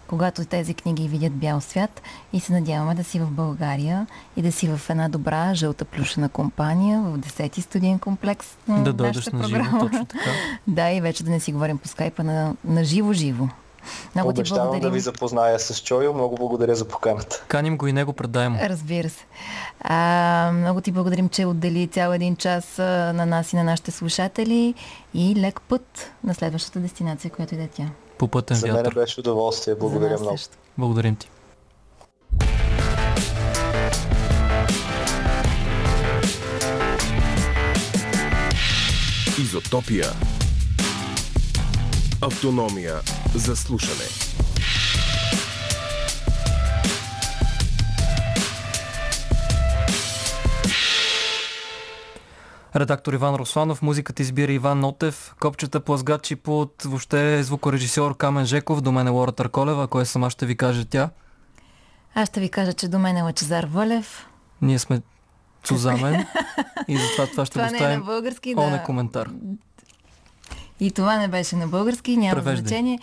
когато 0.07 0.45
тези 0.45 0.74
книги 0.74 1.07
видят 1.07 1.34
бял 1.34 1.62
свят 1.62 2.01
и 2.34 2.39
се 2.39 2.53
надяваме 2.53 2.95
да 2.95 3.03
си 3.03 3.20
в 3.20 3.32
България 3.32 4.07
и 4.36 4.41
да 4.41 4.51
си 4.51 4.68
в 4.68 4.89
една 4.89 5.10
добра 5.10 5.53
жълта 5.53 5.86
плюшена 5.86 6.30
компания 6.30 7.01
в 7.01 7.20
10-ти 7.20 7.62
студиен 7.62 7.99
комплекс 7.99 8.57
на 8.68 8.84
Да 8.84 8.93
дойдеш 8.93 9.28
на 9.28 9.47
живо, 9.47 9.80
точно 9.80 10.05
така. 10.05 10.30
Да, 10.68 10.91
и 10.91 11.01
вече 11.01 11.24
да 11.24 11.32
не 11.32 11.39
си 11.39 11.51
говорим 11.51 11.78
по 11.78 11.88
скайпа 11.88 12.24
на, 12.24 12.55
на 12.66 12.84
живо-живо. 12.84 13.47
Много 14.15 14.34
ти 14.34 14.39
Обещавам 14.39 14.63
благодарим. 14.63 14.82
да 14.82 14.89
ви 14.89 14.99
запозная 14.99 15.59
с 15.59 15.80
Чойо. 15.80 16.13
Много 16.13 16.36
благодаря 16.36 16.75
за 16.75 16.86
поканата. 16.86 17.43
Каним 17.47 17.77
го 17.77 17.88
и 17.88 17.93
него, 17.93 18.13
предай 18.13 18.49
му. 18.49 18.59
Разбира 18.61 19.09
се. 19.09 19.25
А, 19.82 20.51
много 20.53 20.82
ти 20.82 20.91
благодарим, 20.91 21.30
че 21.30 21.45
отдели 21.45 21.88
цял 21.88 22.11
един 22.11 22.36
час 22.36 22.77
на 22.77 23.25
нас 23.25 23.53
и 23.53 23.55
на 23.55 23.63
нашите 23.63 23.91
слушатели 23.91 24.73
и 25.13 25.36
лек 25.36 25.61
път 25.61 26.11
на 26.23 26.36
следващата 26.36 26.80
дестинация, 26.80 27.32
която 27.32 27.55
иде 27.55 27.67
тя. 27.67 27.86
По 28.17 28.27
пътен 28.27 28.57
За 28.57 28.67
мен 28.67 28.75
вятър. 28.75 28.93
беше 28.93 29.19
удоволствие. 29.19 29.75
Благодаря 29.75 30.17
много. 30.19 30.38
също. 30.38 30.57
Благодарим 30.77 31.15
ти. 31.15 31.30
Изотопия. 39.39 40.05
Автономия 42.21 42.95
за 43.36 43.55
слушане. 43.55 44.05
Редактор 52.75 53.13
Иван 53.13 53.36
Русланов, 53.36 53.82
музиката 53.82 54.21
избира 54.21 54.51
Иван 54.51 54.80
Нотев, 54.80 55.36
копчета 55.39 55.80
плазгачи 55.80 56.36
под 56.36 56.84
въобще 56.84 57.43
звукорежисьор 57.43 58.17
Камен 58.17 58.45
Жеков, 58.45 58.82
до 58.82 58.91
мен 58.91 59.07
е 59.07 59.09
Лора 59.09 59.32
Търколева, 59.32 59.88
кое 59.88 60.05
сама 60.05 60.30
ще 60.30 60.45
ви 60.45 60.57
каже 60.57 60.86
тя. 60.86 61.09
Аз 62.15 62.30
ще 62.30 62.39
ви 62.39 62.49
кажа, 62.49 62.73
че 62.73 62.88
до 62.88 62.99
мен 62.99 63.17
е 63.17 63.21
Лачезар 63.21 63.63
Вълев. 63.63 64.27
Ние 64.61 64.80
сме 64.80 65.01
Цузамен 65.63 66.25
и 66.88 66.97
затова 66.97 67.27
това 67.27 67.45
ще 67.45 67.53
Това 67.53 67.67
го 67.67 67.73
не 67.73 67.93
е 67.93 67.97
на 67.97 68.03
български. 68.03 68.53
О, 68.57 68.69
не 68.69 68.77
Да. 68.77 68.84
коментар. 68.84 69.30
И 70.80 70.91
това 70.91 71.17
не 71.17 71.27
беше 71.27 71.55
на 71.55 71.67
български, 71.67 72.17
няма 72.17 72.36
Превеждай. 72.36 72.61
значение. 72.61 72.99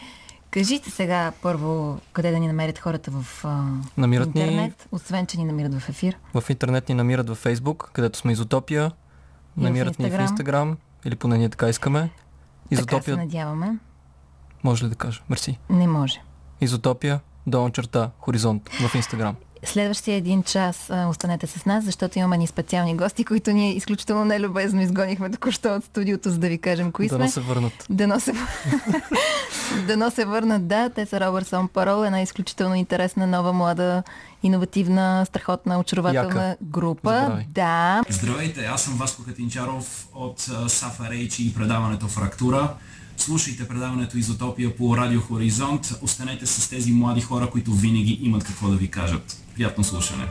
Кажите 0.51 0.91
сега 0.91 1.33
първо 1.43 2.01
къде 2.13 2.31
да 2.31 2.39
ни 2.39 2.47
намерят 2.47 2.79
хората 2.79 3.11
в 3.13 3.45
а, 3.45 3.65
Намират 3.97 4.35
ни- 4.35 4.41
интернет, 4.41 4.89
освен 4.93 5.27
че 5.27 5.39
ни 5.39 5.45
намират 5.45 5.75
в 5.75 5.89
ефир. 5.89 6.17
В 6.35 6.45
интернет 6.51 6.89
ни 6.89 6.95
намират 6.95 7.29
във 7.29 7.39
Фейсбук, 7.39 7.91
където 7.93 8.19
сме 8.19 8.33
Изотопия. 8.33 8.93
И 9.57 9.61
в 9.61 9.63
Намират 9.63 9.99
ни 9.99 10.11
в 10.11 10.21
Инстаграм. 10.21 10.77
Или 11.05 11.17
поне 11.17 11.39
ние 11.39 11.49
така 11.49 11.69
искаме. 11.69 12.01
Така 12.01 12.11
се 12.69 12.75
Изотопия, 12.75 13.17
надяваме. 13.17 13.79
може 14.65 14.85
ли 14.85 14.89
да 14.89 14.95
кажа? 14.95 15.23
Мерси. 15.29 15.59
Не 15.71 15.87
може. 15.87 16.23
Изотопия, 16.61 17.21
долна 17.47 17.71
черта, 17.71 18.11
хоризонт 18.19 18.69
в 18.71 18.95
Инстаграм. 18.95 19.35
Следващия 19.65 20.17
един 20.17 20.43
час 20.43 20.91
а, 20.91 21.07
останете 21.09 21.47
с 21.47 21.67
нас, 21.67 21.85
защото 21.85 22.19
имаме 22.19 22.37
ни 22.39 22.47
специални 22.47 22.97
гости, 22.97 23.25
които 23.25 23.51
ние 23.51 23.77
изключително 23.77 24.25
нелюбезно 24.25 24.83
изгонихме 24.83 25.31
току-що 25.31 25.69
от 25.75 25.85
студиото, 25.85 26.31
за 26.31 26.39
да 26.39 26.49
ви 26.49 26.59
кажем 26.59 26.93
кои 26.93 27.09
Да 27.09 27.15
сме. 27.15 27.25
не 27.25 27.31
се 27.31 27.41
върнат. 27.41 27.73
Дано 27.91 28.21
се... 28.21 28.33
Дано 29.87 30.11
се 30.11 30.25
върнат, 30.25 30.69
да. 30.69 30.91
Те 30.91 31.07
са 31.07 31.21
Робърсон 31.21 31.69
Парол, 31.69 32.05
една 32.05 32.23
изключително 32.23 32.75
интересна, 32.75 33.27
нова, 33.27 33.53
млада, 33.53 34.03
иновативна, 34.43 35.27
страхотна, 35.27 35.79
очарователна 35.79 36.45
Яка. 36.49 36.57
група. 36.63 37.21
Здравей. 37.25 37.45
Да. 37.49 38.03
Здравейте, 38.09 38.65
аз 38.65 38.83
съм 38.83 38.95
Васко 38.95 39.23
Катинчаров 39.25 40.07
от 40.15 40.41
Сафа 40.69 41.11
Рейчи 41.11 41.47
и 41.47 41.55
предаването 41.55 42.07
Фрактура. 42.09 42.75
Слушайте 43.17 43.69
предаването 43.69 44.19
Изотопия 44.19 44.77
по 44.77 44.97
Радио 44.97 45.21
Хоризонт. 45.21 45.93
Останете 46.03 46.47
с 46.47 46.71
тези 46.71 46.93
млади 46.93 47.21
хора, 47.21 47.51
които 47.51 47.73
винаги 47.73 48.19
имат 48.23 48.45
какво 48.45 48.69
да 48.69 48.77
ви 48.77 48.89
кажат. 48.91 49.43
Приятно 49.57 49.83
слушане! 49.85 50.29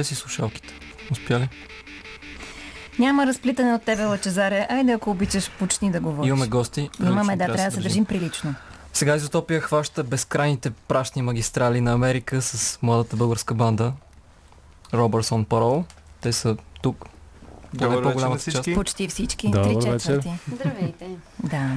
Ли 0.00 0.04
си 0.04 0.14
слушалките? 0.14 0.74
Успя 1.10 1.40
ли? 1.40 1.48
Няма 2.98 3.26
разплитане 3.26 3.74
от 3.74 3.82
тебе, 3.82 4.04
Лачезаре. 4.04 4.66
Айде, 4.70 4.92
ако 4.92 5.10
обичаш, 5.10 5.50
почни 5.50 5.90
да 5.90 6.00
говориш. 6.00 6.28
Имаме 6.28 6.46
гости. 6.46 6.90
Имаме, 7.00 7.36
да, 7.36 7.44
трябва 7.44 7.64
да 7.64 7.70
се 7.70 7.80
държим 7.80 8.04
прилично. 8.04 8.54
Сега 8.92 9.16
Изотопия 9.16 9.60
хваща 9.60 10.04
безкрайните 10.04 10.70
прашни 10.70 11.22
магистрали 11.22 11.80
на 11.80 11.92
Америка 11.92 12.42
с 12.42 12.78
младата 12.82 13.16
българска 13.16 13.54
банда 13.54 13.92
Робърсон 14.94 15.44
Парол. 15.44 15.84
Те 16.20 16.32
са 16.32 16.56
тук. 16.82 17.04
Добър 17.74 18.14
вечер 18.14 18.36
всички. 18.38 18.74
Почти 18.74 19.08
всички. 19.08 19.50
Добър 19.50 19.64
Три 19.64 19.74
четвърти. 19.74 20.30
Здравейте. 20.54 21.06
Да. 21.42 21.70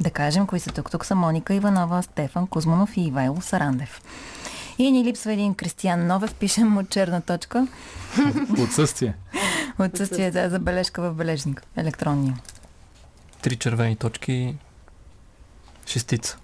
Да 0.00 0.10
кажем 0.10 0.46
кои 0.46 0.60
са 0.60 0.70
тук. 0.70 0.90
Тук 0.90 1.04
са 1.04 1.14
Моника 1.14 1.54
Иванова, 1.54 2.02
Стефан 2.02 2.46
Кузманов 2.46 2.96
и 2.96 3.00
Ивайло 3.00 3.40
Сарандев. 3.40 4.00
И 4.78 4.90
ни 4.90 5.04
липсва 5.04 5.32
един 5.32 5.54
Кристиян 5.54 6.06
Новев, 6.06 6.34
пишем 6.34 6.68
му 6.68 6.82
черна 6.82 7.20
точка. 7.20 7.66
Отсъствие. 8.62 9.14
Отсъствие 9.78 10.30
за 10.30 10.48
забележка 10.50 11.02
в 11.02 11.14
бележник. 11.14 11.62
Електронния. 11.76 12.36
Три 13.42 13.56
червени 13.56 13.96
точки. 13.96 14.54
Шестица. 15.86 16.38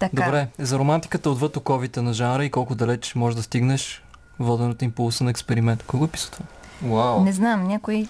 Така. 0.00 0.24
Добре, 0.24 0.48
за 0.58 0.78
романтиката 0.78 1.30
отвъд 1.30 1.56
оковите 1.56 2.02
на 2.02 2.12
жанра 2.12 2.44
и 2.44 2.50
колко 2.50 2.74
далеч 2.74 3.14
можеш 3.14 3.36
да 3.36 3.42
стигнеш 3.42 4.04
воден 4.38 4.70
от 4.70 4.82
импулса 4.82 5.24
на 5.24 5.30
експеримент. 5.30 5.82
Кой 5.82 5.98
го 5.98 6.04
е 6.04 6.08
писа 6.08 6.30
това? 6.30 6.46
Вау. 6.82 7.24
Не 7.24 7.32
знам, 7.32 7.64
някой 7.64 8.08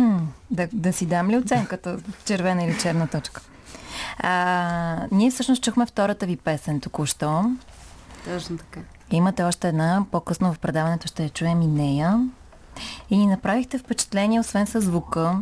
да, 0.50 0.68
да 0.72 0.92
си 0.92 1.06
дам 1.06 1.30
ли 1.30 1.36
оценката 1.36 1.98
червена 2.24 2.64
или 2.64 2.78
черна 2.78 3.08
точка. 3.08 3.42
А, 4.18 5.06
ние 5.12 5.30
всъщност 5.30 5.62
чухме 5.62 5.86
втората 5.86 6.26
ви 6.26 6.36
песен 6.36 6.80
току-що. 6.80 7.56
Точно 8.34 8.58
така. 8.58 8.80
Имате 9.10 9.44
още 9.44 9.68
една, 9.68 10.04
по-късно 10.10 10.52
в 10.52 10.58
предаването 10.58 11.08
ще 11.08 11.22
я 11.22 11.28
чуем 11.30 11.62
и 11.62 11.66
нея. 11.66 12.28
И 13.10 13.18
ни 13.18 13.26
направихте 13.26 13.78
впечатление, 13.78 14.40
освен 14.40 14.66
с 14.66 14.80
звука, 14.80 15.38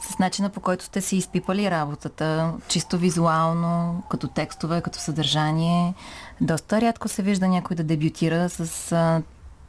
с 0.00 0.18
начина 0.18 0.48
по 0.48 0.60
който 0.60 0.84
сте 0.84 1.00
си 1.00 1.16
изпипали 1.16 1.70
работата, 1.70 2.52
чисто 2.68 2.98
визуално, 2.98 4.02
като 4.08 4.28
текстове, 4.28 4.80
като 4.80 4.98
съдържание. 4.98 5.94
Доста 6.40 6.80
рядко 6.80 7.08
се 7.08 7.22
вижда 7.22 7.48
някой 7.48 7.76
да 7.76 7.84
дебютира 7.84 8.48
с 8.48 8.92
а, 8.92 9.22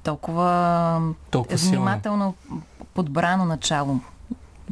толкова 0.04 1.14
Толкова 1.32 1.58
силно. 1.58 1.76
внимателно 1.76 2.34
подбрано 2.94 3.46
начало. 3.46 4.00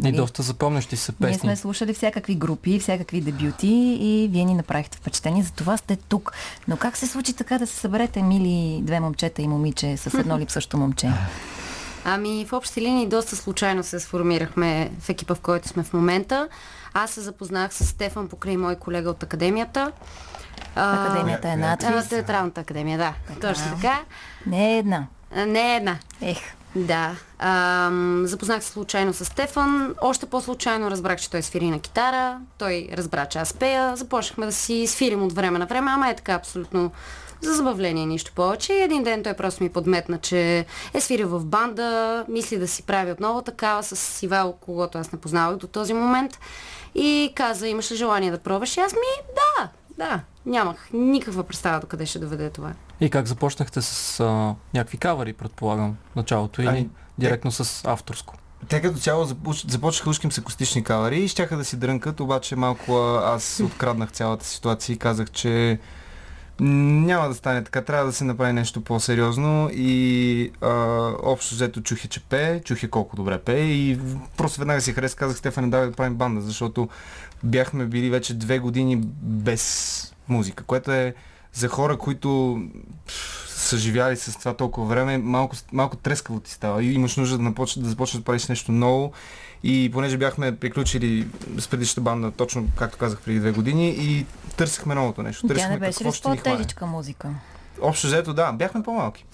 И 0.05 0.11
доста 0.11 0.43
запомнящи 0.43 0.95
Ние 0.95 1.29
песни. 1.29 1.39
сме 1.39 1.55
слушали 1.55 1.93
всякакви 1.93 2.35
групи, 2.35 2.79
всякакви 2.79 3.21
дебюти 3.21 3.97
и 4.01 4.29
вие 4.31 4.43
ни 4.43 4.53
направихте 4.53 4.97
впечатление, 4.97 5.43
за 5.43 5.51
това 5.51 5.77
сте 5.77 5.95
тук. 5.95 6.31
Но 6.67 6.77
как 6.77 6.97
се 6.97 7.07
случи 7.07 7.33
така 7.33 7.57
да 7.57 7.67
се 7.67 7.75
съберете, 7.75 8.21
мили 8.23 8.81
две 8.81 8.99
момчета 8.99 9.41
и 9.41 9.47
момиче, 9.47 9.97
с 9.97 10.13
едно 10.13 10.37
липсващо 10.39 10.77
момче? 10.77 11.11
Ами 12.05 12.45
в 12.45 12.53
общи 12.53 12.81
линии 12.81 13.07
доста 13.07 13.35
случайно 13.35 13.83
се 13.83 13.99
сформирахме 13.99 14.91
в 14.99 15.09
екипа, 15.09 15.35
в 15.35 15.39
който 15.39 15.67
сме 15.67 15.83
в 15.83 15.93
момента. 15.93 16.47
Аз 16.93 17.11
се 17.11 17.21
запознах 17.21 17.73
с 17.73 17.85
Стефан 17.85 18.27
покрай 18.27 18.57
мой 18.57 18.75
колега 18.75 19.09
от 19.09 19.23
академията. 19.23 19.91
Академията 20.75 21.49
е 21.49 21.53
а, 21.53 21.57
надвис. 21.57 22.09
Театралната 22.09 22.61
академия, 22.61 22.97
да. 22.97 23.13
Точно 23.41 23.65
така. 23.75 24.01
Не 24.45 24.75
е 24.75 24.77
една. 24.77 25.07
Не 25.47 25.73
е 25.73 25.75
една. 25.75 25.97
Ех. 26.21 26.37
Да. 26.75 27.15
Ам, 27.39 28.23
запознах 28.25 28.63
се 28.63 28.71
случайно 28.71 29.13
с 29.13 29.25
Стефан. 29.25 29.95
Още 30.01 30.25
по-случайно 30.25 30.91
разбрах, 30.91 31.19
че 31.19 31.29
той 31.29 31.41
свири 31.41 31.69
на 31.69 31.79
китара. 31.79 32.39
Той 32.57 32.89
разбра, 32.93 33.25
че 33.25 33.39
аз 33.39 33.53
пея. 33.53 33.95
Започнахме 33.95 34.45
да 34.45 34.51
си 34.51 34.87
свирим 34.87 35.23
от 35.23 35.33
време 35.33 35.59
на 35.59 35.65
време, 35.65 35.91
ама 35.91 36.09
е 36.09 36.15
така 36.15 36.33
абсолютно 36.33 36.91
за 37.41 37.53
забавление, 37.53 38.05
нищо 38.05 38.31
повече. 38.35 38.73
И 38.73 38.81
един 38.81 39.03
ден 39.03 39.23
той 39.23 39.33
просто 39.33 39.63
ми 39.63 39.69
подметна, 39.69 40.17
че 40.17 40.65
е 40.93 41.01
свирил 41.01 41.27
в 41.27 41.45
банда, 41.45 42.25
мисли 42.27 42.57
да 42.57 42.67
си 42.67 42.83
прави 42.83 43.11
отново 43.11 43.41
такава 43.41 43.83
с 43.83 44.23
Ивал, 44.23 44.57
когото 44.61 44.97
аз 44.97 45.11
не 45.11 45.19
познавах 45.19 45.57
до 45.57 45.67
този 45.67 45.93
момент. 45.93 46.39
И 46.95 47.31
каза, 47.35 47.67
имаш 47.67 47.91
ли 47.91 47.95
желание 47.95 48.31
да 48.31 48.37
пробваш? 48.37 48.77
И 48.77 48.79
аз 48.79 48.93
ми, 48.93 49.33
да, 49.35 49.69
да. 49.97 50.19
Нямах 50.45 50.89
никаква 50.93 51.43
представа 51.43 51.79
до 51.79 51.87
къде 51.87 52.05
ще 52.05 52.19
доведе 52.19 52.49
това. 52.49 52.71
И 53.01 53.09
как 53.09 53.27
започнахте 53.27 53.81
с 53.81 54.19
а, 54.19 54.55
някакви 54.73 54.97
кавари, 54.97 55.33
предполагам, 55.33 55.97
началото 56.15 56.61
или 56.61 56.69
Ами, 56.69 56.89
директно 57.17 57.51
с 57.51 57.85
авторско? 57.85 58.35
Те 58.67 58.81
като 58.81 58.99
цяло 58.99 59.25
започ- 59.25 59.71
започнаха 59.71 60.09
ушким 60.09 60.31
с 60.31 60.37
акустични 60.37 60.83
кавари 60.83 61.19
и 61.19 61.27
щяха 61.27 61.57
да 61.57 61.65
си 61.65 61.77
дрънкат, 61.77 62.19
обаче 62.19 62.55
малко 62.55 63.15
аз 63.23 63.59
откраднах 63.65 64.11
цялата 64.11 64.45
ситуация 64.45 64.93
и 64.93 64.97
казах, 64.97 65.31
че 65.31 65.79
няма 66.59 67.27
да 67.27 67.33
стане 67.33 67.63
така, 67.63 67.81
трябва 67.81 68.05
да 68.05 68.13
се 68.13 68.23
направи 68.23 68.53
нещо 68.53 68.81
по-сериозно 68.81 69.69
и 69.73 70.51
а, 70.61 70.69
общо 71.23 71.55
взето 71.55 71.81
чухе, 71.81 72.07
че 72.07 72.19
пее, 72.19 72.61
чухе 72.61 72.87
колко 72.87 73.15
добре 73.15 73.37
пее 73.39 73.63
и 73.63 73.99
просто 74.37 74.59
веднага 74.59 74.81
си 74.81 74.93
хареса, 74.93 75.15
казах 75.15 75.37
Стефан, 75.37 75.69
давай 75.69 75.87
да 75.87 75.95
правим 75.95 76.15
банда, 76.15 76.41
защото 76.41 76.89
бяхме 77.43 77.85
били 77.85 78.09
вече 78.09 78.33
две 78.33 78.59
години 78.59 78.97
без 79.21 80.13
музика, 80.27 80.63
което 80.63 80.91
е 80.91 81.13
за 81.53 81.67
хора, 81.67 81.97
които 81.97 82.61
пф, 83.07 83.45
са 83.47 83.77
живяли 83.77 84.17
с 84.17 84.39
това 84.39 84.53
толкова 84.53 84.87
време, 84.87 85.17
малко, 85.17 85.55
малко 85.71 85.97
трескаво 85.97 86.39
ти 86.39 86.51
става 86.51 86.83
и 86.83 86.93
имаш 86.93 87.17
нужда 87.17 87.37
да, 87.37 87.43
напоч... 87.43 87.77
да 87.77 87.89
започнеш 87.89 88.19
да 88.19 88.25
правиш 88.25 88.47
нещо 88.47 88.71
ново. 88.71 89.11
И 89.63 89.89
понеже 89.93 90.17
бяхме 90.17 90.55
приключили 90.55 91.27
с 91.57 91.67
предишната 91.67 92.01
банда, 92.01 92.31
точно 92.31 92.67
както 92.75 92.97
казах 92.97 93.21
преди 93.21 93.39
две 93.39 93.51
години, 93.51 93.89
и 93.89 94.25
търсихме 94.57 94.95
новото 94.95 95.23
нещо. 95.23 95.41
Тя 95.41 95.47
Търсихме 95.47 95.73
не 95.73 95.79
беше 95.79 96.03
ли 96.03 96.11
с 96.11 96.21
по-тежичка 96.21 96.85
музика? 96.85 97.29
Общо 97.81 98.07
взето, 98.07 98.33
да, 98.33 98.51
бяхме 98.51 98.83
по-малки. 98.83 99.25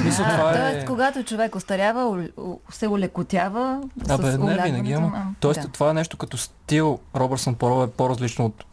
Смисъл, 0.00 0.24
това 0.24 0.52
Тоест, 0.52 0.82
е... 0.82 0.84
когато 0.86 1.24
човек 1.24 1.54
остарява, 1.54 2.28
се 2.70 2.88
улекотява 2.88 3.80
с 4.06 4.10
Абе, 4.10 4.38
не 4.38 4.62
винаги, 4.62 4.92
на- 4.92 4.98
ама. 4.98 5.34
Тоест, 5.40 5.60
да. 5.62 5.68
това 5.68 5.90
е 5.90 5.94
нещо 5.94 6.16
като 6.16 6.36
стил 6.36 6.98
Робърсън 7.16 7.54
Парол 7.54 7.84
е 7.84 7.90
по-различно 7.90 8.44
от 8.44 8.64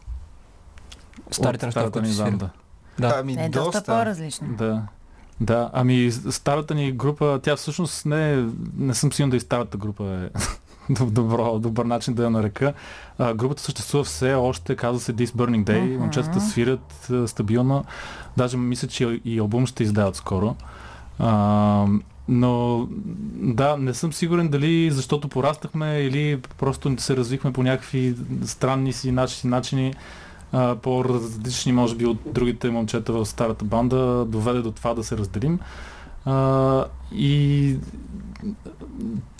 старите 1.30 1.66
неща, 1.66 1.90
които 1.90 2.12
си. 2.12 2.22
Да. 2.98 3.14
Ами, 3.16 3.32
е 3.34 3.48
доста, 3.48 3.70
доста. 3.70 3.82
по-различно. 3.84 4.48
Да. 4.48 4.82
Да, 5.40 5.70
ами 5.72 6.12
старата 6.12 6.74
ни 6.74 6.92
група, 6.92 7.40
тя 7.42 7.56
всъщност 7.56 8.06
не, 8.06 8.32
е- 8.32 8.44
не 8.76 8.94
съм 8.94 9.12
сигурен 9.12 9.30
да 9.30 9.36
и 9.36 9.40
старата 9.40 9.76
група 9.76 10.04
е 10.04 10.38
доб- 10.90 11.10
добро, 11.10 11.58
добър 11.58 11.84
начин 11.84 12.14
да 12.14 12.24
я 12.24 12.30
нарека. 12.30 12.72
А, 13.18 13.34
групата 13.34 13.62
съществува 13.62 14.04
все 14.04 14.34
още, 14.34 14.76
казва 14.76 15.00
се 15.00 15.14
This 15.14 15.26
Burning 15.26 15.64
Day, 15.64 15.80
Мгм. 15.84 16.00
момчетата 16.00 16.40
свирят 16.40 17.08
а, 17.10 17.28
стабилно. 17.28 17.84
Даже 18.36 18.56
мисля, 18.56 18.88
че 18.88 19.20
и 19.24 19.38
албум 19.38 19.66
ще 19.66 19.82
издават 19.82 20.16
скоро. 20.16 20.56
А, 21.18 21.86
но 22.28 22.86
да, 23.34 23.76
не 23.76 23.94
съм 23.94 24.12
сигурен 24.12 24.48
дали 24.48 24.90
защото 24.90 25.28
пораснахме 25.28 25.96
или 25.96 26.40
просто 26.58 26.94
се 26.98 27.16
развихме 27.16 27.52
по 27.52 27.62
някакви 27.62 28.14
странни 28.44 28.92
си 28.92 29.12
начини, 29.12 29.50
начини 29.50 29.94
по-различни, 30.82 31.72
може 31.72 31.94
би, 31.94 32.06
от 32.06 32.18
другите 32.26 32.70
момчета 32.70 33.12
в 33.12 33.26
старата 33.26 33.64
банда, 33.64 34.24
доведе 34.24 34.60
до 34.60 34.72
това 34.72 34.94
да 34.94 35.04
се 35.04 35.16
разделим. 35.18 35.58
И 37.12 37.76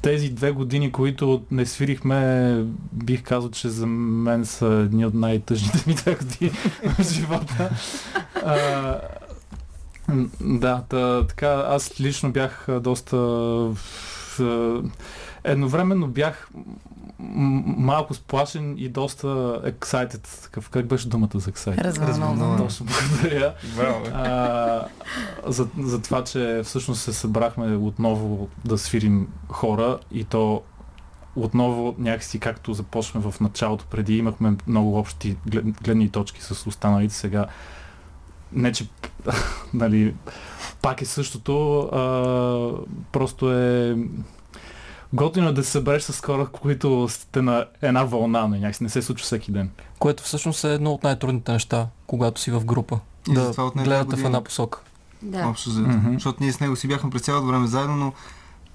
тези 0.03 0.29
две 0.29 0.51
години, 0.51 0.93
които 0.93 1.43
не 1.51 1.67
свирихме, 1.67 2.65
бих 2.93 3.23
казал, 3.23 3.51
че 3.51 3.69
за 3.69 3.87
мен 3.87 4.47
са 4.47 4.67
едни 4.67 5.07
от 5.07 5.15
най-тъжните 5.15 5.85
ми 5.87 5.95
две 5.95 6.15
години 6.15 6.51
в 6.99 7.13
живота. 7.13 7.71
А, 8.45 9.01
да, 10.41 10.83
та, 10.89 11.27
така, 11.27 11.65
аз 11.69 12.01
лично 12.01 12.33
бях 12.33 12.67
доста... 12.81 13.71
Едновременно 15.45 16.07
бях 16.09 16.51
малко 17.19 18.15
сплашен 18.15 18.75
и 18.79 18.89
доста 18.89 19.27
excited. 19.65 20.43
Такъв, 20.43 20.71
как 20.71 20.87
беше 20.87 21.09
думата 21.09 21.31
за 21.35 21.53
excited? 21.53 22.07
Развълнуван. 22.07 22.59
Точно, 22.59 22.87
благодаря. 22.87 23.55
А, 24.15 24.89
за, 25.47 25.69
за 25.79 26.03
това, 26.03 26.25
че 26.25 26.61
всъщност 26.65 27.03
се 27.03 27.13
събрахме 27.13 27.77
отново 27.77 28.49
да 28.65 28.79
свирим 28.79 29.29
хора 29.49 29.99
и 30.13 30.25
то 30.25 30.63
отново 31.37 31.95
някакси 31.99 32.39
както 32.39 32.75
започваме 32.75 33.31
в 33.31 33.41
началото, 33.41 33.85
преди 33.91 34.17
имахме 34.17 34.57
много 34.67 34.99
общи 34.99 35.37
глед- 35.47 35.83
гледни 35.83 36.11
точки 36.11 36.43
с 36.43 36.67
останалите, 36.67 37.15
сега 37.15 37.47
не, 38.53 38.73
че 38.73 38.89
нали, 39.75 40.15
пак 40.83 41.03
е 41.03 41.05
същото, 41.05 41.81
а, 41.81 42.73
просто 43.13 43.53
е 43.53 43.97
готино 45.13 45.49
е 45.49 45.53
да 45.53 45.65
се 45.65 45.71
събереш 45.71 46.03
с 46.03 46.21
хора, 46.21 46.47
които 46.47 47.09
сте 47.09 47.43
на 47.43 47.67
една 47.83 48.05
вълна, 48.05 48.49
не, 48.49 48.59
някакси 48.59 48.83
не 48.83 48.89
се 48.89 49.03
случва 49.03 49.25
всеки 49.25 49.53
ден. 49.53 49.71
Което 49.99 50.23
всъщност 50.23 50.65
е 50.65 50.75
едно 50.75 50.93
от 50.93 51.05
най-трудните 51.05 51.53
неща, 51.53 51.87
когато 52.07 52.41
си 52.41 52.51
в 52.51 52.65
група. 52.65 53.01
И 53.31 53.35
да 53.35 53.53
гледате 53.75 54.17
в 54.17 54.25
една 54.25 54.45
посока. 54.45 54.81
Да. 55.23 55.47
Общо 55.47 55.71
взето. 55.71 55.89
Мгм. 55.89 56.13
Защото 56.13 56.43
ние 56.43 56.53
с 56.53 56.61
него 56.61 56.77
си 56.77 56.89
бяхме 56.89 57.11
през 57.11 57.23
цялото 57.23 57.47
време 57.47 57.67
заедно, 57.67 57.97
но 57.97 58.13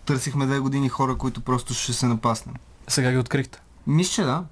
търсихме 0.05 0.45
две 0.45 0.59
години 0.59 0.89
хора, 0.89 1.15
които 1.17 1.41
просто 1.41 1.73
ще 1.73 1.93
се 1.93 2.05
напаснем. 2.05 2.55
Сега 2.87 3.11
ги 3.11 3.17
открихте. 3.17 3.61
Мисля, 3.87 4.13
че 4.13 4.23
да. 4.23 4.43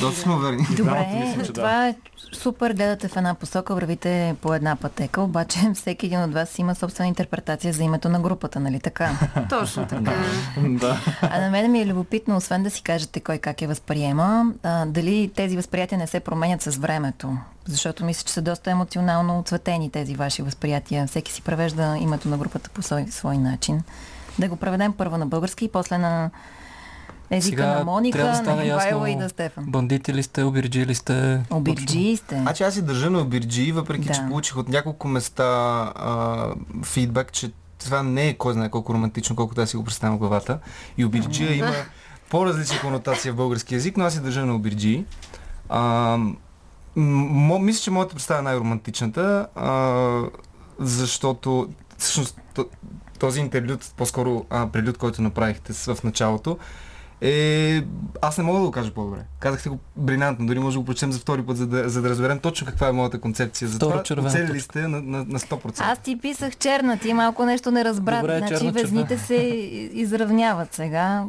Доста 0.00 0.20
сме 0.20 0.34
уверени. 0.34 0.66
Добре, 0.76 1.06
мисля, 1.14 1.42
че 1.42 1.52
да. 1.52 1.52
това 1.52 1.88
е 1.88 1.94
супер, 2.32 2.72
гледате 2.72 3.08
в 3.08 3.16
една 3.16 3.34
посока, 3.34 3.74
вървите 3.74 4.36
по 4.40 4.54
една 4.54 4.76
пътека, 4.76 5.20
обаче 5.20 5.58
всеки 5.74 6.06
един 6.06 6.22
от 6.22 6.32
вас 6.32 6.58
има 6.58 6.74
собствена 6.74 7.08
интерпретация 7.08 7.72
за 7.72 7.82
името 7.82 8.08
на 8.08 8.20
групата, 8.20 8.60
нали 8.60 8.80
така? 8.80 9.10
Точно 9.50 9.86
така. 9.86 10.12
да. 10.58 11.00
А 11.22 11.40
на 11.40 11.50
мен 11.50 11.72
ми 11.72 11.80
е 11.80 11.86
любопитно, 11.86 12.36
освен 12.36 12.62
да 12.62 12.70
си 12.70 12.82
кажете 12.82 13.20
кой 13.20 13.38
как 13.38 13.62
я 13.62 13.68
възприема, 13.68 14.52
а, 14.62 14.86
дали 14.86 15.30
тези 15.34 15.56
възприятия 15.56 15.98
не 15.98 16.06
се 16.06 16.20
променят 16.20 16.62
с 16.62 16.76
времето. 16.76 17.36
Защото 17.64 18.04
мисля, 18.04 18.26
че 18.26 18.32
са 18.32 18.42
доста 18.42 18.70
емоционално 18.70 19.38
оцветени 19.38 19.90
тези 19.90 20.14
ваши 20.14 20.42
възприятия. 20.42 21.06
Всеки 21.06 21.32
си 21.32 21.42
превежда 21.42 21.96
името 22.00 22.28
на 22.28 22.38
групата 22.38 22.70
по 22.70 22.82
свой, 22.82 23.06
свой 23.10 23.38
начин. 23.38 23.82
Да 24.38 24.48
го 24.48 24.56
преведем 24.56 24.92
първо 24.92 25.18
на 25.18 25.26
български 25.26 25.64
и 25.64 25.68
после 25.68 25.98
на 25.98 26.30
езика 27.30 27.56
Сега 27.56 27.74
на 27.74 27.84
Моника, 27.84 28.18
трябва 28.18 28.42
да 28.42 28.56
на 28.56 28.64
Ивайло 28.64 29.06
и 29.06 29.16
на 29.16 29.28
Стефан. 29.28 29.64
бандити 29.68 30.14
ли 30.14 30.22
сте, 30.22 30.42
обирджи 30.42 30.86
ли 30.86 30.94
сте? 30.94 31.42
Обирджи 31.50 32.16
сте. 32.16 32.36
Значи 32.36 32.62
аз 32.62 32.74
си 32.74 32.82
държа 32.82 33.10
на 33.10 33.18
обирджи, 33.20 33.72
въпреки 33.72 34.06
Да. 34.06 34.14
че 34.14 34.20
получих 34.28 34.56
от 34.56 34.68
няколко 34.68 35.08
места 35.08 35.44
а, 35.96 36.46
фидбек, 36.84 37.32
че 37.32 37.50
това 37.78 38.02
не 38.02 38.28
е 38.28 38.34
кой 38.34 38.52
знае 38.52 38.68
колко 38.68 38.94
романтично, 38.94 39.36
колкото 39.36 39.60
аз 39.60 39.70
си 39.70 39.76
го 39.76 39.84
представям 39.84 40.16
в 40.16 40.18
главата. 40.18 40.58
И 40.98 41.04
обирджия 41.04 41.54
има 41.54 41.72
по-различна 42.30 42.80
конотация 42.80 43.32
в 43.32 43.36
български 43.36 43.74
язик, 43.74 43.96
но 43.96 44.04
аз 44.04 44.14
си 44.14 44.20
държа 44.20 44.46
на 44.46 44.54
обирджи. 44.54 45.04
А, 45.68 45.80
м- 46.96 47.58
мисля, 47.58 47.80
че 47.80 47.90
моята 47.90 48.14
представа 48.14 48.40
е 48.40 48.42
най-романтичната, 48.42 49.46
а, 49.54 50.22
защото 50.78 51.68
всъщност 51.98 52.40
този 53.18 53.40
интерлюд, 53.40 53.92
по-скоро 53.96 54.44
а, 54.50 54.66
прелюд, 54.66 54.98
който 54.98 55.22
направихте 55.22 55.72
в 55.72 55.98
началото, 56.04 56.58
е... 57.20 57.82
Аз 58.22 58.38
не 58.38 58.44
мога 58.44 58.58
да 58.58 58.64
го 58.64 58.70
кажа 58.70 58.90
по-добре. 58.90 59.18
Казахте 59.38 59.68
го 59.68 59.78
брилянтно, 59.96 60.46
дори 60.46 60.58
може 60.58 60.74
да 60.74 60.80
го 60.80 60.86
прочетем 60.86 61.12
за 61.12 61.18
втори 61.18 61.42
път, 61.42 61.56
за 61.56 61.66
да, 61.66 61.88
за 61.88 62.02
да 62.02 62.10
разберем 62.10 62.38
точно 62.38 62.66
каква 62.66 62.88
е 62.88 62.92
моята 62.92 63.20
концепция. 63.20 63.68
За 63.68 63.76
Втора 63.76 64.02
това 64.02 64.28
оцелили 64.28 64.60
сте 64.60 64.80
на, 64.80 64.88
на, 64.88 65.18
на 65.18 65.38
100%. 65.38 65.80
Аз 65.80 65.98
ти 65.98 66.18
писах 66.18 66.56
черна, 66.56 66.98
ти 66.98 67.14
малко 67.14 67.44
нещо 67.44 67.70
не 67.70 67.84
разбра. 67.84 68.20
Добре, 68.20 68.38
значи 68.38 68.54
черна, 68.54 68.72
везните 68.72 69.18
се 69.18 69.34
изравняват 69.92 70.74
сега. 70.74 71.24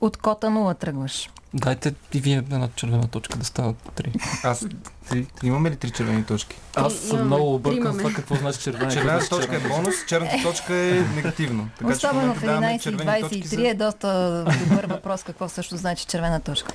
От 0.00 0.16
кота 0.16 0.50
нула 0.50 0.74
тръгваш. 0.74 1.30
Дайте 1.54 1.94
и 2.12 2.20
вие 2.20 2.36
една 2.36 2.68
червена 2.76 3.08
точка 3.08 3.38
да 3.38 3.44
стават 3.44 3.76
три. 3.94 4.12
Аз... 4.44 4.66
Ти, 5.10 5.26
имаме 5.42 5.70
ли 5.70 5.76
три 5.76 5.90
червени 5.90 6.24
точки? 6.24 6.56
Аз 6.74 6.94
съм 6.94 7.16
имаме. 7.16 7.24
много 7.24 7.54
объркан 7.54 7.94
с 7.94 7.98
това 7.98 8.12
какво 8.12 8.34
значи 8.34 8.60
червена. 8.60 8.90
Червената 8.90 9.28
точка 9.28 9.56
е 9.56 9.60
бонус, 9.60 9.94
черната 10.06 10.42
точка 10.42 10.74
е 10.74 11.04
негативно. 11.14 11.68
Така 11.78 11.90
че 11.90 11.96
Особено 11.96 12.34
в 12.34 12.40
червени 12.40 12.78
точки 12.78 13.42
11.23 13.44 13.44
за... 13.44 13.68
е 13.68 13.74
доста 13.74 14.44
добър 14.68 14.86
въпрос 14.86 15.22
какво 15.22 15.48
всъщност 15.48 15.80
значи 15.80 16.06
червена 16.06 16.40
точка. 16.40 16.72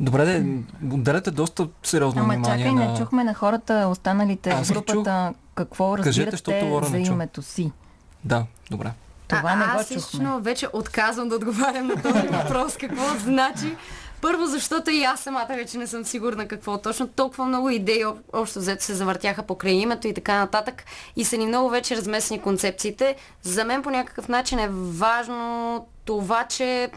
Добре, 0.00 0.24
де, 0.24 0.46
отделяте 0.94 1.30
доста 1.30 1.68
сериозно 1.82 2.20
Ама 2.22 2.34
внимание 2.34 2.66
чакай, 2.66 2.74
на... 2.74 2.92
не 2.92 2.98
чухме 2.98 3.24
на 3.24 3.34
хората, 3.34 3.88
останалите 3.90 4.54
в 4.54 4.72
групата, 4.72 5.34
какво 5.54 5.92
Кажете, 5.92 6.08
разбират 6.08 6.30
защото 6.30 6.50
те 6.50 6.64
Лора 6.64 6.86
за 6.86 6.98
името 6.98 7.42
си. 7.42 7.72
Да, 8.24 8.46
добре. 8.70 8.92
Това 9.32 9.50
а, 9.50 9.56
не 9.56 9.64
го 9.64 9.70
аз 9.70 9.82
чухме. 9.82 9.96
лично 9.96 10.40
вече 10.40 10.68
отказвам 10.72 11.28
да 11.28 11.36
отговарям 11.36 11.86
на 11.86 12.02
този 12.02 12.28
въпрос. 12.32 12.76
Какво 12.76 13.18
значи? 13.18 13.76
Първо, 14.20 14.46
защото 14.46 14.90
и 14.90 15.04
аз 15.04 15.20
самата 15.20 15.46
вече 15.48 15.78
не 15.78 15.86
съм 15.86 16.04
сигурна 16.04 16.48
какво 16.48 16.78
точно. 16.78 17.08
Толкова 17.08 17.44
много 17.44 17.70
идеи 17.70 18.04
об- 18.04 18.18
общо 18.32 18.58
взето 18.58 18.84
се 18.84 18.94
завъртяха 18.94 19.42
покрай 19.42 19.72
името 19.72 20.08
и 20.08 20.14
така 20.14 20.34
нататък. 20.34 20.82
И 21.16 21.24
са 21.24 21.36
ни 21.36 21.46
много 21.46 21.70
вече 21.70 21.96
размесени 21.96 22.40
концепциите. 22.40 23.14
За 23.42 23.64
мен 23.64 23.82
по 23.82 23.90
някакъв 23.90 24.28
начин 24.28 24.58
е 24.58 24.68
важно 24.72 25.76
това, 26.04 26.44
че 26.44 26.90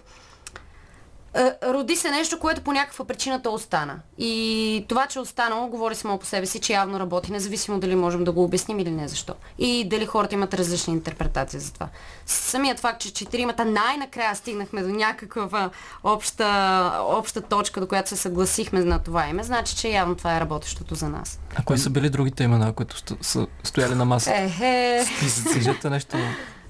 роди 1.64 1.96
се 1.96 2.12
нещо, 2.12 2.40
което 2.40 2.62
по 2.62 2.74
някаква 2.74 3.06
причина 3.06 3.42
то 3.42 3.54
остана. 3.54 4.00
И 4.18 4.86
това, 4.88 5.08
че 5.08 5.20
е 5.20 5.22
останало, 5.22 5.68
говори 5.68 5.96
само 5.96 6.18
по 6.18 6.26
себе 6.26 6.46
си, 6.46 6.60
че 6.60 6.74
явно 6.74 7.00
работи, 7.00 7.32
независимо 7.32 7.80
дали 7.80 7.96
можем 7.96 8.24
да 8.24 8.32
го 8.32 8.44
обясним 8.44 8.80
или 8.80 8.92
не 8.92 9.08
защо. 9.08 9.34
И 9.58 9.88
дали 9.90 10.06
хората 10.06 10.36
имат 10.36 10.54
различни 10.54 10.94
интерпретации 10.94 11.60
за 11.60 11.74
това. 11.74 11.90
Самият 12.26 12.80
факт, 12.80 13.02
че 13.02 13.14
четиримата 13.14 13.66
най-накрая 13.66 14.36
стигнахме 14.36 14.82
до 14.82 14.90
някаква 14.90 15.70
обща, 16.04 16.92
обща 17.04 17.42
точка, 17.42 17.80
до 17.80 17.88
която 17.88 18.10
се 18.10 18.16
съгласихме 18.16 18.84
на 18.84 19.00
това 19.00 19.28
име, 19.28 19.44
значи, 19.44 19.76
че 19.76 19.90
явно 19.90 20.16
това 20.16 20.38
е 20.38 20.40
работещото 20.40 20.96
за 20.96 21.10
нас. 21.10 21.40
А 21.56 21.64
кои 21.64 21.78
са 21.78 21.90
били 21.90 22.10
другите 22.10 22.44
имена, 22.44 22.74
които 22.74 22.96
са 23.22 23.48
стояли 23.64 23.96
на 23.96 24.06
масата? 24.06 24.38
Ехе. 24.38 25.06
Кажете 25.54 25.90
нещо. 25.90 26.18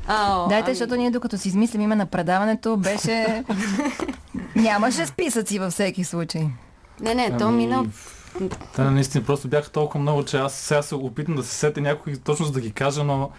Ао, 0.08 0.48
Дайте, 0.48 0.66
ами- 0.66 0.76
защото 0.76 0.96
ние 0.96 1.12
докато 1.12 1.38
си 1.38 1.48
измислим 1.48 1.82
име 1.82 1.96
на 1.96 2.06
предаването, 2.06 2.78
беше... 2.78 3.44
Нямаше 4.56 5.06
списъци 5.06 5.60
във 5.60 5.74
всеки 5.74 6.04
случай. 6.04 6.48
Не, 7.02 7.16
не, 7.16 7.38
то 7.38 7.48
Ами, 7.48 7.58
мина... 7.58 7.86
Да, 8.76 8.92
наистина, 8.92 9.24
просто 9.24 9.48
бяха 9.48 9.70
толкова 9.70 10.00
много, 10.00 10.26
че 10.26 10.38
аз 10.38 10.54
сега 10.54 10.82
се 10.82 10.96
опитам 10.96 11.36
да 11.36 11.44
се 11.44 11.56
сетя 11.56 11.82
някой 11.82 12.16
точно 12.16 12.46
за 12.46 12.52
да 12.52 12.62
ги 12.62 12.72
кажа, 12.72 13.04
но 13.04 13.30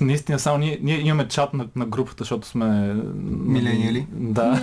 наистина 0.00 0.38
само 0.38 0.58
ние, 0.58 0.78
ние 0.82 0.98
имаме 0.98 1.28
чат 1.28 1.54
на, 1.54 1.66
на 1.76 1.86
групата, 1.86 2.16
защото 2.18 2.46
сме... 2.48 2.94
Милениали. 3.24 4.06
Да. 4.10 4.62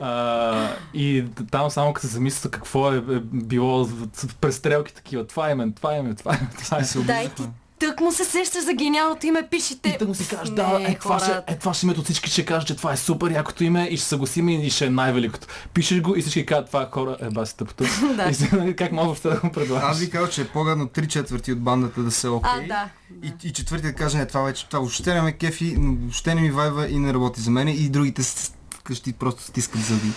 а, 0.00 0.68
и 0.94 1.24
там 1.50 1.70
само 1.70 1.92
като 1.92 2.06
се 2.06 2.12
замисля 2.12 2.50
какво 2.50 2.92
е, 2.92 2.96
е 2.96 3.00
било 3.22 3.84
в- 3.84 4.06
престрелки 4.40 4.94
такива. 4.94 5.26
Това 5.26 5.48
е 5.48 5.52
име, 5.52 5.72
това 5.72 5.94
е 5.94 5.98
име, 5.98 6.14
това 6.14 6.34
е 6.34 6.36
име, 6.36 6.48
това 6.58 6.76
е 6.76 6.82
име. 6.96 7.04
Дай 7.04 7.28
ти 7.28 7.42
тък 7.86 8.00
му 8.00 8.12
се 8.12 8.24
сещаш 8.24 8.64
за 8.64 8.72
гениалното 8.72 9.26
име, 9.26 9.48
пишете. 9.50 9.88
И 9.88 9.98
да 9.98 10.06
му 10.06 10.14
си 10.14 10.28
кажеш, 10.28 10.48
Не, 10.48 10.54
да, 10.54 10.84
е, 10.88 10.94
това 10.94 11.18
ще, 11.18 11.42
е, 11.46 11.58
това 11.58 11.74
ще 11.74 11.86
името 11.86 12.02
всички 12.02 12.30
ще 12.30 12.44
кажат, 12.44 12.68
че 12.68 12.76
това 12.76 12.92
е 12.92 12.96
супер 12.96 13.30
якото 13.30 13.64
име 13.64 13.88
и 13.90 13.96
ще 13.96 14.06
съгласим 14.06 14.48
и 14.48 14.70
ще 14.70 14.86
е 14.86 14.90
най-великото. 14.90 15.46
Пишеш 15.74 16.00
го 16.00 16.16
и 16.16 16.22
всички 16.22 16.46
казват, 16.46 16.66
това 16.66 16.82
е 16.82 16.86
хора, 16.92 17.16
е 17.20 17.30
баси 17.30 17.56
тъпото. 17.56 17.84
Да. 18.16 18.28
И 18.30 18.34
сега, 18.34 18.74
как 18.74 18.92
мога 18.92 19.04
въобще 19.04 19.28
да 19.28 19.36
го 19.36 19.52
предлагаш? 19.52 19.90
Аз 19.90 19.98
ви 19.98 20.10
казвам, 20.10 20.30
че 20.30 20.40
е 20.40 20.44
по-гадно 20.44 20.88
три 20.88 21.08
четвърти 21.08 21.52
от 21.52 21.60
бандата 21.60 22.02
да 22.02 22.10
са 22.10 22.30
окей. 22.30 22.50
А, 22.64 22.66
да. 22.66 22.88
И, 23.22 23.48
и 23.48 23.52
четвъртият 23.52 23.96
да 23.96 24.04
каже, 24.04 24.18
не, 24.18 24.26
това 24.26 24.42
вече, 24.42 24.66
това 24.66 24.78
въобще 24.78 25.14
не 25.14 25.22
ме 25.22 25.32
кефи, 25.32 25.74
но 25.78 25.94
въобще 26.00 26.34
не 26.34 26.40
ми 26.40 26.50
вайва 26.50 26.88
и 26.88 26.98
не 26.98 27.14
работи 27.14 27.40
за 27.40 27.50
мен. 27.50 27.68
И 27.68 27.88
другите 27.88 28.22
вкъщи 28.70 29.12
просто 29.12 29.42
стискат 29.42 29.80
зъби. 29.80 30.12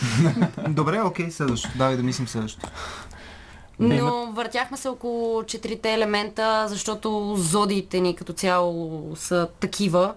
Добре, 0.67 1.01
окей, 1.01 1.31
следващо. 1.31 1.69
Давай 1.75 1.97
да 1.97 2.03
мислим 2.03 2.27
следващо. 2.27 2.67
Но 3.79 4.31
въртяхме 4.31 4.77
се 4.77 4.87
около 4.87 5.43
четирите 5.43 5.93
елемента, 5.93 6.65
защото 6.67 7.35
зодиите 7.37 7.99
ни 7.99 8.15
като 8.15 8.33
цяло 8.33 9.11
са 9.15 9.47
такива. 9.59 10.13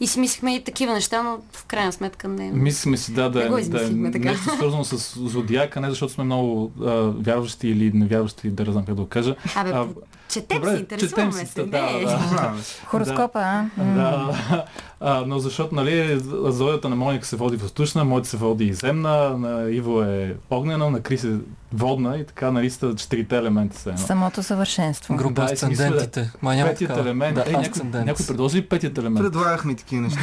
И 0.00 0.06
си 0.06 0.20
мислихме 0.20 0.54
и 0.54 0.64
такива 0.64 0.92
неща, 0.92 1.22
но 1.22 1.38
в 1.52 1.64
крайна 1.64 1.92
сметка 1.92 2.28
не. 2.28 2.50
Мислиме 2.52 2.96
си, 2.96 3.12
да, 3.12 3.30
да, 3.30 3.38
Не 3.38 3.44
е, 3.44 3.48
да 3.48 3.58
е 3.58 3.60
измислихме 3.60 4.10
така. 4.10 4.30
нещо 4.30 4.50
свързано 4.56 4.84
с 4.84 5.18
зодиака, 5.28 5.80
не 5.80 5.90
защото 5.90 6.12
сме 6.12 6.24
много 6.24 6.72
а, 6.80 6.90
вярващи 7.00 7.68
или 7.68 7.92
невярващи, 7.94 8.50
да 8.50 8.64
не 8.64 8.72
знам 8.72 8.84
как 8.84 8.94
да 8.94 9.02
го 9.02 9.08
кажа. 9.08 9.36
Абе, 9.54 9.70
А, 9.70 9.86
четем 10.32 10.58
добре, 10.58 10.70
се, 10.70 10.76
интересуваме 10.76 11.30
четем 11.32 11.46
се. 11.46 11.64
да, 11.64 11.82
не. 11.82 12.04
да. 12.04 12.54
Хороскопа, 12.86 13.40
а? 13.40 13.64
Да, 13.84 14.64
а, 15.00 15.24
но 15.26 15.38
защото, 15.38 15.74
нали, 15.74 16.20
зодията 16.44 16.88
на 16.88 16.96
Моника 16.96 17.26
се 17.26 17.36
води 17.36 17.56
въздушна, 17.56 18.04
моята 18.04 18.28
се 18.28 18.36
води 18.36 18.64
и 18.64 18.74
земна, 18.74 19.38
на 19.38 19.70
Иво 19.70 20.02
е 20.02 20.36
огнена, 20.50 20.90
на 20.90 21.00
Крис 21.00 21.24
е 21.24 21.36
водна 21.72 22.16
и 22.18 22.26
така, 22.26 22.50
нали, 22.50 22.70
са 22.70 22.94
четирите 22.94 23.36
елемента 23.36 23.78
се 23.78 23.88
едно. 23.88 24.00
Самото 24.00 24.42
съвършенство. 24.42 25.16
Група 25.16 25.46
Да, 25.46 25.52
асцендентите. 25.52 26.30
Ма 26.42 26.54
няма 26.54 26.70
Петият 26.70 26.88
такава. 26.88 27.08
елемент. 27.08 27.34
Да, 27.34 27.44
Е, 27.46 27.52
някой, 27.52 27.82
някой 28.04 28.26
предложи 28.26 28.56
ли 28.58 28.68
петият 28.68 28.98
елемент? 28.98 29.24
Предлагахме 29.24 29.74
такива 29.74 30.02
неща. 30.02 30.20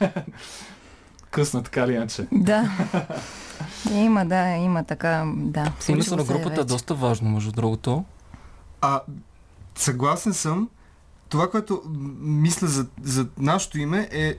Да. 0.00 0.10
Късна, 1.30 1.62
така 1.62 1.84
или 1.84 1.92
иначе. 1.92 2.26
Да. 2.32 2.70
Има, 3.92 4.26
да, 4.26 4.48
има 4.48 4.84
така, 4.84 5.24
да. 5.36 5.72
Името 5.88 6.16
на 6.16 6.24
групата 6.24 6.60
е 6.60 6.64
доста 6.64 6.94
важно, 6.94 7.30
между 7.30 7.52
другото. 7.52 8.04
А, 8.80 9.00
съгласен 9.74 10.34
съм. 10.34 10.68
Това, 11.28 11.50
което 11.50 11.82
мисля 12.20 12.66
за, 12.66 12.86
за 13.02 13.26
нашето 13.38 13.78
име 13.78 14.08
е... 14.12 14.34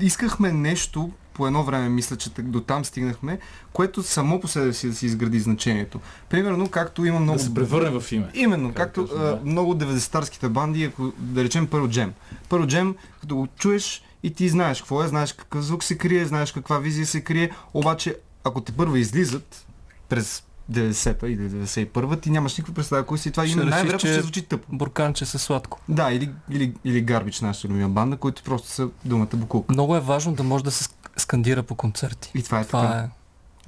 Искахме 0.00 0.52
нещо, 0.52 1.10
по 1.36 1.46
едно 1.46 1.64
време 1.64 1.88
мисля, 1.88 2.16
че 2.16 2.30
до 2.38 2.60
там 2.60 2.84
стигнахме, 2.84 3.38
което 3.72 4.02
само 4.02 4.40
по 4.40 4.48
себе 4.48 4.72
си 4.72 4.88
да 4.88 4.94
си 4.94 5.06
изгради 5.06 5.40
значението. 5.40 6.00
Примерно, 6.28 6.68
както 6.68 7.04
има 7.04 7.20
много... 7.20 7.38
Да 7.38 7.44
се 7.44 7.54
превърне 7.54 8.00
в 8.00 8.12
име. 8.12 8.30
Именно, 8.34 8.68
Как 8.68 8.76
както 8.76 9.06
точно, 9.06 9.22
а, 9.22 9.24
да. 9.24 9.40
много 9.44 9.74
90-тарските 9.74 10.48
банди, 10.48 10.84
ако 10.84 11.12
да 11.18 11.44
речем 11.44 11.66
първо 11.66 11.88
джем. 11.88 12.12
Първо 12.48 12.66
джем, 12.66 12.94
като 13.20 13.36
го 13.36 13.46
чуеш 13.46 14.02
и 14.22 14.34
ти 14.34 14.48
знаеш 14.48 14.78
какво 14.78 15.04
е, 15.04 15.08
знаеш 15.08 15.32
какъв 15.32 15.64
звук 15.64 15.84
се 15.84 15.98
крие, 15.98 16.24
знаеш 16.24 16.52
каква 16.52 16.78
визия 16.78 17.06
се 17.06 17.20
крие, 17.20 17.50
обаче 17.74 18.16
ако 18.44 18.60
те 18.60 18.72
първо 18.72 18.96
излизат 18.96 19.66
през 20.08 20.42
90-та 20.72 21.26
или 21.26 21.40
91-та, 21.40 22.16
ти 22.16 22.30
нямаш 22.30 22.56
никаква 22.56 22.74
представа 22.74 23.02
кой 23.04 23.18
си. 23.18 23.30
Това 23.30 23.46
Ще 23.46 23.52
име 23.52 23.64
най-вероятно 23.64 23.98
ще 23.98 24.20
звучи 24.20 24.42
тъпо. 24.42 24.66
Бурканче 24.70 25.26
се 25.26 25.38
сладко. 25.38 25.80
Да, 25.88 26.10
или, 26.10 26.30
или, 26.50 26.74
или 26.84 27.00
Гарбич, 27.00 27.40
нашата 27.40 27.68
любима 27.68 27.88
банда, 27.88 28.16
които 28.16 28.42
просто 28.42 28.68
са 28.68 28.88
думата 29.04 29.28
Букук. 29.34 29.68
Много 29.68 29.96
е 29.96 30.00
важно 30.00 30.34
да 30.34 30.42
може 30.42 30.64
да 30.64 30.70
се 30.70 30.84
ск- 30.84 30.90
скандира 31.16 31.62
по 31.62 31.74
концерти. 31.74 32.30
И 32.34 32.42
това 32.42 32.60
е 32.60 32.64
Това 32.64 32.82
така. 32.82 32.98
е. 32.98 33.08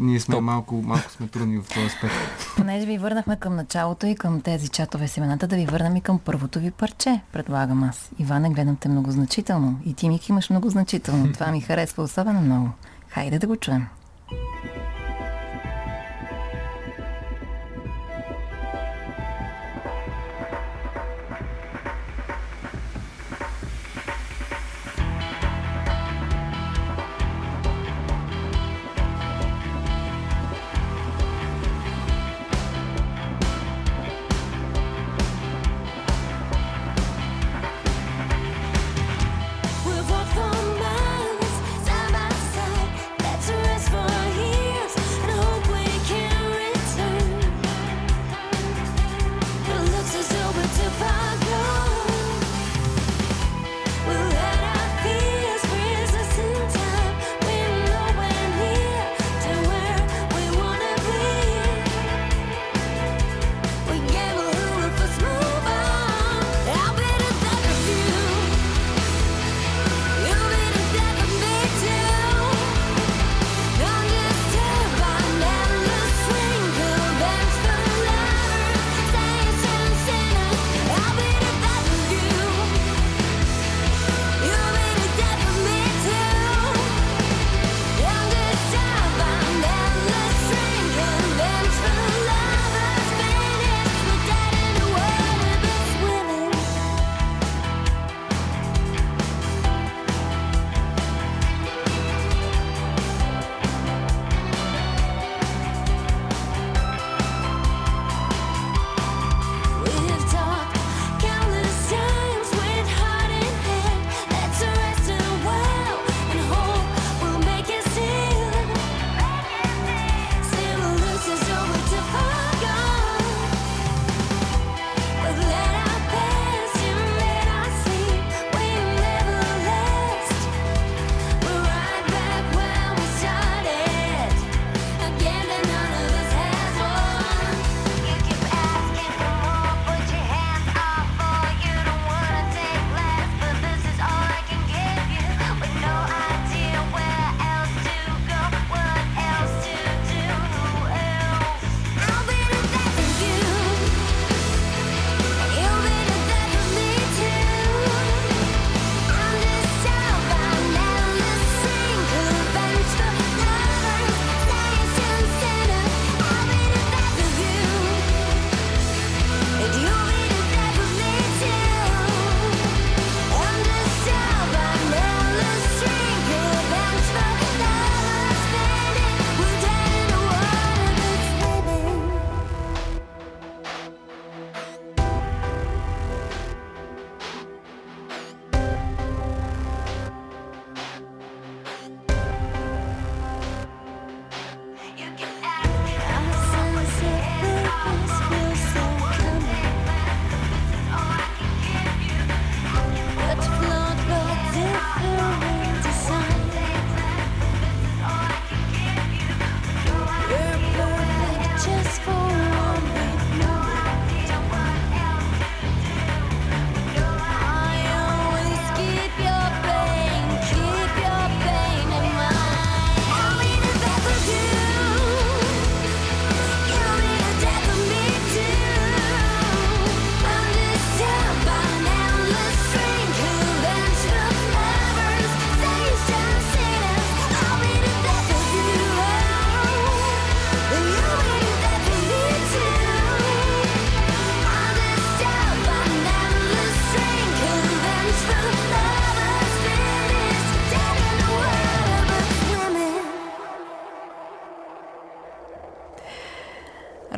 Ние 0.01 0.20
сме 0.20 0.34
Топ. 0.34 0.42
малко, 0.42 0.74
малко 0.74 1.11
сме 1.11 1.28
трудни 1.28 1.59
в 1.59 1.64
този 1.64 1.86
аспект. 1.86 2.14
Понеже 2.57 2.86
ви 2.86 2.99
върнахме 2.99 3.36
към 3.36 3.57
началото 3.57 4.07
и 4.07 4.14
към 4.14 4.40
тези 4.40 4.68
чатове 4.68 5.09
с 5.09 5.16
имената, 5.16 5.46
да 5.46 5.57
ви 5.57 5.66
върнем 5.66 5.96
и 5.96 6.01
към 6.01 6.18
първото 6.18 6.61
ви 6.61 6.70
парче, 6.70 7.20
предлагам 7.32 7.84
аз. 7.84 8.11
Иване, 8.18 8.51
гледам 8.51 8.76
те 8.76 8.88
много 8.88 9.11
значително. 9.11 9.80
И 9.84 9.94
ти, 9.94 10.09
Мик, 10.09 10.28
имаш 10.28 10.51
много 10.51 10.70
значително. 10.70 11.32
Това 11.32 11.46
ми 11.46 11.61
харесва 11.61 12.03
особено 12.03 12.40
много. 12.40 12.70
Хайде 13.09 13.38
да 13.38 13.46
го 13.46 13.57
чуем. 13.57 13.86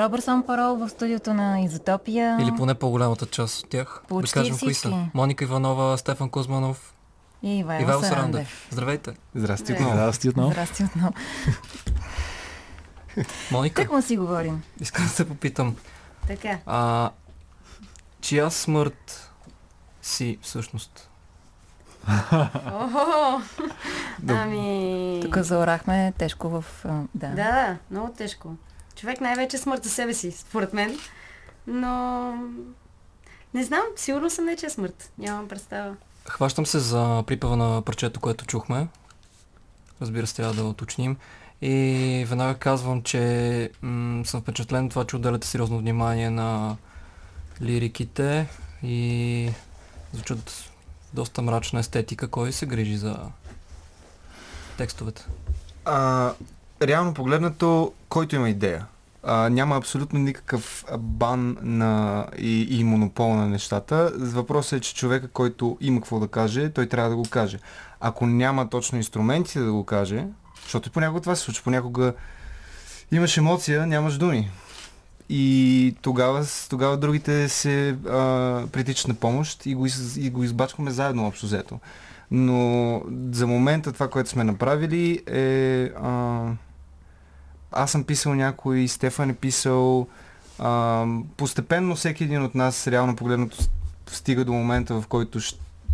Робърсон 0.04 0.42
Парол 0.42 0.76
в 0.76 0.88
студиото 0.88 1.34
на 1.34 1.60
Изотопия. 1.60 2.36
Или 2.40 2.52
поне 2.56 2.74
по-голямата 2.74 3.26
част 3.26 3.64
от 3.64 3.70
тях. 3.70 4.02
Почти 4.08 4.34
да 4.38 4.40
кажем 4.40 4.58
кои 4.58 4.72
всички. 4.72 4.88
са. 4.88 5.04
Моника 5.14 5.44
Иванова, 5.44 5.98
Стефан 5.98 6.30
Кузманов, 6.30 6.94
И 7.42 7.58
Ивайло, 7.58 7.82
Ивайло 7.82 8.00
Сарандев. 8.02 8.18
Сарандев. 8.18 8.68
Здравейте. 8.70 9.12
Здрасти 9.34 9.72
отново. 9.72 9.90
Здрасти 9.92 10.28
отново. 10.28 10.50
Здрасти 10.50 10.84
отново. 10.84 11.12
Моника, 13.52 13.82
Так 13.82 13.92
му 13.92 14.02
си 14.02 14.16
говорим. 14.16 14.62
искам 14.80 15.04
да 15.04 15.10
се 15.10 15.28
попитам. 15.28 15.76
Така. 16.26 16.58
А, 16.66 17.10
чия 18.20 18.50
смърт 18.50 19.30
си 20.02 20.38
всъщност? 20.42 21.06
Ами... 24.28 25.20
Тук 25.22 25.38
заорахме 25.38 26.12
тежко 26.18 26.48
в... 26.48 26.64
Да, 27.14 27.28
да, 27.28 27.76
много 27.90 28.12
тежко. 28.12 28.54
Човек 29.00 29.20
най-вече 29.20 29.58
смърт 29.58 29.84
за 29.84 29.90
себе 29.90 30.14
си, 30.14 30.30
според 30.30 30.72
мен. 30.72 30.98
Но... 31.66 32.32
Не 33.54 33.64
знам, 33.64 33.82
сигурно 33.96 34.30
съм 34.30 34.44
нечия 34.44 34.70
смърт. 34.70 35.12
Нямам 35.18 35.48
представа. 35.48 35.96
Хващам 36.28 36.66
се 36.66 36.78
за 36.78 37.24
припева 37.26 37.56
на 37.56 37.82
парчето, 37.82 38.20
което 38.20 38.46
чухме. 38.46 38.88
Разбира 40.02 40.26
се, 40.26 40.34
трябва 40.34 40.54
да 40.54 40.64
уточним. 40.64 41.16
И 41.62 42.24
веднага 42.28 42.58
казвам, 42.58 43.02
че 43.02 43.70
м- 43.82 44.24
съм 44.24 44.42
впечатлен 44.42 44.84
от 44.84 44.90
това, 44.90 45.04
че 45.04 45.16
отделяте 45.16 45.46
сериозно 45.46 45.78
внимание 45.78 46.30
на 46.30 46.76
лириките 47.62 48.48
и 48.82 49.50
звучат 50.12 50.70
доста 51.14 51.42
мрачна 51.42 51.80
естетика. 51.80 52.28
Кой 52.28 52.52
се 52.52 52.66
грижи 52.66 52.96
за 52.96 53.18
текстовете? 54.76 55.26
А, 55.84 56.32
реално 56.82 57.14
погледнато, 57.14 57.92
който 58.08 58.36
има 58.36 58.50
идея. 58.50 58.86
А, 59.22 59.48
няма 59.48 59.76
абсолютно 59.76 60.18
никакъв 60.18 60.84
бан 60.98 61.56
на, 61.62 62.26
и, 62.38 62.78
и 62.78 62.84
монопол 62.84 63.34
на 63.34 63.48
нещата. 63.48 64.12
Въпросът 64.16 64.72
е, 64.72 64.80
че 64.80 64.94
човека, 64.94 65.28
който 65.28 65.78
има 65.80 66.00
какво 66.00 66.20
да 66.20 66.28
каже, 66.28 66.70
той 66.70 66.86
трябва 66.86 67.10
да 67.10 67.16
го 67.16 67.26
каже. 67.30 67.58
Ако 68.00 68.26
няма 68.26 68.70
точно 68.70 68.98
инструментите 68.98 69.60
да 69.60 69.72
го 69.72 69.84
каже, 69.84 70.24
защото 70.62 70.88
и 70.88 70.92
понякога 70.92 71.20
това 71.20 71.36
се 71.36 71.42
случва, 71.42 71.64
понякога 71.64 72.14
имаш 73.12 73.36
емоция, 73.36 73.86
нямаш 73.86 74.18
думи. 74.18 74.50
И 75.28 75.96
тогава, 76.02 76.46
тогава 76.70 76.96
другите 76.96 77.48
се 77.48 77.96
притичат 78.72 79.08
на 79.08 79.14
помощ 79.14 79.66
и 79.66 79.74
го, 79.74 79.86
из, 79.86 80.16
и 80.16 80.30
го 80.30 80.44
избачкаме 80.44 80.90
заедно 80.90 81.26
общо 81.26 81.46
взето. 81.46 81.78
Но 82.30 83.02
за 83.32 83.46
момента 83.46 83.92
това, 83.92 84.08
което 84.08 84.30
сме 84.30 84.44
направили 84.44 85.22
е... 85.26 85.82
А, 86.02 86.42
аз 87.72 87.90
съм 87.90 88.04
писал 88.04 88.34
някой, 88.34 88.88
Стефан 88.88 89.30
е 89.30 89.34
писал. 89.34 90.06
А, 90.58 91.04
постепенно 91.36 91.94
всеки 91.94 92.24
един 92.24 92.42
от 92.42 92.54
нас, 92.54 92.86
реално 92.86 93.16
погледнато, 93.16 93.56
стига 94.06 94.44
до 94.44 94.52
момента, 94.52 95.00
в 95.00 95.06
който 95.06 95.38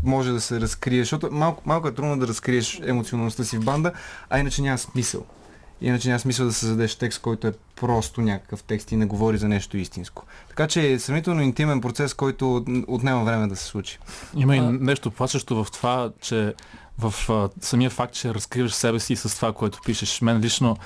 може 0.05 0.33
да 0.33 0.41
се 0.41 0.61
разкрие, 0.61 0.99
защото 1.01 1.29
малко, 1.33 1.63
малко 1.67 1.89
е 1.89 1.95
трудно 1.95 2.19
да 2.19 2.29
разкриеш 2.29 2.81
емоционалността 2.85 3.45
си 3.45 3.59
в 3.59 3.65
банда, 3.65 3.93
а 4.31 4.39
иначе 4.39 4.63
няма 4.63 4.79
смисъл. 4.79 5.25
Иначе 5.81 6.09
няма 6.09 6.21
смисъл 6.21 6.47
да 6.47 6.53
създадеш 6.53 6.95
текст, 6.95 7.21
който 7.21 7.47
е 7.47 7.53
просто 7.77 8.21
някакъв 8.21 8.63
текст 8.63 8.93
и 8.93 8.97
не 8.97 9.07
говори 9.07 9.39
за 9.39 9.49
нещо 9.49 9.77
истинско. 9.77 10.25
Така 10.49 10.69
че 10.69 10.93
е 10.93 10.99
сравнително 10.99 11.43
интимен 11.43 11.81
процес, 11.81 12.15
който 12.15 12.57
от- 12.57 12.69
отнема 12.89 13.25
време 13.25 13.47
да 13.47 13.57
се 13.57 13.65
случи. 13.65 13.99
Има 14.37 14.57
и 14.57 14.61
нещо 14.61 15.11
плачещо 15.11 15.65
в 15.65 15.71
това, 15.71 16.11
че 16.21 16.55
в 16.99 17.15
а, 17.31 17.49
самия 17.61 17.91
факт, 17.91 18.15
че 18.15 18.35
разкриваш 18.35 18.73
себе 18.75 19.01
си 19.01 19.17
с 19.17 19.37
това, 19.37 19.53
което 19.53 19.81
пишеш. 19.85 20.21
Мен 20.21 20.41
лично, 20.41 20.77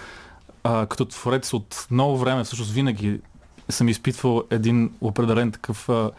а, 0.65 0.87
като 0.87 1.05
творец 1.05 1.53
от 1.53 1.87
много 1.91 2.19
време, 2.19 2.45
всъщност 2.45 2.71
винаги 2.73 3.21
съм 3.69 3.89
изпитвал 3.89 4.43
един 4.51 4.91
определен 5.01 5.53
такъв 5.53 5.89
а, 5.89 6.11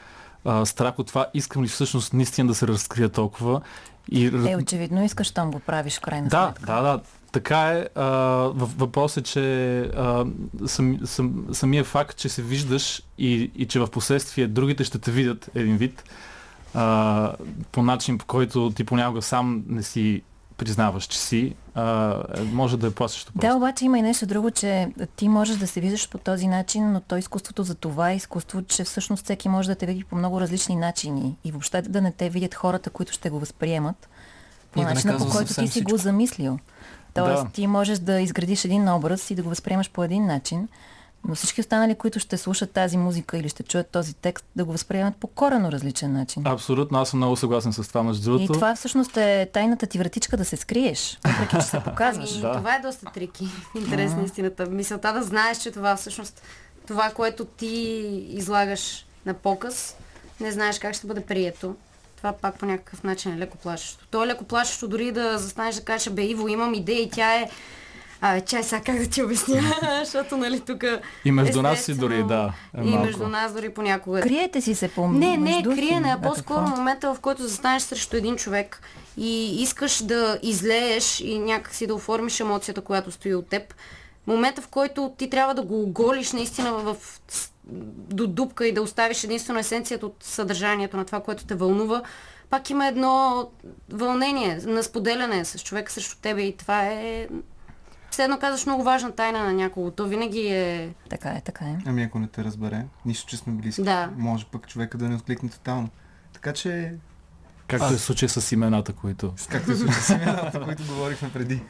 а, 0.45 0.65
страх 0.65 0.99
от 0.99 1.07
това, 1.07 1.25
искам 1.33 1.63
ли 1.63 1.67
всъщност 1.67 2.13
наистина 2.13 2.47
да 2.47 2.55
се 2.55 2.67
разкрия 2.67 3.09
толкова. 3.09 3.61
И, 4.11 4.25
Е, 4.25 4.55
очевидно 4.55 5.03
искаш, 5.03 5.27
щом 5.27 5.51
го 5.51 5.59
правиш 5.59 5.97
в 5.97 6.01
крайна 6.01 6.27
да, 6.27 6.45
сметка. 6.45 6.73
да, 6.73 6.81
да. 6.81 6.99
Така 7.31 7.69
е. 7.69 7.87
А, 7.95 8.05
във- 8.47 8.77
въпрос 8.77 9.17
е, 9.17 9.21
че 9.23 9.79
а, 9.79 10.25
сам, 10.65 10.99
сам, 11.05 11.45
самия 11.51 11.83
факт, 11.83 12.17
че 12.17 12.29
се 12.29 12.41
виждаш 12.41 13.01
и, 13.17 13.51
и 13.55 13.65
че 13.65 13.79
в 13.79 13.87
последствие 13.87 14.47
другите 14.47 14.83
ще 14.83 14.99
те 14.99 15.11
видят 15.11 15.49
един 15.55 15.77
вид 15.77 16.03
а, 16.73 17.33
по 17.71 17.83
начин, 17.83 18.17
по 18.17 18.25
който 18.25 18.71
ти 18.75 18.83
понякога 18.83 19.21
сам 19.21 19.63
не 19.67 19.83
си 19.83 20.21
признаваш, 20.61 21.03
че 21.03 21.19
си, 21.19 21.55
а, 21.75 22.15
може 22.43 22.77
да 22.77 22.87
е 22.87 22.91
плашещо. 22.91 23.31
Да, 23.35 23.55
обаче 23.55 23.85
има 23.85 23.99
и 23.99 24.01
нещо 24.01 24.25
друго, 24.25 24.51
че 24.51 24.87
ти 25.15 25.29
можеш 25.29 25.57
да 25.57 25.67
се 25.67 25.81
виждаш 25.81 26.09
по 26.09 26.17
този 26.17 26.47
начин, 26.47 26.91
но 26.91 26.99
то 26.99 27.17
изкуството 27.17 27.63
за 27.63 27.75
това 27.75 28.11
е 28.11 28.15
изкуство, 28.15 28.61
че 28.61 28.83
всъщност 28.83 29.23
всеки 29.23 29.49
може 29.49 29.69
да 29.69 29.75
те 29.75 29.85
види 29.85 30.03
по 30.03 30.15
много 30.15 30.41
различни 30.41 30.75
начини 30.75 31.35
и 31.43 31.51
въобще 31.51 31.81
да 31.81 32.01
не 32.01 32.11
те 32.11 32.29
видят 32.29 32.55
хората, 32.55 32.89
които 32.89 33.13
ще 33.13 33.29
го 33.29 33.39
възприемат 33.39 34.09
по 34.71 34.79
И 34.81 34.83
да 34.83 34.89
начина, 34.89 35.13
по 35.13 35.17
казва 35.19 35.31
който 35.31 35.47
ти 35.47 35.53
си 35.53 35.67
всичко. 35.67 35.91
го 35.91 35.97
замислил. 35.97 36.59
Тоест, 37.13 37.43
Да. 37.43 37.49
ти 37.51 37.67
можеш 37.67 37.99
да 37.99 38.19
изградиш 38.21 38.65
един 38.65 38.89
образ 38.89 39.31
и 39.31 39.35
да 39.35 39.43
го 39.43 39.49
възприемаш 39.49 39.91
по 39.91 40.03
един 40.03 40.25
начин, 40.25 40.67
но 41.27 41.35
всички 41.35 41.61
останали, 41.61 41.95
които 41.95 42.19
ще 42.19 42.37
слушат 42.37 42.71
тази 42.71 42.97
музика 42.97 43.37
или 43.37 43.49
ще 43.49 43.63
чуят 43.63 43.87
този 43.87 44.13
текст, 44.13 44.45
да 44.55 44.65
го 44.65 44.71
възприемат 44.71 45.15
по 45.15 45.27
корено 45.27 45.71
различен 45.71 46.13
начин. 46.13 46.47
Абсолютно, 46.47 46.97
аз 46.99 47.09
съм 47.09 47.19
много 47.19 47.35
съгласен 47.35 47.73
с 47.73 47.87
това, 47.87 48.03
между 48.03 48.21
И 48.21 48.23
другото. 48.33 48.53
това 48.53 48.75
всъщност 48.75 49.17
е 49.17 49.49
тайната 49.53 49.87
ти 49.87 49.97
вратичка 49.97 50.37
да 50.37 50.45
се 50.45 50.57
скриеш, 50.57 51.19
въпреки 51.25 51.55
че 51.55 51.61
се 51.61 51.79
показваш. 51.85 52.31
Ами, 52.31 52.41
Да. 52.41 52.51
това 52.51 52.75
е 52.75 52.79
доста 52.79 53.05
трики. 53.05 53.47
Интерес 53.75 54.11
на 54.11 54.23
истината. 54.23 54.65
Мисълта 54.65 55.13
да 55.13 55.23
знаеш, 55.23 55.57
че 55.57 55.71
това 55.71 55.95
всъщност, 55.95 56.41
това, 56.87 57.09
което 57.09 57.45
ти 57.45 57.67
излагаш 58.29 59.05
на 59.25 59.33
показ, 59.33 59.95
не 60.39 60.51
знаеш 60.51 60.79
как 60.79 60.93
ще 60.93 61.07
бъде 61.07 61.21
прието. 61.21 61.75
Това 62.17 62.33
пак 62.33 62.57
по 62.57 62.65
някакъв 62.65 63.03
начин 63.03 63.33
е 63.33 63.37
леко 63.37 63.57
плашещо. 63.57 64.07
То 64.07 64.23
е 64.23 64.27
леко 64.27 64.43
плашещо 64.43 64.87
дори 64.87 65.11
да 65.11 65.37
застанеш 65.37 65.75
да 65.75 65.81
кажеш, 65.81 66.09
бе, 66.09 66.21
Иво, 66.23 66.47
имам 66.47 66.73
идея 66.73 67.01
и 67.01 67.09
тя 67.09 67.35
е... 67.35 67.49
А, 68.23 68.41
чай 68.41 68.63
сега 68.63 68.81
как 68.85 68.97
да 68.97 69.09
ти 69.09 69.23
обясня, 69.23 69.61
защото 69.99 70.37
нали 70.37 70.59
тук... 70.59 70.83
И 71.25 71.31
между 71.31 71.61
нас 71.61 71.79
си 71.79 71.97
дори, 71.97 72.23
да, 72.23 72.53
е 72.77 72.81
И 72.81 72.89
малко. 72.89 73.05
между 73.05 73.27
нас 73.27 73.53
дори 73.53 73.73
понякога 73.73 74.21
Криете 74.21 74.61
си 74.61 74.75
се 74.75 74.87
по 74.87 75.07
не, 75.07 75.37
не, 75.37 75.63
криене, 75.63 76.15
а 76.17 76.21
по-скоро 76.21 76.61
момента, 76.61 77.13
в 77.13 77.19
който 77.19 77.47
застанеш 77.47 77.83
срещу 77.83 78.15
един 78.15 78.35
човек 78.35 78.81
и 79.17 79.61
искаш 79.61 80.03
да 80.03 80.39
излееш 80.43 81.19
и 81.19 81.39
някакси 81.39 81.87
да 81.87 81.95
оформиш 81.95 82.39
емоцията, 82.39 82.81
която 82.81 83.11
стои 83.11 83.35
от 83.35 83.47
теб. 83.47 83.73
Момента, 84.27 84.61
в 84.61 84.67
който 84.67 85.13
ти 85.17 85.29
трябва 85.29 85.53
да 85.53 85.61
го 85.61 85.81
оголиш 85.81 86.31
наистина 86.31 86.71
в, 86.71 86.95
до 88.11 88.27
дупка 88.27 88.67
и 88.67 88.73
да 88.73 88.81
оставиш 88.81 89.23
единствено 89.23 89.59
есенцията 89.59 90.05
от 90.05 90.15
съдържанието 90.19 90.97
на 90.97 91.05
това, 91.05 91.19
което 91.19 91.45
те 91.45 91.55
вълнува, 91.55 92.01
пак 92.49 92.69
има 92.69 92.87
едно 92.87 93.49
вълнение 93.89 94.59
на 94.65 94.83
споделяне 94.83 95.45
с 95.45 95.59
човека 95.59 95.91
срещу 95.91 96.17
тебе 96.21 96.41
и 96.41 96.57
това 96.57 96.83
е... 96.83 97.27
Все 98.11 98.23
едно 98.23 98.39
казваш 98.39 98.65
много 98.65 98.83
важна 98.83 99.11
тайна 99.11 99.39
на 99.39 99.53
някого. 99.53 99.91
То 99.91 100.05
винаги 100.05 100.47
е... 100.47 100.93
Така 101.09 101.29
е, 101.29 101.41
така 101.41 101.65
е. 101.65 101.77
Ами 101.85 102.03
ако 102.03 102.19
не 102.19 102.27
те 102.27 102.43
разбере, 102.43 102.85
нищо, 103.05 103.27
че 103.29 103.37
сме 103.37 103.53
близки. 103.53 103.83
Да. 103.83 104.09
Може 104.17 104.45
пък 104.45 104.67
човека 104.67 104.97
да 104.97 105.09
не 105.09 105.15
откликне 105.15 105.49
тотално. 105.49 105.89
Така 106.33 106.53
че, 106.53 106.93
Както 107.67 107.93
е 107.93 107.97
случай 107.97 108.29
с 108.29 108.51
имената, 108.51 108.93
които... 108.93 109.33
както 109.49 109.71
се 109.71 109.77
случи 109.77 109.93
с 109.93 110.09
имената, 110.09 110.61
които 110.63 110.83
говорихме 110.83 111.31
преди. 111.33 111.61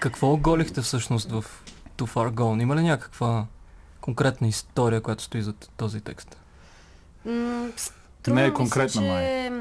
Какво 0.00 0.32
оголихте 0.32 0.80
всъщност 0.80 1.30
в 1.30 1.44
Too 1.96 2.14
Far 2.14 2.30
Gone? 2.30 2.62
Има 2.62 2.76
ли 2.76 2.82
някаква 2.82 3.46
конкретна 4.00 4.48
история, 4.48 5.00
която 5.00 5.22
стои 5.22 5.42
за 5.42 5.52
този 5.52 6.00
текст? 6.00 6.36
М, 7.24 7.68
Не 8.26 8.44
е 8.44 8.52
конкретна, 8.52 9.02
че 9.02 9.52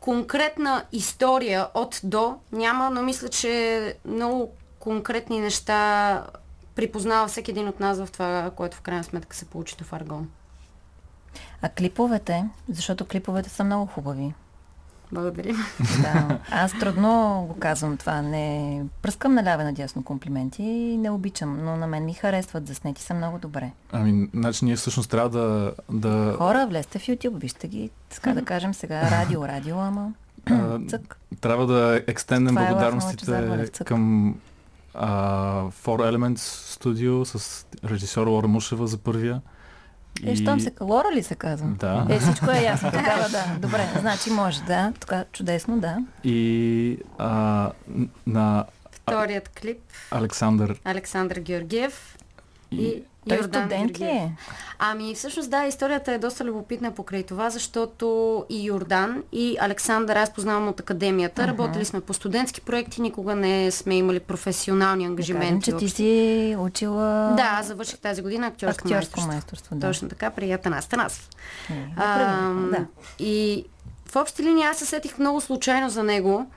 Конкретна 0.00 0.84
история 0.92 1.68
от 1.74 2.00
до 2.04 2.38
няма, 2.52 2.90
но 2.90 3.02
мисля, 3.02 3.28
че 3.28 3.94
много 4.04 4.52
конкретни 4.86 5.40
неща 5.40 6.22
припознава 6.74 7.28
всеки 7.28 7.50
един 7.50 7.68
от 7.68 7.80
нас 7.80 7.98
в 7.98 8.12
това, 8.12 8.50
което 8.56 8.76
в 8.76 8.80
крайна 8.80 9.04
сметка 9.04 9.36
се 9.36 9.44
получи 9.44 9.76
в 9.82 9.92
Аргон. 9.92 10.28
А 11.62 11.68
клиповете, 11.68 12.44
защото 12.68 13.04
клиповете 13.04 13.48
са 13.48 13.64
много 13.64 13.86
хубави. 13.86 14.34
Благодарим. 15.12 15.56
Да. 16.02 16.38
Аз 16.50 16.72
трудно 16.80 17.44
го 17.48 17.58
казвам 17.58 17.96
това. 17.96 18.22
Не 18.22 18.82
пръскам 19.02 19.34
наляво 19.34 19.62
надясно 19.62 20.04
комплименти 20.04 20.62
и 20.62 20.96
не 20.96 21.10
обичам, 21.10 21.64
но 21.64 21.76
на 21.76 21.86
мен 21.86 22.04
ми 22.04 22.14
харесват. 22.14 22.66
Заснети 22.66 23.02
са 23.02 23.14
много 23.14 23.38
добре. 23.38 23.70
Ами, 23.92 24.28
значи 24.34 24.64
ние 24.64 24.76
всъщност 24.76 25.10
трябва 25.10 25.28
да... 25.30 25.72
да 25.90 26.34
Хора, 26.38 26.66
влезте 26.66 26.98
в 26.98 27.02
YouTube, 27.02 27.40
вижте 27.40 27.68
ги, 27.68 27.90
така 28.08 28.32
да 28.32 28.44
кажем 28.44 28.74
сега, 28.74 29.10
радио, 29.10 29.48
радио, 29.48 29.78
ама 29.78 30.12
цък. 30.88 31.18
трябва 31.40 31.66
да 31.66 32.02
екстендем 32.06 32.58
е 32.58 32.68
благодарностите 32.68 33.32
Валевцък. 33.32 33.86
към 33.86 34.34
а, 34.96 35.62
Four 35.84 36.10
Elements 36.12 36.38
Studio 36.78 37.24
с 37.24 37.66
режисьор 37.84 38.26
Лора 38.26 38.48
Мушева 38.48 38.86
за 38.86 38.98
първия. 38.98 39.40
Е, 40.24 40.36
щом 40.36 40.60
се 40.60 40.72
Лора 40.80 41.08
ли 41.14 41.22
се 41.22 41.34
казва? 41.34 41.66
Да. 41.68 42.06
Е, 42.10 42.20
всичко 42.20 42.50
е 42.50 42.62
ясно. 42.62 42.90
Тогава 42.94 43.28
да. 43.28 43.44
Добре, 43.58 43.88
значи 44.00 44.30
може, 44.30 44.62
да. 44.62 44.92
Така, 45.00 45.24
чудесно, 45.32 45.80
да. 45.80 45.98
И 46.24 46.98
а, 47.18 47.70
на 48.26 48.64
Вторият 48.92 49.48
клип 49.48 49.78
Александър 50.10 50.80
Александър 50.84 51.38
Георгиев. 51.38 52.15
И, 52.70 53.02
Той 53.28 53.36
Йордан 53.36 53.62
студент 53.62 54.00
ли 54.00 54.04
е? 54.04 54.32
Ами 54.78 55.14
всъщност 55.14 55.50
да, 55.50 55.64
историята 55.64 56.12
е 56.12 56.18
доста 56.18 56.44
любопитна 56.44 56.90
покрай 56.92 57.22
това, 57.22 57.50
защото 57.50 58.06
и 58.48 58.64
Йордан, 58.64 59.22
и 59.32 59.56
Александър, 59.60 60.16
аз 60.16 60.32
познавам 60.32 60.68
от 60.68 60.80
академията, 60.80 61.42
Мгм. 61.42 61.50
работили 61.50 61.84
сме 61.84 62.00
по 62.00 62.14
студентски 62.14 62.60
проекти, 62.60 63.02
никога 63.02 63.34
не 63.34 63.70
сме 63.70 63.94
имали 63.96 64.20
професионални 64.20 65.04
Да 65.04 65.08
ангажименти. 65.08 65.70
че 65.70 65.76
ти 65.76 65.88
си 65.88 66.56
учила 66.58 67.34
Да, 67.36 67.60
завърших 67.62 67.98
тази 67.98 68.22
година 68.22 68.46
актьорско, 68.46 68.70
актьорско 68.78 68.92
майсторство. 68.92 69.26
майсторство. 69.26 69.74
Да. 69.74 69.86
Точно 69.86 70.08
така, 70.08 70.30
при 70.30 70.52
Атанас 70.52 70.86
Танасов. 70.86 71.28
Е, 71.70 71.74
да. 71.96 72.86
И 73.18 73.64
в 74.06 74.16
общи 74.16 74.42
линии 74.42 74.64
аз 74.64 74.76
се 74.76 74.86
сетих 74.86 75.18
много 75.18 75.40
случайно 75.40 75.90
за 75.90 76.02
него. 76.02 76.50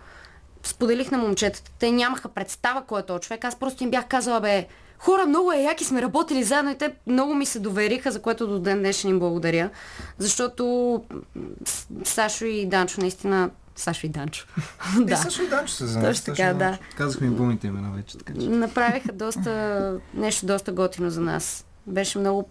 Споделих 0.64 1.12
на 1.12 1.18
момчетата. 1.18 1.72
Те 1.80 1.92
нямаха 1.92 2.30
представа 2.30 2.84
кой 2.84 3.00
е 3.00 3.04
този 3.04 3.22
човек. 3.22 3.44
Аз 3.44 3.56
просто 3.56 3.84
им 3.84 3.92
бях 3.92 4.06
казала, 4.06 4.40
бе, 4.42 4.68
хора, 5.00 5.26
много 5.26 5.52
е 5.52 5.58
яки, 5.58 5.86
сме 5.86 6.02
работили 6.02 6.44
заедно 6.44 6.72
и 6.72 6.78
те 6.78 6.94
много 7.08 7.36
ми 7.36 7.46
се 7.46 7.60
довериха, 7.60 8.12
за 8.12 8.22
което 8.22 8.48
до 8.48 8.60
ден 8.60 8.80
днешен 8.80 9.10
им 9.10 9.20
благодаря. 9.20 9.70
Защото 10.18 11.04
Сашо 12.04 12.46
и 12.46 12.66
Данчо 12.66 13.02
наистина... 13.02 13.50
Сашо 13.76 14.06
и 14.06 14.10
Данчо. 14.10 14.48
Да. 14.98 15.06
да. 15.06 15.14
Е, 15.14 15.18
също 15.18 15.44
и 15.44 15.48
Данчо 15.48 15.74
се 15.74 15.84
нас. 15.84 16.04
Точно 16.04 16.36
така, 16.36 16.54
да. 16.54 16.78
Казахме 16.98 17.28
им 17.28 17.38
пълните 17.38 17.68
имена 17.68 17.92
вече. 17.96 18.18
Така, 18.18 18.34
че. 18.40 18.48
Направиха 18.48 19.12
доста, 19.14 19.94
нещо 20.14 20.46
доста 20.46 20.72
готино 20.72 21.10
за 21.10 21.22
нас. 21.22 21.66
Беше 21.90 22.20
много 22.20 22.50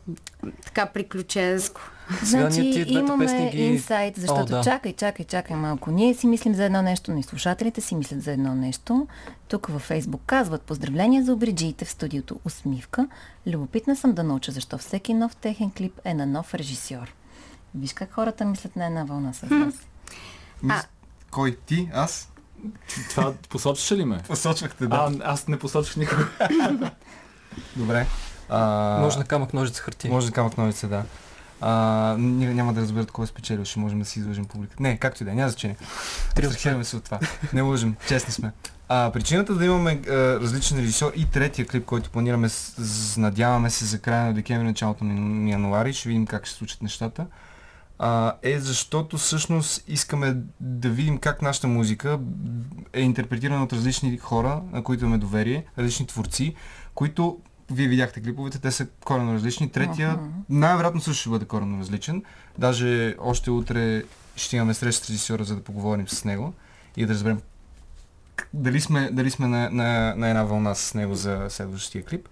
така 0.64 0.86
приключенско. 0.86 1.80
Значи 2.22 2.84
имаме 2.88 3.50
ги- 3.50 3.62
инсайт, 3.64 4.16
защото 4.16 4.40
О, 4.40 4.56
да. 4.56 4.64
чакай, 4.64 4.92
чакай, 4.92 5.26
чакай 5.26 5.56
малко. 5.56 5.90
Ние 5.90 6.14
си 6.14 6.26
мислим 6.26 6.54
за 6.54 6.64
едно 6.64 6.82
нещо, 6.82 7.12
но 7.12 7.18
и 7.18 7.22
слушателите 7.22 7.80
си 7.80 7.94
мислят 7.94 8.22
за 8.22 8.32
едно 8.32 8.54
нещо. 8.54 9.06
Тук 9.48 9.66
във 9.66 9.82
Фейсбук 9.82 10.22
казват 10.26 10.62
поздравления 10.62 11.24
за 11.24 11.32
обриджиите 11.32 11.84
в 11.84 11.90
студиото 11.90 12.40
Усмивка. 12.44 13.08
Любопитна 13.46 13.96
съм 13.96 14.12
да 14.12 14.24
науча 14.24 14.52
защо 14.52 14.78
всеки 14.78 15.14
нов 15.14 15.36
техен 15.36 15.70
клип 15.70 16.00
е 16.04 16.14
на 16.14 16.26
нов 16.26 16.54
режисьор. 16.54 17.14
Виж 17.74 17.92
как 17.92 18.12
хората 18.12 18.44
мислят 18.44 18.76
на 18.76 18.86
една 18.86 19.04
вълна 19.04 19.32
с 19.32 19.40
вас. 19.40 19.74
Мис... 20.62 20.88
Кой? 21.30 21.56
Ти? 21.66 21.88
Аз? 21.94 22.32
Това 23.10 23.34
посочваше 23.48 23.96
ли 23.96 24.04
ме? 24.04 24.18
Посочвахте, 24.26 24.86
да. 24.86 24.96
А, 24.96 25.32
аз 25.32 25.48
не 25.48 25.58
посочих 25.58 25.96
никога. 25.96 26.28
Добре. 27.76 28.06
А... 28.48 28.98
Може 29.00 29.18
на 29.18 29.24
камък, 29.24 29.54
ножица, 29.54 29.82
хартия. 29.82 30.10
Може 30.10 30.26
да 30.26 30.32
камък 30.32 30.58
ножица, 30.58 30.88
да. 30.88 31.02
А, 31.60 31.70
ня- 32.16 32.52
няма 32.52 32.72
да 32.72 32.80
разберат 32.80 33.10
кой 33.10 33.24
е 33.24 33.26
спечелил, 33.26 33.64
ще 33.64 33.78
можем 33.78 33.98
да 33.98 34.04
си 34.04 34.18
излъжем 34.18 34.44
публиката. 34.44 34.82
Не, 34.82 34.98
както 34.98 35.22
и 35.22 35.24
да 35.24 35.30
е, 35.30 35.34
няма 35.34 35.48
значение. 35.48 35.76
Абстрахираме 36.30 36.84
се 36.84 36.96
от 36.96 37.04
това. 37.04 37.18
Не 37.52 37.62
лъжим, 37.62 37.96
честни 38.08 38.32
сме. 38.32 38.52
А, 38.88 39.10
причината 39.12 39.54
да 39.54 39.64
имаме 39.64 40.00
а, 40.08 40.12
различен 40.14 40.78
режисьор 40.78 41.12
и 41.16 41.24
третия 41.24 41.66
клип, 41.66 41.84
който 41.84 42.10
планираме, 42.10 42.48
с, 42.48 43.16
надяваме 43.16 43.70
се 43.70 43.84
за 43.84 43.98
края 43.98 44.26
на 44.26 44.34
декември, 44.34 44.66
началото 44.66 45.04
на, 45.04 45.14
на 45.14 45.50
януари, 45.50 45.92
ще 45.92 46.08
видим 46.08 46.26
как 46.26 46.46
ще 46.46 46.56
случат 46.56 46.82
нещата, 46.82 47.26
а, 47.98 48.34
е 48.42 48.58
защото 48.58 49.18
всъщност 49.18 49.84
искаме 49.88 50.36
да 50.60 50.88
видим 50.88 51.18
как 51.18 51.42
нашата 51.42 51.66
музика 51.66 52.18
е 52.92 53.00
интерпретирана 53.00 53.64
от 53.64 53.72
различни 53.72 54.18
хора, 54.18 54.62
на 54.72 54.84
които 54.84 55.04
имаме 55.04 55.18
доверие, 55.18 55.64
различни 55.78 56.06
творци, 56.06 56.54
които 56.94 57.38
вие 57.70 57.88
видяхте 57.88 58.20
клиповете, 58.22 58.58
те 58.58 58.70
са 58.70 58.86
коренно 59.04 59.34
различни. 59.34 59.70
Третия 59.70 60.12
Мгм. 60.12 60.30
най-вероятно 60.48 61.00
също 61.00 61.20
ще 61.20 61.30
бъде 61.30 61.44
коренно 61.44 61.80
различен. 61.80 62.22
Даже 62.58 63.16
още 63.18 63.50
утре 63.50 64.02
ще 64.36 64.56
имаме 64.56 64.74
среща 64.74 65.06
с 65.06 65.10
режисьора, 65.10 65.44
за 65.44 65.56
да 65.56 65.62
поговорим 65.62 66.08
с 66.08 66.24
него 66.24 66.54
и 66.96 67.06
да 67.06 67.12
разберем 67.12 67.40
дали 68.54 68.80
сме, 68.80 69.10
дали 69.12 69.30
сме 69.30 69.46
на, 69.46 69.70
на, 69.70 70.14
на 70.16 70.28
една 70.28 70.44
вълна 70.44 70.74
с 70.74 70.94
него 70.94 71.14
за 71.14 71.46
следващия 71.48 72.04
клип. 72.04 72.28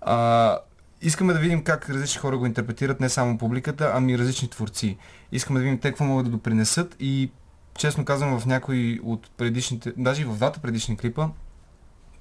А, 0.00 0.58
искаме 1.02 1.32
да 1.32 1.38
видим 1.38 1.64
как 1.64 1.90
различни 1.90 2.20
хора 2.20 2.38
го 2.38 2.46
интерпретират, 2.46 3.00
не 3.00 3.08
само 3.08 3.38
публиката, 3.38 3.92
ами 3.94 4.12
и 4.12 4.18
различни 4.18 4.50
творци. 4.50 4.96
Искаме 5.32 5.58
да 5.58 5.64
видим 5.64 5.78
те 5.78 5.88
какво 5.88 6.04
могат 6.04 6.24
да 6.24 6.30
допринесат 6.30 6.96
и 7.00 7.30
честно 7.78 8.04
казвам 8.04 8.40
в 8.40 8.46
някои 8.46 9.00
от 9.02 9.30
предишните, 9.36 9.92
даже 9.96 10.22
и 10.22 10.24
в 10.24 10.36
двата 10.36 10.60
предишни 10.60 10.96
клипа, 10.96 11.28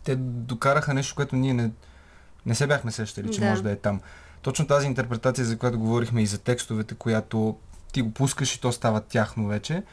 те 0.04 0.16
докараха 0.16 0.94
нещо, 0.94 1.16
което 1.16 1.36
ние 1.36 1.54
не, 1.54 1.72
не 2.46 2.56
се 2.56 2.68
бяхме 2.68 2.92
сещали, 2.92 3.32
че 3.34 3.40
Да. 3.40 3.50
може 3.50 3.64
да 3.64 3.72
е 3.72 3.76
там. 3.76 4.02
Точно 4.42 4.68
тази 4.68 4.88
интерпретация, 4.88 5.46
за 5.46 5.58
която 5.58 5.80
говорихме 5.80 6.22
и 6.22 6.28
за 6.28 6.38
текстовете, 6.38 6.96
която 6.96 7.58
ти 7.92 8.02
го 8.02 8.12
пускаш 8.12 8.56
и 8.56 8.62
то 8.62 8.72
става 8.72 9.02
тяхно 9.02 9.48
вече, 9.48 9.84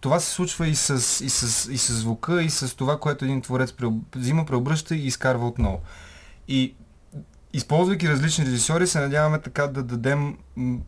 това 0.00 0.20
се 0.20 0.30
случва 0.30 0.66
и 0.66 0.74
с, 0.74 0.90
и 1.24 1.30
с, 1.30 1.72
и 1.72 1.78
с 1.78 1.92
звука, 1.92 2.42
и 2.42 2.50
с 2.50 2.76
това, 2.76 3.00
което 3.00 3.24
един 3.24 3.42
творец 3.42 3.74
взима, 4.16 4.46
преобръща 4.46 4.94
и 4.94 5.06
изкарва 5.06 5.46
отново. 5.46 5.80
И 6.48 6.74
използвайки 7.52 8.08
различни 8.08 8.44
режисьори, 8.44 8.86
се 8.86 9.00
надяваме 9.00 9.40
така 9.40 9.66
да 9.66 9.82
дадем 9.82 10.38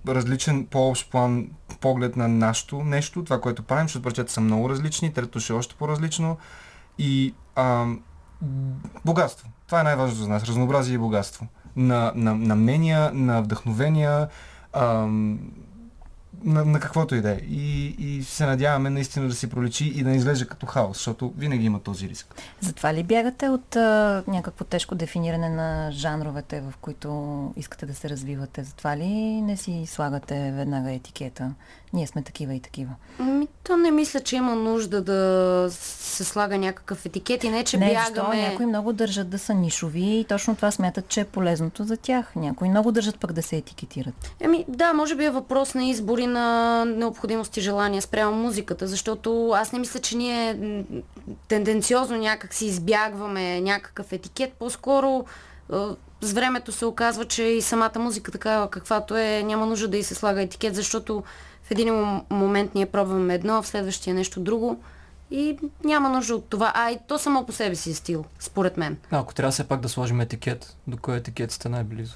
различен 0.08 0.66
по-общ 0.66 1.10
план 1.10 1.48
поглед 1.80 2.16
на 2.16 2.28
нашето 2.28 2.82
нещо, 2.82 3.24
това, 3.24 3.40
което 3.40 3.62
правим, 3.62 3.88
защото 3.88 4.02
парчета 4.02 4.32
са 4.32 4.40
много 4.40 4.70
различни, 4.70 5.12
третото 5.12 5.40
ще 5.40 5.52
е 5.52 5.56
още 5.56 5.74
по-различно 5.74 6.38
и 6.98 7.34
ам, 7.56 8.02
богатство. 9.04 9.48
Това 9.66 9.80
е 9.80 9.84
най-важното 9.84 10.22
за 10.22 10.28
нас. 10.28 10.44
Разнообразие 10.44 10.94
и 10.94 10.98
богатство. 10.98 11.46
На, 11.76 12.12
на, 12.14 12.34
на 12.34 12.56
мнения, 12.56 13.10
на 13.14 13.42
вдъхновения, 13.42 14.28
ам, 14.72 15.38
на, 16.44 16.64
на 16.64 16.80
каквото 16.80 17.14
и 17.14 17.20
да 17.20 17.30
е. 17.30 17.40
И, 17.50 17.86
и 17.98 18.22
се 18.22 18.46
надяваме 18.46 18.90
наистина 18.90 19.28
да 19.28 19.34
си 19.34 19.50
проличи 19.50 19.84
и 19.84 20.02
да 20.02 20.10
не 20.10 20.16
изглежда 20.16 20.46
като 20.46 20.66
хаос, 20.66 20.96
защото 20.96 21.32
винаги 21.36 21.66
има 21.66 21.80
този 21.80 22.08
риск. 22.08 22.34
Затова 22.60 22.94
ли 22.94 23.02
бягате 23.02 23.48
от 23.48 23.76
а, 23.76 24.22
някакво 24.26 24.64
тежко 24.64 24.94
дефиниране 24.94 25.48
на 25.48 25.90
жанровете, 25.92 26.60
в 26.60 26.74
които 26.80 27.52
искате 27.56 27.86
да 27.86 27.94
се 27.94 28.08
развивате? 28.08 28.62
Затова 28.62 28.96
ли 28.96 29.08
не 29.40 29.56
си 29.56 29.84
слагате 29.86 30.52
веднага 30.56 30.92
етикета? 30.92 31.50
Ние 31.92 32.06
сме 32.06 32.22
такива 32.22 32.54
и 32.54 32.60
такива. 32.60 32.90
Ми, 33.20 33.48
то 33.64 33.76
не 33.76 33.90
мисля, 33.90 34.20
че 34.20 34.36
има 34.36 34.54
нужда 34.54 35.02
да 35.02 35.68
се 35.70 36.24
слага 36.24 36.58
някакъв 36.58 37.06
етикет 37.06 37.44
и 37.44 37.48
не, 37.48 37.64
че 37.64 37.78
не, 37.78 37.86
бягаме... 37.86 38.06
защо? 38.06 38.32
Някои 38.32 38.66
много 38.66 38.92
държат 38.92 39.28
да 39.28 39.38
са 39.38 39.54
нишови 39.54 40.18
и 40.18 40.24
точно 40.24 40.56
това 40.56 40.70
смятат, 40.70 41.08
че 41.08 41.20
е 41.20 41.24
полезното 41.24 41.84
за 41.84 41.96
тях. 41.96 42.32
Някои 42.36 42.68
много 42.68 42.92
държат 42.92 43.18
пък 43.18 43.32
да 43.32 43.42
се 43.42 43.56
етикетират. 43.56 44.34
Еми, 44.40 44.64
да, 44.68 44.92
може 44.92 45.16
би 45.16 45.24
е 45.24 45.30
въпрос 45.30 45.74
на 45.74 45.84
избори 45.84 46.26
на 46.30 46.84
необходимост 46.84 47.56
и 47.56 47.60
желание 47.60 48.00
спрямо 48.00 48.36
музиката, 48.36 48.86
защото 48.86 49.50
аз 49.50 49.72
не 49.72 49.78
мисля, 49.78 50.00
че 50.00 50.16
ние 50.16 50.58
тенденциозно 51.48 52.16
някак 52.16 52.54
си 52.54 52.66
избягваме 52.66 53.60
някакъв 53.60 54.12
етикет. 54.12 54.52
По-скоро 54.52 55.24
с 56.20 56.32
времето 56.32 56.72
се 56.72 56.86
оказва, 56.86 57.24
че 57.24 57.42
и 57.42 57.62
самата 57.62 57.98
музика 57.98 58.32
такава 58.32 58.70
каквато 58.70 59.16
е, 59.16 59.42
няма 59.42 59.66
нужда 59.66 59.88
да 59.88 59.96
й 59.96 60.02
се 60.02 60.14
слага 60.14 60.42
етикет, 60.42 60.74
защото 60.74 61.22
в 61.62 61.70
един 61.70 62.20
момент 62.30 62.74
ние 62.74 62.86
пробваме 62.86 63.34
едно, 63.34 63.62
в 63.62 63.66
следващия 63.66 64.14
нещо 64.14 64.40
друго. 64.40 64.80
И 65.30 65.58
няма 65.84 66.08
нужда 66.08 66.34
от 66.34 66.48
това. 66.48 66.72
А 66.74 66.90
и 66.90 66.98
то 67.08 67.18
само 67.18 67.46
по 67.46 67.52
себе 67.52 67.74
си 67.74 67.90
е 67.90 67.94
стил, 67.94 68.24
според 68.38 68.76
мен. 68.76 68.96
А, 69.10 69.18
ако 69.18 69.34
трябва 69.34 69.52
все 69.52 69.68
пак 69.68 69.80
да 69.80 69.88
сложим 69.88 70.20
етикет, 70.20 70.76
до 70.86 70.96
кой 70.96 71.16
етикет 71.16 71.50
сте 71.50 71.68
най-близо? 71.68 72.14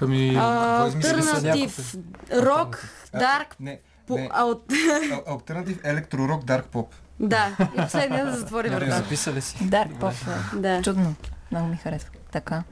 Ами, 0.00 0.36
Альтернатив, 0.36 1.94
рок, 2.32 2.84
дарк, 3.12 3.56
Альтернатив 5.26 5.80
електророк, 5.84 6.44
дарк 6.44 6.66
поп. 6.66 6.94
да, 7.20 7.56
и 7.74 7.80
последния 7.80 8.26
да 8.26 8.36
затвори 8.36 8.70
Добре, 8.70 8.84
врата. 8.84 8.96
записали 8.96 9.40
си. 9.40 9.56
Дарк 9.62 9.98
поп. 10.00 10.12
Да. 10.54 10.82
Чудно. 10.82 11.14
Много 11.50 11.66
ми 11.66 11.76
харесва. 11.76 12.10
Така. 12.32 12.62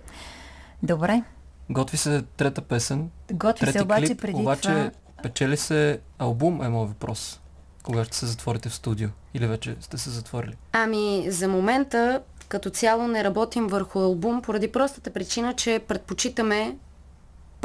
Добре. 0.82 1.22
Готви 1.70 1.96
се 1.96 2.22
трета 2.36 2.62
песен. 2.62 3.10
Готви 3.32 3.60
Трети 3.60 3.78
се 3.78 3.84
обаче 3.84 4.06
клип, 4.06 4.20
преди 4.20 4.40
обаче 4.40 4.68
това. 4.68 4.90
печели 5.22 5.56
се 5.56 6.00
албум 6.18 6.62
е 6.62 6.68
моят 6.68 6.88
въпрос. 6.88 7.40
Кога 7.82 8.04
ще 8.04 8.16
се 8.16 8.26
затворите 8.26 8.68
в 8.68 8.74
студио? 8.74 9.08
Или 9.34 9.46
вече 9.46 9.76
сте 9.80 9.98
се 9.98 10.10
затворили? 10.10 10.54
Ами, 10.72 11.26
за 11.28 11.48
момента 11.48 12.20
като 12.48 12.70
цяло 12.70 13.08
не 13.08 13.24
работим 13.24 13.66
върху 13.66 13.98
албум, 13.98 14.42
поради 14.42 14.72
простата 14.72 15.12
причина, 15.12 15.54
че 15.54 15.80
предпочитаме 15.88 16.76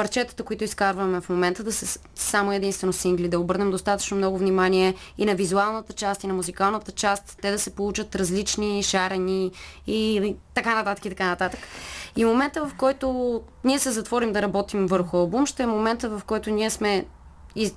парчетата, 0.02 0.44
които 0.44 0.64
изкарваме 0.64 1.22
в 1.22 1.30
момента, 1.30 1.64
да 1.64 1.72
са 1.72 2.00
само 2.16 2.54
единствено 2.54 2.94
сингли, 2.94 3.30
да 3.30 3.40
обърнем 3.40 3.72
достатъчно 3.72 4.18
много 4.18 4.38
внимание 4.38 4.96
и 5.18 5.26
на 5.26 5.36
визуалната 5.36 5.94
част, 5.94 6.24
и 6.24 6.28
на 6.28 6.34
музикалната 6.34 6.92
част, 6.92 7.38
те 7.42 7.52
да 7.52 7.60
се 7.60 7.76
получат 7.76 8.16
различни, 8.16 8.84
шарени 8.84 9.52
и, 9.88 10.36
така 10.54 10.76
нататък 10.76 11.06
и 11.06 11.10
така 11.10 11.26
нататък. 11.26 11.60
И 12.16 12.26
момента, 12.26 12.68
в 12.68 12.76
който 12.78 13.42
ние 13.64 13.80
се 13.80 13.92
затворим 13.92 14.34
да 14.34 14.42
работим 14.42 14.88
върху 14.88 15.18
албум, 15.18 15.46
ще 15.46 15.64
е 15.64 15.68
момента, 15.68 16.10
в 16.10 16.22
който 16.26 16.50
ние 16.50 16.70
сме 16.70 17.06
из, 17.56 17.76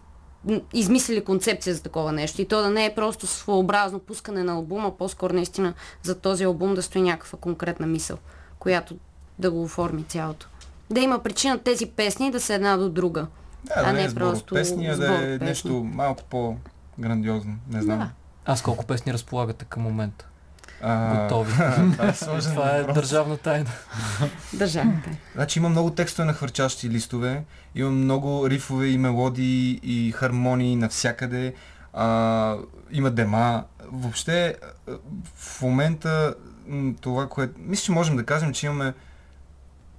измислили 0.73 1.25
концепция 1.25 1.75
за 1.75 1.83
такова 1.83 2.13
нещо. 2.13 2.43
И 2.43 2.49
то 2.49 2.63
да 2.63 2.71
не 2.71 2.87
е 2.87 2.95
просто 2.95 3.27
своеобразно 3.27 3.99
пускане 3.99 4.43
на 4.43 4.53
албума, 4.53 4.97
по-скоро 4.97 5.35
наистина 5.35 5.75
за 6.03 6.19
този 6.19 6.45
албум 6.45 6.75
да 6.75 6.83
стои 6.83 7.03
някаква 7.03 7.39
конкретна 7.39 7.87
мисъл, 7.87 8.19
която 8.59 8.97
да 9.39 9.51
го 9.51 9.63
оформи 9.63 10.05
цялото. 10.09 10.49
Да 10.91 11.01
има 11.01 11.19
причина 11.19 11.59
тези 11.59 11.87
песни 11.87 12.31
да 12.31 12.41
са 12.41 12.55
една 12.55 12.77
до 12.77 12.89
друга. 12.89 13.27
Да, 13.65 13.73
а 13.77 13.83
да 13.83 13.93
не 13.93 13.99
не 13.99 14.05
е 14.05 14.09
сбор 14.09 14.21
просто 14.21 14.55
песни, 14.55 14.87
а 14.87 14.95
сбор 14.95 15.07
да 15.07 15.15
е 15.15 15.39
песни. 15.39 15.47
нещо 15.47 15.85
малко 15.85 16.23
по-грандиозно. 16.31 17.57
Не 17.71 17.83
знам. 17.83 17.99
Да. 17.99 18.11
Аз 18.47 18.63
колко 18.63 18.87
песни 18.87 19.13
разполагате 19.13 19.65
към 19.65 19.83
момента? 19.83 20.27
А, 20.83 21.23
Готови. 21.23 21.53
това 21.93 22.09
е 22.09 22.15
сложен 22.15 22.53
Това 22.55 22.71
е 22.71 22.85
държавна 22.85 23.37
тайна. 23.37 23.71
Държавната. 24.53 25.11
Значи 25.35 25.59
има 25.59 25.69
много 25.69 25.91
текстове 25.91 26.27
на 26.27 26.33
хвърчащи 26.33 26.91
листове, 26.91 27.45
има 27.75 27.91
много 27.91 28.51
рифове 28.51 28.87
и 28.87 28.99
мелодии 28.99 29.81
и 29.83 30.13
хармонии 30.13 30.77
навсякъде, 30.77 31.55
а, 31.93 32.57
има 32.93 33.11
дема. 33.11 33.65
Въобще 33.93 34.55
в 35.37 35.63
момента 35.63 36.35
това, 37.01 37.29
което... 37.29 37.55
Мисля, 37.59 37.85
че 37.85 37.93
можем 37.93 38.17
да 38.17 38.25
кажем, 38.25 38.53
че 38.53 38.67
имаме 38.67 38.95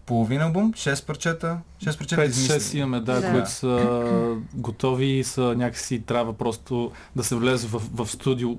половин 0.05 0.41
албум, 0.41 0.73
6 0.73 1.05
парчета, 1.05 1.57
6 1.83 1.97
парчета 1.97 2.21
5-6 2.21 2.25
измислени. 2.27 2.79
имаме, 2.79 2.99
да, 2.99 3.21
Да. 3.21 3.31
които 3.31 3.49
са 3.51 4.37
готови 4.53 5.05
и 5.05 5.23
са 5.23 5.41
някакси 5.41 6.01
трябва 6.01 6.33
просто 6.33 6.91
да 7.15 7.23
се 7.23 7.35
влезе 7.35 7.67
в, 7.67 7.81
в 7.93 8.07
студио 8.11 8.49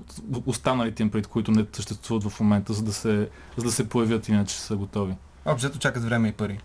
останалите 0.45 1.03
им, 1.03 1.11
пред 1.11 1.27
които 1.27 1.51
не 1.51 1.65
съществуват 1.73 2.23
в 2.23 2.39
момента, 2.39 2.73
за 2.73 2.83
да 2.83 2.93
се, 2.93 3.29
за 3.57 3.63
да 3.63 3.71
се 3.71 3.89
появят, 3.89 4.29
иначе 4.29 4.55
са 4.55 4.75
готови. 4.75 5.15
Общо 5.45 5.79
чакат 5.79 6.03
време 6.03 6.27
и 6.27 6.31
пари. 6.31 6.59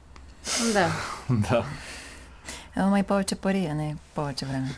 Да. 0.73 0.93
да. 1.31 1.65
Ама 2.77 2.99
и 2.99 3.03
повече 3.03 3.35
пари, 3.35 3.67
а 3.67 3.75
не 3.75 3.97
повече 4.15 4.47
време. 4.47 4.75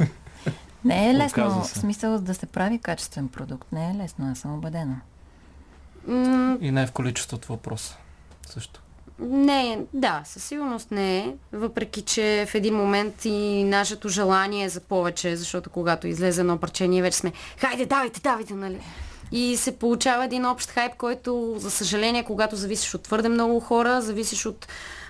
Не 0.84 1.11
е 1.11 1.14
лесно, 1.14 1.62
в 1.62 1.68
смисъл 1.68 2.20
да 2.20 2.34
се 2.34 2.46
прави 2.46 2.78
качествен 2.78 3.28
продукт. 3.28 3.72
Не 3.72 3.90
е 3.90 3.94
лесно, 3.94 4.30
аз 4.32 4.38
съм 4.38 4.55
убедена. 4.55 5.00
И 6.61 6.70
не 6.70 6.82
е 6.82 6.86
в 6.86 6.92
количеството 6.92 7.48
въпроса. 7.48 7.96
Също. 8.46 8.80
Не, 9.18 9.80
да, 9.92 10.22
със 10.24 10.44
сигурност 10.44 10.90
не 10.90 11.18
е. 11.18 11.34
Въпреки, 11.52 12.02
че 12.02 12.46
в 12.48 12.54
един 12.54 12.74
момент 12.74 13.24
и 13.24 13.64
нашето 13.64 14.08
желание 14.08 14.64
е 14.64 14.68
за 14.68 14.80
повече, 14.80 15.36
защото 15.36 15.70
когато 15.70 16.06
излезе 16.06 16.40
едно 16.40 16.58
парче, 16.58 16.88
вече 16.88 17.16
сме 17.16 17.32
хайде, 17.58 17.86
давайте, 17.86 18.20
давайте, 18.20 18.54
нали? 18.54 18.80
И 19.32 19.56
се 19.56 19.78
получава 19.78 20.24
един 20.24 20.46
общ 20.46 20.70
хайп, 20.70 20.96
който, 20.96 21.54
за 21.58 21.70
съжаление, 21.70 22.24
когато 22.24 22.56
зависиш 22.56 22.94
от 22.94 23.02
твърде 23.02 23.28
много 23.28 23.60
хора, 23.60 24.02
зависиш 24.02 24.46
от 24.46 24.68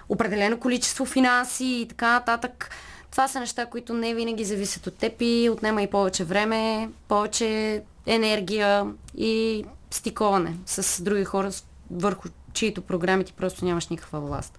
определено 0.09 0.61
количество 0.61 1.05
финанси 1.05 1.65
и 1.65 1.89
така 1.89 2.13
нататък. 2.13 2.71
Това 3.11 3.29
са 3.29 3.41
неща, 3.41 3.67
които 3.67 3.95
не 3.95 4.15
винаги 4.15 4.45
зависят 4.45 4.87
от 4.87 4.95
теб 4.95 5.13
и 5.21 5.51
отнема 5.53 5.83
и 5.83 5.91
повече 5.91 6.25
време, 6.25 6.89
повече 7.09 7.83
енергия 8.07 8.87
и 9.17 9.65
стиковане 9.91 10.57
с 10.67 11.03
други 11.03 11.25
хора, 11.25 11.51
върху 11.91 12.29
чието 12.55 12.83
програми 12.83 13.25
ти 13.25 13.33
просто 13.33 13.65
нямаш 13.65 13.89
никаква 13.89 14.21
власт. 14.21 14.59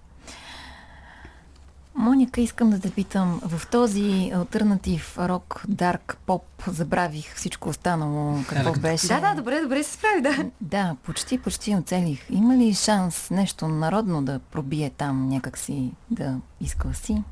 Моника, 1.98 2.40
искам 2.40 2.70
да 2.70 2.80
те 2.80 2.90
питам, 2.90 3.40
в 3.44 3.66
този 3.66 4.32
альтернатив 4.34 5.18
рок, 5.18 5.62
дарк, 5.68 6.16
поп, 6.26 6.44
забравих 6.66 7.34
всичко 7.34 7.68
останало, 7.68 8.38
какво 8.48 8.72
беше? 8.72 9.08
Да, 9.08 9.20
да, 9.20 9.34
добре, 9.34 9.60
добре 9.60 9.82
се 9.82 9.92
справи, 9.92 10.20
да. 10.20 10.36
Да, 10.60 10.96
почти, 11.02 11.38
почти 11.38 11.76
оцелих. 11.76 12.26
Има 12.30 12.56
ли 12.56 12.74
шанс 12.74 13.30
нещо 13.30 13.68
народно 13.68 14.22
да 14.22 14.38
пробие 14.38 14.90
там 14.90 15.28
някакси, 15.28 15.90
да 16.10 16.36
изкласи? 16.60 17.22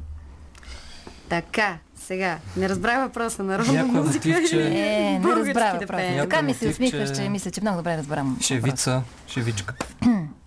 Така, 1.28 1.78
сега, 1.96 2.38
не 2.56 2.68
разбрах 2.68 2.98
въпроса. 2.98 3.42
Народна 3.42 3.72
Някой 3.72 4.00
музика 4.00 4.28
мотивче. 4.28 4.56
или 4.56 4.78
Е, 4.78 5.18
не 5.18 5.28
разбра 5.28 5.72
да 5.72 5.78
въпроса. 5.78 6.16
Така 6.18 6.42
ми 6.42 6.54
се 6.54 6.68
усмихваш, 6.68 7.16
че 7.16 7.28
мисля, 7.28 7.50
че 7.50 7.60
много 7.60 7.76
добре 7.76 7.96
разбрам. 7.96 8.28
въпроса. 8.28 8.46
Шевица, 8.46 9.02
шевичка. 9.26 9.74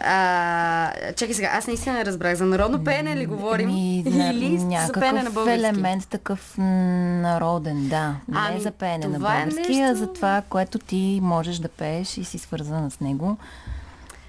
А, 0.00 0.92
чакай 1.16 1.34
сега, 1.34 1.50
аз 1.52 1.66
наистина 1.66 1.94
не 1.94 2.04
разбрах. 2.04 2.34
За 2.34 2.44
народно 2.44 2.84
пеене 2.84 3.16
ли 3.16 3.26
говорим? 3.26 3.66
Ми, 3.68 3.98
Или 4.00 4.58
за 4.58 4.66
някакъв 4.66 5.00
пеене 5.00 5.22
на 5.22 5.30
български? 5.30 5.58
елемент 5.58 6.08
такъв 6.08 6.54
народен, 6.58 7.88
да. 7.88 8.08
Не 8.28 8.38
Ами, 8.38 8.60
за 8.60 8.70
пеене 8.70 9.06
на 9.06 9.16
е 9.16 9.18
български, 9.18 9.72
а 9.72 9.86
нещо- 9.86 9.98
за 9.98 10.12
това, 10.12 10.42
което 10.48 10.78
ти 10.78 11.18
можеш 11.22 11.56
да 11.58 11.68
пееш 11.68 12.18
и 12.18 12.24
си 12.24 12.38
свързана 12.38 12.90
с 12.90 13.00
него. 13.00 13.36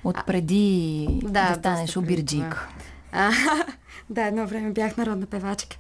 От 0.03 0.25
преди 0.27 1.07
да, 1.23 1.30
да, 1.49 1.55
станеш 1.55 1.97
обирджик. 1.97 2.67
А, 3.11 3.31
да, 4.09 4.21
едно 4.25 4.47
време 4.47 4.71
бях 4.71 4.97
народна 4.97 5.25
певачка. 5.25 5.77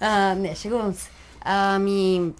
А, 0.00 0.34
не, 0.34 0.54
шегувам 0.54 0.94
се. 0.94 1.08
Ами, 1.44 2.32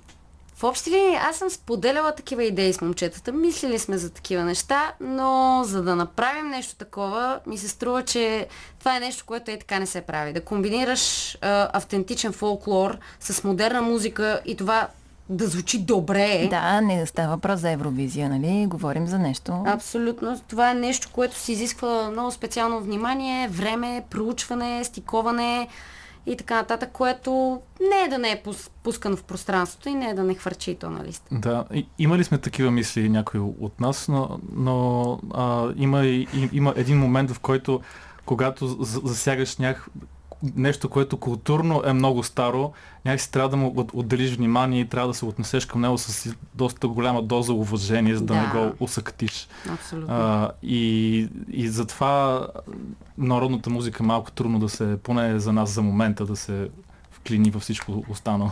в 0.62 0.64
общи 0.64 0.90
линии 0.90 1.16
аз 1.16 1.36
съм 1.36 1.50
споделяла 1.50 2.14
такива 2.14 2.44
идеи 2.44 2.72
с 2.72 2.80
момчетата. 2.80 3.32
Мислили 3.32 3.78
сме 3.78 3.98
за 3.98 4.10
такива 4.10 4.44
неща, 4.44 4.92
но 5.00 5.62
за 5.64 5.82
да 5.82 5.96
направим 5.96 6.48
нещо 6.48 6.76
такова, 6.76 7.40
ми 7.46 7.58
се 7.58 7.68
струва, 7.68 8.04
че 8.04 8.46
това 8.78 8.96
е 8.96 9.00
нещо, 9.00 9.24
което 9.26 9.50
е 9.50 9.58
така 9.58 9.78
не 9.78 9.86
се 9.86 10.00
прави. 10.00 10.32
Да 10.32 10.40
комбинираш 10.40 11.34
а, 11.40 11.70
автентичен 11.72 12.32
фолклор 12.32 12.98
с 13.20 13.44
модерна 13.44 13.82
музика 13.82 14.40
и 14.46 14.56
това 14.56 14.88
да 15.28 15.46
звучи 15.46 15.78
добре. 15.78 16.46
Да, 16.50 16.80
не 16.80 17.06
става 17.06 17.28
въпрос 17.28 17.60
за 17.60 17.70
Евровизия, 17.70 18.28
нали? 18.28 18.66
Говорим 18.66 19.06
за 19.06 19.18
нещо. 19.18 19.62
Абсолютно. 19.66 20.40
Това 20.48 20.70
е 20.70 20.74
нещо, 20.74 21.08
което 21.12 21.36
си 21.36 21.52
изисква 21.52 22.10
много 22.10 22.30
специално 22.30 22.80
внимание, 22.80 23.48
време, 23.48 24.04
проучване, 24.10 24.84
стиковане 24.84 25.68
и 26.26 26.36
така 26.36 26.54
нататък, 26.54 26.90
което 26.92 27.60
не 27.82 28.04
е 28.04 28.08
да 28.08 28.18
не 28.18 28.30
е 28.30 28.42
пус- 28.42 28.70
пускано 28.82 29.16
в 29.16 29.24
пространството 29.24 29.88
и 29.88 29.94
не 29.94 30.06
е 30.06 30.14
да 30.14 30.22
не 30.22 30.34
хвърчи 30.34 30.74
то 30.74 30.90
на 30.90 31.04
листа. 31.04 31.26
Да, 31.32 31.64
и- 31.74 31.86
имали 31.98 32.24
сме 32.24 32.38
такива 32.38 32.70
мисли 32.70 33.08
някои 33.08 33.40
от 33.40 33.80
нас, 33.80 34.08
но, 34.08 34.28
но 34.52 35.02
а, 35.34 35.72
има, 35.76 36.04
и, 36.04 36.26
и- 36.34 36.48
има 36.52 36.74
един 36.76 36.98
момент, 36.98 37.30
в 37.30 37.40
който 37.40 37.80
когато 38.24 38.66
засягаш 38.82 39.56
нях, 39.56 39.88
нещо, 40.56 40.88
което 40.88 41.16
културно 41.16 41.82
е 41.86 41.92
много 41.92 42.22
старо, 42.22 42.72
някакси 43.04 43.32
трябва 43.32 43.48
да 43.48 43.56
му 43.56 43.72
от- 43.76 43.90
отделиш 43.94 44.36
внимание 44.36 44.80
и 44.80 44.88
трябва 44.88 45.08
да 45.08 45.14
се 45.14 45.24
отнесеш 45.24 45.66
към 45.66 45.80
него 45.80 45.98
с 45.98 46.34
доста 46.54 46.88
голяма 46.88 47.22
доза 47.22 47.52
уважение, 47.52 48.14
за 48.16 48.24
да, 48.24 48.34
Да. 48.34 48.40
не 48.40 48.46
го 48.48 48.74
усъктиш. 48.80 49.48
Абсолютно. 49.70 50.14
А, 50.14 50.50
и, 50.62 51.28
и 51.50 51.68
затова 51.68 52.46
народната 53.18 53.70
музика 53.70 54.04
е 54.04 54.06
малко 54.06 54.30
трудно 54.30 54.58
да 54.58 54.68
се, 54.68 54.98
поне 55.02 55.38
за 55.38 55.52
нас 55.52 55.70
за 55.70 55.82
момента, 55.82 56.26
да 56.26 56.36
се 56.36 56.68
вклини 57.10 57.50
във 57.50 57.62
всичко 57.62 58.04
останало. 58.08 58.50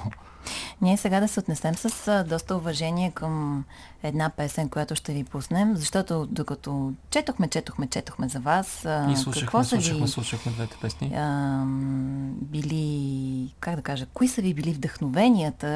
Ние 0.80 0.96
сега 0.96 1.20
да 1.20 1.28
се 1.28 1.40
отнесем 1.40 1.74
с 1.74 2.08
а, 2.08 2.24
доста 2.24 2.56
уважение 2.56 3.10
към 3.10 3.64
една 4.02 4.28
песен, 4.30 4.68
която 4.68 4.94
ще 4.94 5.12
ви 5.12 5.24
пуснем, 5.24 5.76
защото 5.76 6.26
докато 6.30 6.92
четохме, 7.10 7.48
четохме, 7.48 7.86
четохме 7.86 8.28
за 8.28 8.40
вас, 8.40 8.84
а, 8.84 9.10
И 9.12 9.16
слушахме, 9.16 9.46
какво 9.46 9.64
са 9.64 9.68
слушахме, 9.68 10.02
ви 10.02 10.08
слушахме 10.08 10.52
двете 10.52 10.76
песни. 10.80 11.12
ам, 11.16 12.34
били, 12.42 13.54
как 13.60 13.76
да 13.76 13.82
кажа, 13.82 14.06
кои 14.14 14.28
са 14.28 14.42
ви 14.42 14.54
били 14.54 14.72
вдъхновенията, 14.72 15.68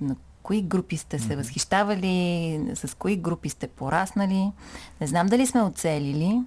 на 0.00 0.16
кои 0.42 0.62
групи 0.62 0.96
сте 0.96 1.18
се 1.18 1.36
възхищавали, 1.36 2.60
с 2.74 2.96
кои 2.96 3.16
групи 3.16 3.48
сте 3.48 3.68
пораснали. 3.68 4.52
Не 5.00 5.06
знам 5.06 5.26
дали 5.26 5.46
сме 5.46 5.62
оцелили, 5.62 6.42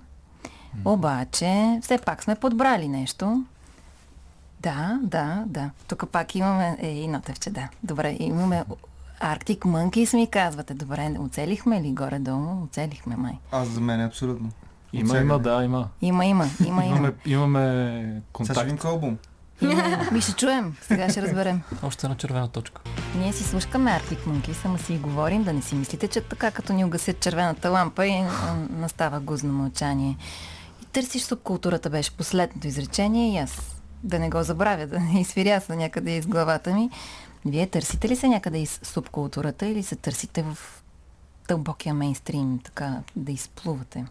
обаче 0.85 1.79
все 1.81 1.97
пак 1.97 2.23
сме 2.23 2.35
подбрали 2.35 2.87
нещо. 2.87 3.43
Да, 4.63 4.99
да, 5.03 5.43
да. 5.47 5.69
Тук 5.87 6.09
пак 6.11 6.35
имаме... 6.35 6.77
Е, 6.79 6.89
и 6.89 7.07
нотевче, 7.07 7.49
да. 7.49 7.69
Добре, 7.83 8.17
имаме 8.19 8.63
Arctic 9.21 9.59
Monkeys 9.59 10.15
ми 10.15 10.27
казвате. 10.27 10.73
Добре, 10.73 11.15
оцелихме 11.19 11.81
ли 11.81 11.91
горе-долу? 11.91 12.63
Оцелихме 12.63 13.15
май. 13.15 13.33
Аз 13.51 13.67
за 13.67 13.81
мен 13.81 14.01
е 14.01 14.05
абсолютно. 14.05 14.49
Има, 14.93 15.17
има, 15.17 15.39
да, 15.39 15.63
има. 15.63 15.87
Има, 16.01 16.25
има, 16.25 16.45
има, 16.67 16.85
има. 16.85 16.95
Имаме, 16.95 17.13
имаме 17.25 18.21
Сега 18.37 18.53
ще 18.53 18.63
контакт. 18.63 18.81
кой 18.81 18.91
албум. 18.91 19.17
Ми 20.11 20.21
ще 20.21 20.31
чуем. 20.31 20.75
Сега 20.81 21.09
ще 21.09 21.21
разберем. 21.21 21.61
Още 21.83 22.05
една 22.05 22.17
червена 22.17 22.47
точка. 22.47 22.81
Ние 23.17 23.33
си 23.33 23.43
слушкаме 23.43 23.91
Arctic 23.91 24.25
Monkeys, 24.27 24.65
ама 24.65 24.79
си 24.79 24.97
говорим, 24.97 25.43
да 25.43 25.53
не 25.53 25.61
си 25.61 25.75
мислите, 25.75 26.07
че 26.07 26.21
така 26.21 26.51
като 26.51 26.73
ни 26.73 26.85
угасят 26.85 27.19
червената 27.19 27.69
лампа 27.69 28.07
и 28.07 28.23
настава 28.69 29.19
гузно 29.19 29.53
мълчание. 29.53 30.17
И 30.83 30.85
търсиш 30.85 31.23
субкултурата 31.23 31.89
беше 31.89 32.17
последното 32.17 32.67
изречение 32.67 33.33
и 33.33 33.37
аз 33.37 33.72
да 34.03 34.19
не 34.19 34.29
го 34.29 34.43
забравя, 34.43 34.87
да 34.87 34.99
не 34.99 35.21
изфиряса 35.21 35.75
някъде 35.75 36.11
из 36.17 36.27
главата 36.27 36.73
ми. 36.73 36.89
Вие 37.45 37.67
търсите 37.67 38.09
ли 38.09 38.15
се 38.15 38.27
някъде 38.27 38.57
из 38.57 38.79
субкултурата 38.83 39.65
или 39.65 39.83
се 39.83 39.95
търсите 39.95 40.43
в 40.43 40.57
дълбокия 41.47 41.93
мейнстрим, 41.93 42.59
така 42.63 42.99
да 43.15 43.31
изплувате? 43.31 44.05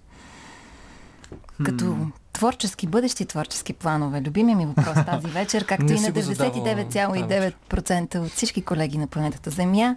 Като 1.65 1.97
творчески, 2.33 2.87
бъдещи 2.87 3.27
творчески 3.27 3.73
планове. 3.73 4.23
Любимия 4.23 4.57
ми 4.57 4.67
въпрос 4.67 4.95
тази 5.07 5.27
вечер, 5.27 5.67
както 5.67 5.93
и 5.93 6.01
на 6.01 6.11
го 6.11 6.21
задавал 6.21 6.65
тази 6.65 6.87
99,9% 6.91 8.19
от 8.19 8.31
всички 8.31 8.63
колеги 8.63 8.99
на 8.99 9.07
планетата 9.07 9.51
Земя. 9.51 9.97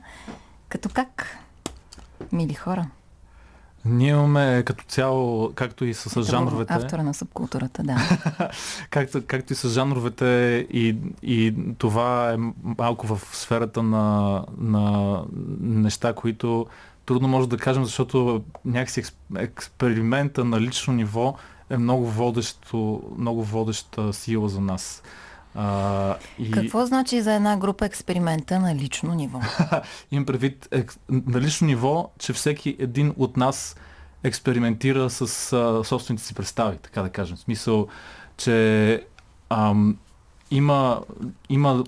Като 0.70 0.90
как, 0.90 1.38
мили 2.32 2.54
хора? 2.54 2.88
Ние 3.86 4.10
имаме 4.10 4.64
като 4.66 4.84
цяло, 4.88 5.52
както 5.56 5.86
и 5.86 5.94
с, 5.94 6.04
Като 6.04 6.24
жанровете, 6.24 6.74
Автора 6.74 7.04
на 7.04 7.14
субкултурата, 7.14 7.84
да. 7.84 7.98
както, 8.90 9.22
както 9.28 9.54
и 9.54 9.56
с 9.56 9.70
жанровете 9.70 10.26
и, 10.72 10.96
и 11.24 11.54
това 11.78 12.34
е 12.34 12.38
малко 12.78 13.08
в 13.08 13.22
сферата 13.32 13.84
на, 13.84 14.44
на 14.58 15.22
неща, 15.60 16.14
които 16.14 16.66
трудно 17.06 17.28
може 17.28 17.50
да 17.50 17.58
кажем, 17.58 17.86
защото 17.86 18.44
някакси 18.66 19.00
експ, 19.00 19.18
експеримента 19.38 20.46
на 20.46 20.62
лично 20.62 20.94
ниво 20.94 21.36
е 21.70 21.78
много 21.78 22.06
водещо, 22.06 23.02
много 23.18 23.44
водеща 23.44 24.14
сила 24.14 24.50
за 24.50 24.62
нас. 24.62 25.04
А, 25.56 26.16
и... 26.40 26.52
Какво 26.52 26.86
значи 26.86 27.22
за 27.22 27.34
една 27.34 27.58
група 27.58 27.86
експеримента 27.86 28.60
на 28.60 28.76
лично 28.76 29.14
ниво? 29.14 29.40
Имам 30.12 30.26
предвид 30.26 30.68
ек, 30.72 30.96
на 31.10 31.42
лично 31.42 31.68
ниво, 31.68 32.12
че 32.20 32.34
всеки 32.34 32.76
един 32.80 33.14
от 33.18 33.38
нас 33.38 33.76
експериментира 34.24 35.10
с 35.10 35.54
а, 35.54 35.84
собствените 35.84 36.24
си 36.24 36.34
представи, 36.34 36.78
така 36.78 37.02
да 37.02 37.10
кажем. 37.10 37.38
В 37.38 37.40
смисъл, 37.40 37.88
че 38.38 39.04
ам, 39.50 39.98
има, 40.52 41.02
има 41.50 41.84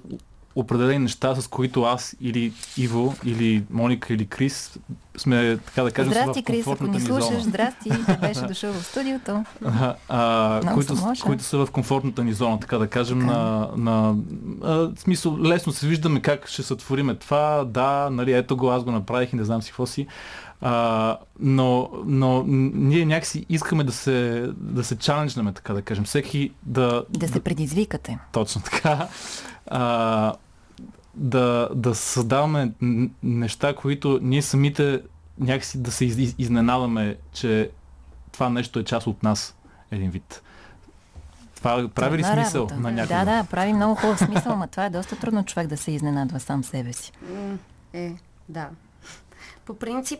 определени 0.60 1.00
неща, 1.00 1.36
с 1.36 1.48
които 1.48 1.84
аз 1.84 2.16
или 2.22 2.54
Иво, 2.78 3.16
или 3.26 3.64
Моника, 3.70 4.14
или 4.14 4.26
Крис 4.26 4.80
сме, 5.18 5.58
така 5.58 5.84
да 5.84 5.92
кажем, 5.92 6.14
Здрасти, 6.14 6.42
в 6.42 6.46
Крис, 6.46 6.68
ако 6.68 6.88
ни 6.88 7.00
слушаш, 7.02 7.28
зона. 7.28 7.40
здрасти, 7.42 7.90
ти 7.90 8.18
беше 8.22 8.42
дошъл 8.42 8.74
в 8.74 8.84
студиото. 8.84 9.44
А, 9.66 9.96
а, 10.10 10.60
Много 10.64 10.76
които, 10.76 11.14
които 11.26 11.44
са 11.44 11.58
в 11.58 11.72
комфортната 11.72 12.24
ни 12.24 12.34
зона, 12.34 12.60
така 12.60 12.78
да 12.78 12.88
кажем, 12.88 13.20
Така. 13.20 13.32
на, 13.32 13.70
на 13.78 14.16
а, 14.64 14.90
смисъл, 14.98 15.38
лесно 15.40 15.74
се 15.74 15.88
виждаме 15.88 16.22
как 16.22 16.48
ще 16.48 16.64
сътвориме 16.64 17.16
това, 17.16 17.66
да, 17.66 18.10
нали, 18.10 18.34
ето 18.34 18.58
го, 18.58 18.70
аз 18.70 18.84
го 18.84 18.92
направих 18.92 19.34
и 19.34 19.36
не 19.36 19.44
знам 19.44 19.62
си 19.62 19.70
какво 19.70 19.86
си. 19.86 20.08
А, 20.62 21.18
но, 21.40 21.90
но 22.06 22.44
ние 22.48 23.06
някакси 23.06 23.46
искаме 23.50 23.84
да 23.84 23.92
се, 23.92 24.48
да 24.58 24.84
се 24.84 24.98
чаленджнаме, 24.98 25.54
така 25.54 25.74
да 25.74 25.82
кажем. 25.82 26.04
Всеки 26.04 26.52
да, 26.64 27.04
Да 27.10 27.28
се 27.28 27.40
предизвикате. 27.40 28.20
точно 28.32 28.62
така. 28.62 29.08
А, 29.68 30.34
да, 31.18 31.69
да 31.76 31.95
създаваме 31.95 32.72
неща, 33.23 33.76
които 33.76 34.19
ние 34.22 34.41
самите 34.41 35.02
някакси 35.39 35.81
да 35.81 35.91
се 35.91 36.06
из, 36.06 36.18
из- 36.18 36.35
изненадаме, 36.38 37.15
че 37.34 37.69
това 38.31 38.49
нещо 38.49 38.80
е 38.80 38.84
част 38.84 39.07
от 39.07 39.23
нас, 39.23 39.56
един 39.91 40.11
вид. 40.11 40.41
Това 41.56 41.88
прави 41.95 42.18
ли 42.18 42.23
смисъл 42.23 42.60
работа. 42.61 42.76
на 42.80 42.91
някого? 42.91 43.19
Да, 43.19 43.26
да, 43.26 43.44
прави 43.44 43.73
много 43.73 43.95
хубав 43.95 44.19
смисъл, 44.19 44.56
но 44.57 44.68
това 44.68 44.85
е 44.85 44.89
доста 44.89 45.15
трудно 45.15 45.45
човек 45.45 45.68
да 45.68 45.77
се 45.77 45.91
изненадва 45.91 46.39
сам 46.39 46.64
себе 46.64 46.94
си. 46.94 47.11
Е, 47.94 48.14
да. 48.49 48.69
По 49.65 49.73
принцип, 49.73 50.19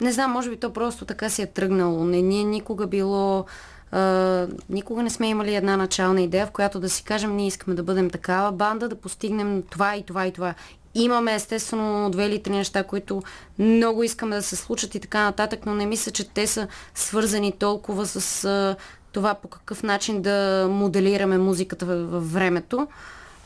не 0.00 0.12
знам, 0.12 0.32
може 0.32 0.50
би 0.50 0.60
то 0.60 0.72
просто 0.72 1.04
така 1.04 1.30
си 1.30 1.42
е 1.42 1.46
тръгнало. 1.46 2.04
Не, 2.04 2.22
ние 2.22 2.44
никога 2.44 2.86
било, 2.86 3.44
а, 3.92 4.46
никога 4.68 5.02
не 5.02 5.10
сме 5.10 5.28
имали 5.28 5.54
една 5.54 5.76
начална 5.76 6.22
идея, 6.22 6.46
в 6.46 6.50
която 6.50 6.80
да 6.80 6.88
си 6.88 7.04
кажем, 7.04 7.36
ние 7.36 7.46
искаме 7.46 7.76
да 7.76 7.82
бъдем 7.82 8.10
такава 8.10 8.52
банда, 8.52 8.88
да 8.88 8.96
постигнем 8.96 9.62
това 9.70 9.96
и 9.96 10.02
това 10.02 10.26
и 10.26 10.32
това. 10.32 10.54
Имаме 10.94 11.34
естествено 11.34 12.10
две 12.10 12.26
или 12.26 12.42
три 12.42 12.52
неща, 12.52 12.84
които 12.84 13.22
много 13.58 14.02
искаме 14.02 14.36
да 14.36 14.42
се 14.42 14.56
случат 14.56 14.94
и 14.94 15.00
така 15.00 15.22
нататък, 15.22 15.66
но 15.66 15.74
не 15.74 15.86
мисля, 15.86 16.12
че 16.12 16.28
те 16.28 16.46
са 16.46 16.68
свързани 16.94 17.52
толкова 17.52 18.06
с 18.06 18.44
а, 18.44 18.76
това 19.12 19.34
по 19.34 19.48
какъв 19.48 19.82
начин 19.82 20.22
да 20.22 20.66
моделираме 20.70 21.38
музиката 21.38 21.86
във, 21.86 22.32
времето 22.32 22.88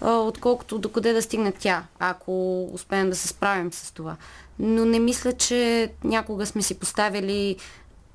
а, 0.00 0.10
отколкото 0.10 0.78
докъде 0.78 1.12
да 1.12 1.22
стигне 1.22 1.52
тя, 1.52 1.84
ако 1.98 2.64
успеем 2.72 3.10
да 3.10 3.16
се 3.16 3.28
справим 3.28 3.72
с 3.72 3.92
това. 3.92 4.16
Но 4.58 4.84
не 4.84 4.98
мисля, 4.98 5.32
че 5.32 5.90
някога 6.04 6.46
сме 6.46 6.62
си 6.62 6.78
поставили 6.78 7.56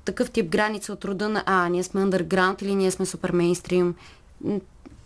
такъв 0.04 0.30
тип 0.30 0.50
граница 0.50 0.92
от 0.92 1.04
рода 1.04 1.28
на 1.28 1.42
а, 1.46 1.68
ние 1.68 1.82
сме 1.82 2.00
underground 2.00 2.62
или 2.62 2.74
ние 2.74 2.90
сме 2.90 3.06
супер 3.06 3.32
мейнстрим. 3.32 3.94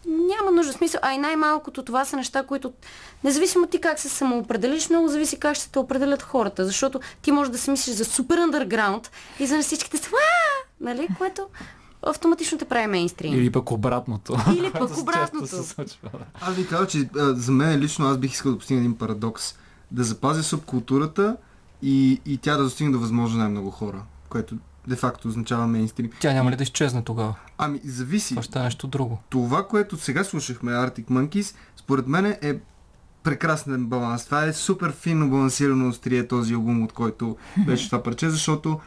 Няма 0.07 0.51
нужда 0.53 0.73
смисъл, 0.73 1.01
а 1.03 1.13
и 1.13 1.19
най-малкото 1.19 1.83
това 1.83 2.05
са 2.05 2.17
неща, 2.17 2.43
които 2.43 2.73
независимо 3.25 3.67
ти 3.67 3.81
как 3.81 3.99
се 3.99 4.09
самоопределиш, 4.09 4.89
много 4.89 5.09
зависи 5.09 5.39
как 5.39 5.57
ще 5.57 5.71
те 5.71 5.79
определят 5.79 6.23
хората, 6.23 6.67
защото 6.67 7.01
ти 7.23 7.33
можеш 7.33 7.51
да 7.51 7.59
си 7.59 7.71
мислиш 7.71 7.97
за 7.97 8.05
супер 8.05 8.39
underground 8.39 9.09
и 9.41 9.47
за 9.47 9.63
всичките 9.63 9.97
са 9.97 10.11
нали, 10.81 11.09
което 11.19 11.47
автоматично 12.03 12.59
те 12.59 12.65
прави 12.65 12.87
мейнстрим. 12.87 13.35
Или 13.35 13.53
пък 13.53 13.71
обратното. 13.71 14.37
Или 14.57 14.73
пък 14.73 14.99
обратното. 15.01 15.57
Аз 16.41 16.55
ви 16.55 16.67
казвам, 16.67 16.87
че 16.87 17.09
а, 17.19 17.35
за 17.35 17.53
мен 17.53 17.81
лично 17.81 18.07
аз 18.07 18.19
бих 18.19 18.33
искал 18.33 18.53
да 18.53 18.59
постигна 18.59 18.81
един 18.81 18.99
парадокс. 18.99 19.55
Да 19.91 20.05
запазя 20.05 20.43
субкултурата 20.43 21.37
и, 21.83 22.21
и 22.27 22.39
тя 22.39 22.57
да 22.57 22.63
достигне 22.63 22.93
до 22.93 22.99
възможно 22.99 23.39
най-много 23.39 23.71
хора, 23.71 24.03
което 24.29 24.55
де-факто 24.89 25.29
означава 25.29 25.67
мейнстрим. 25.67 26.11
Тя 26.21 26.33
няма 26.33 26.51
ли 26.51 26.57
да 26.57 26.63
изчезне 26.63 27.03
тогава? 27.05 27.35
Ами, 27.59 27.81
зависи. 27.85 28.35
Това 28.35 28.43
ще 28.43 28.59
е 28.59 28.63
нещо 28.63 28.87
друго. 28.87 29.19
Това, 29.31 29.69
което 29.69 29.97
сега 29.97 30.25
слушахме, 30.25 30.73
Arctic 30.73 31.05
Monkeys, 31.05 31.55
според 31.77 32.07
мен 32.07 32.27
е 32.27 32.59
прекрасен 33.23 33.87
баланс. 33.87 34.25
Това 34.25 34.45
е 34.45 34.53
супер 34.53 34.93
финно 34.93 35.31
балансирано 35.31 35.89
острие 35.89 36.29
този 36.29 36.55
албум, 36.55 36.83
от 36.83 36.93
който 36.93 37.37
беше 37.67 37.87
това 37.87 38.03
парче, 38.03 38.31
защото 38.31 38.81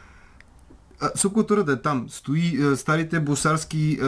субкултурата 1.16 1.72
е 1.72 1.82
там. 1.82 2.06
Стои 2.10 2.64
а, 2.64 2.78
старите 2.78 3.20
босарски 3.20 4.00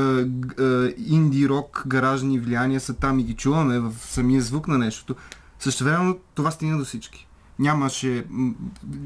инди 0.97 1.49
рок 1.49 1.83
гаражни 1.87 2.39
влияния 2.39 2.79
са 2.79 2.93
там 2.93 3.19
и 3.19 3.23
ги 3.23 3.33
чуваме 3.33 3.79
в 3.79 3.93
самия 3.99 4.41
звук 4.41 4.67
на 4.67 4.77
нещото. 4.77 5.15
Същевременно 5.59 6.17
това 6.35 6.51
стигна 6.51 6.77
до 6.77 6.85
всички. 6.85 7.27
Нямаше 7.59 8.25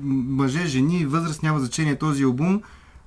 мъже, 0.03 0.65
жени, 0.65 1.05
възраст, 1.05 1.43
няма 1.43 1.59
значение. 1.59 1.95
Този 1.95 2.23
албум 2.23 2.61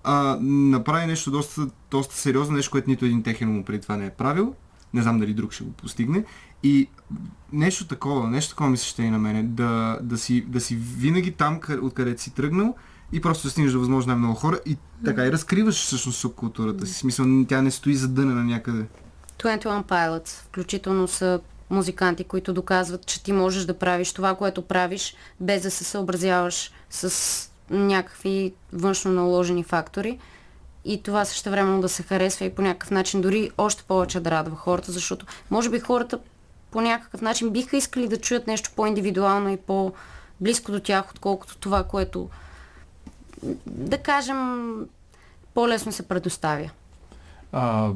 а, 0.04 0.38
направи 0.40 1.06
нещо 1.06 1.30
доста, 1.30 1.66
доста 1.90 2.14
сериозно, 2.14 2.56
нещо, 2.56 2.70
което 2.70 2.90
нито 2.90 3.04
един 3.04 3.22
техен 3.22 3.52
му 3.52 3.64
преди 3.64 3.80
това 3.80 3.96
не 3.96 4.06
е 4.06 4.10
правил. 4.10 4.54
Не 4.94 5.02
знам 5.02 5.18
дали 5.18 5.34
друг 5.34 5.52
ще 5.52 5.64
го 5.64 5.72
постигне. 5.72 6.24
И 6.62 6.88
нещо 7.52 7.86
такова, 7.86 8.30
нещо 8.30 8.50
такова 8.50 8.70
ми 8.70 8.76
се 8.76 8.86
ще 8.86 9.02
и 9.02 9.10
на 9.10 9.18
мене, 9.18 9.42
да, 9.42 9.98
да, 10.02 10.18
си, 10.18 10.44
да 10.48 10.60
си 10.60 10.76
винаги 10.76 11.32
там, 11.32 11.60
къ- 11.60 11.82
откъдето 11.82 12.22
си 12.22 12.34
тръгнал 12.34 12.74
и 13.12 13.20
просто 13.20 13.50
стигнеш 13.50 13.72
до 13.72 13.78
възможно 13.78 14.12
най-много 14.12 14.34
хора 14.34 14.60
и 14.66 14.76
така 15.04 15.26
и 15.26 15.32
разкриваш 15.32 15.74
всъщност 15.74 16.18
субкултурата 16.18 16.86
си. 16.86 16.94
Смисъл, 16.94 17.26
тя 17.48 17.62
не 17.62 17.70
стои 17.70 17.94
задънена 17.94 18.44
някъде. 18.44 18.86
21 19.38 19.84
Pilots, 19.84 20.28
включително 20.28 21.08
са 21.08 21.40
музиканти, 21.70 22.24
които 22.24 22.52
доказват, 22.52 23.06
че 23.06 23.22
ти 23.22 23.32
можеш 23.32 23.64
да 23.64 23.78
правиш 23.78 24.12
това, 24.12 24.34
което 24.34 24.62
правиш, 24.62 25.14
без 25.40 25.62
да 25.62 25.70
се 25.70 25.84
съобразяваш 25.84 26.72
с 26.90 27.50
някакви 27.70 28.54
външно 28.72 29.12
наложени 29.12 29.64
фактори. 29.64 30.18
И 30.84 31.02
това 31.02 31.24
също 31.24 31.50
времено 31.50 31.80
да 31.80 31.88
се 31.88 32.02
харесва 32.02 32.44
и 32.44 32.54
по 32.54 32.62
някакъв 32.62 32.90
начин 32.90 33.20
дори 33.20 33.50
още 33.58 33.82
повече 33.82 34.20
да 34.20 34.30
радва 34.30 34.56
хората, 34.56 34.92
защото 34.92 35.26
може 35.50 35.70
би 35.70 35.80
хората 35.80 36.18
по 36.70 36.80
някакъв 36.80 37.20
начин 37.20 37.50
биха 37.50 37.76
искали 37.76 38.08
да 38.08 38.16
чуят 38.16 38.46
нещо 38.46 38.70
по-индивидуално 38.76 39.48
и 39.48 39.56
по-близко 39.56 40.72
до 40.72 40.80
тях, 40.80 41.10
отколкото 41.10 41.56
това, 41.56 41.84
което 41.84 42.28
да 43.66 43.98
кажем 43.98 44.74
по-лесно 45.54 45.92
се 45.92 46.08
предоставя. 46.08 46.70
А, 47.58 47.90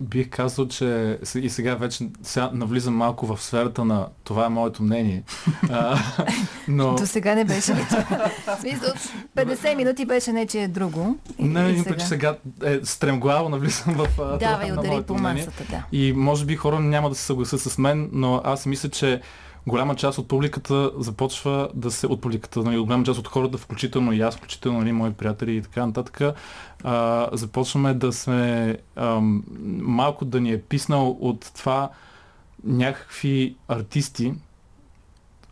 бих 0.00 0.28
казал, 0.30 0.68
че 0.68 1.18
и 1.34 1.50
сега 1.50 1.74
вече 1.74 2.08
сега 2.22 2.50
навлизам 2.52 2.94
малко 2.94 3.26
в 3.26 3.42
сферата 3.42 3.84
на 3.84 4.06
това 4.24 4.46
е 4.46 4.48
моето 4.48 4.82
мнение. 4.82 5.22
А, 5.70 5.98
но 6.68 6.94
До 6.94 7.06
сега 7.06 7.34
не 7.34 7.44
беше 7.44 7.72
смисъл, 8.60 8.94
50 9.36 9.76
минути 9.76 10.04
беше 10.04 10.32
нечие 10.32 10.68
друго. 10.68 11.18
И, 11.38 11.44
не, 11.44 11.60
и 11.60 11.72
имам 11.72 11.84
че 11.98 12.06
сега 12.06 12.36
е, 12.64 12.80
стремглаво 12.84 13.48
навлизам 13.48 13.94
в 13.94 14.02
а, 14.02 14.06
това 14.08 14.36
Давай, 14.36 14.70
на 14.70 14.82
моето 14.82 15.06
по 15.06 15.14
мнение. 15.14 15.44
масата, 15.46 15.64
да. 15.70 15.84
И 15.92 16.12
може 16.12 16.44
би 16.44 16.56
хора 16.56 16.80
няма 16.80 17.08
да 17.08 17.14
се 17.14 17.22
съгласят 17.22 17.60
с 17.60 17.78
мен, 17.78 18.10
но 18.12 18.40
аз 18.44 18.66
мисля, 18.66 18.88
че 18.88 19.20
голяма 19.66 19.94
част 19.94 20.18
от 20.18 20.28
публиката 20.28 20.90
започва 20.98 21.68
да 21.74 21.90
се, 21.90 22.06
от 22.06 22.20
публиката, 22.20 22.62
нали, 22.62 22.78
от 22.78 22.86
голяма 22.86 23.04
част 23.04 23.18
от 23.18 23.28
хората, 23.28 23.58
включително 23.58 24.12
и 24.12 24.20
аз, 24.20 24.36
включително 24.36 24.78
нали, 24.78 24.92
мои 24.92 25.12
приятели 25.12 25.56
и 25.56 25.62
така 25.62 25.86
нататък, 25.86 26.20
а, 26.84 27.28
започваме 27.32 27.94
да 27.94 28.12
сме 28.12 28.76
ам, 28.96 29.44
малко 29.80 30.24
да 30.24 30.40
ни 30.40 30.52
е 30.52 30.62
писнал 30.62 31.18
от 31.20 31.52
това 31.56 31.90
някакви 32.64 33.56
артисти, 33.68 34.34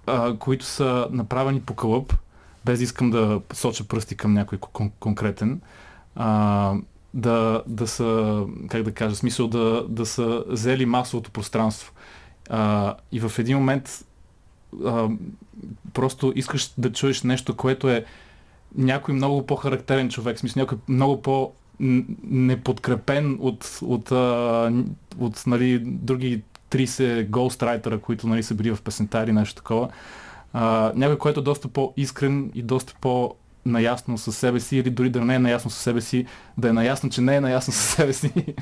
а, 0.06 0.36
които 0.36 0.64
са 0.64 1.08
направени 1.10 1.60
по 1.60 1.74
кълъп, 1.74 2.14
без 2.64 2.80
искам 2.80 3.10
да 3.10 3.40
соча 3.52 3.84
пръсти 3.84 4.16
към 4.16 4.32
някой 4.32 4.58
кон- 4.58 4.90
конкретен, 5.00 5.60
а, 6.16 6.74
да, 7.14 7.62
да 7.66 7.86
са, 7.86 8.42
как 8.68 8.82
да 8.82 8.92
кажа, 8.92 9.16
смисъл 9.16 9.48
да, 9.48 9.86
да 9.88 10.06
са 10.06 10.44
взели 10.48 10.86
масовото 10.86 11.30
пространство. 11.30 11.92
А, 12.54 12.94
и 13.12 13.20
в 13.20 13.38
един 13.38 13.56
момент 13.56 14.04
а, 14.84 15.08
просто 15.92 16.32
искаш 16.36 16.72
да 16.78 16.92
чуеш 16.92 17.22
нещо, 17.22 17.56
което 17.56 17.90
е 17.90 18.04
някой 18.76 19.14
много 19.14 19.46
по-характерен 19.46 20.10
човек, 20.10 20.36
в 20.36 20.40
смисъл 20.40 20.60
някой 20.60 20.78
много 20.88 21.22
по 21.22 21.52
неподкрепен 22.24 23.38
от, 23.40 23.78
от, 23.82 24.12
а, 24.12 24.72
от 25.18 25.42
нали, 25.46 25.78
други 25.78 26.42
30 26.70 27.28
голстрайтера, 27.28 27.98
които 27.98 28.26
нали, 28.26 28.42
са 28.42 28.54
били 28.54 28.74
в 28.74 28.82
песента 28.82 29.22
или 29.22 29.32
нещо 29.32 29.54
такова. 29.54 29.88
А, 30.52 30.92
някой, 30.94 31.18
който 31.18 31.40
е 31.40 31.42
доста 31.42 31.68
по-искрен 31.68 32.50
и 32.54 32.62
доста 32.62 32.94
по- 33.00 33.34
наясно 33.66 34.18
със 34.18 34.36
себе 34.36 34.60
си 34.60 34.76
или 34.76 34.90
дори 34.90 35.10
да 35.10 35.20
не 35.20 35.34
е 35.34 35.38
наясно 35.38 35.70
със 35.70 35.82
себе 35.82 36.00
си, 36.00 36.26
да 36.58 36.68
е 36.68 36.72
наясно, 36.72 37.10
че 37.10 37.20
не 37.20 37.36
е 37.36 37.40
наясно 37.40 37.72
със 37.72 37.84
себе 37.84 38.12
си. 38.12 38.32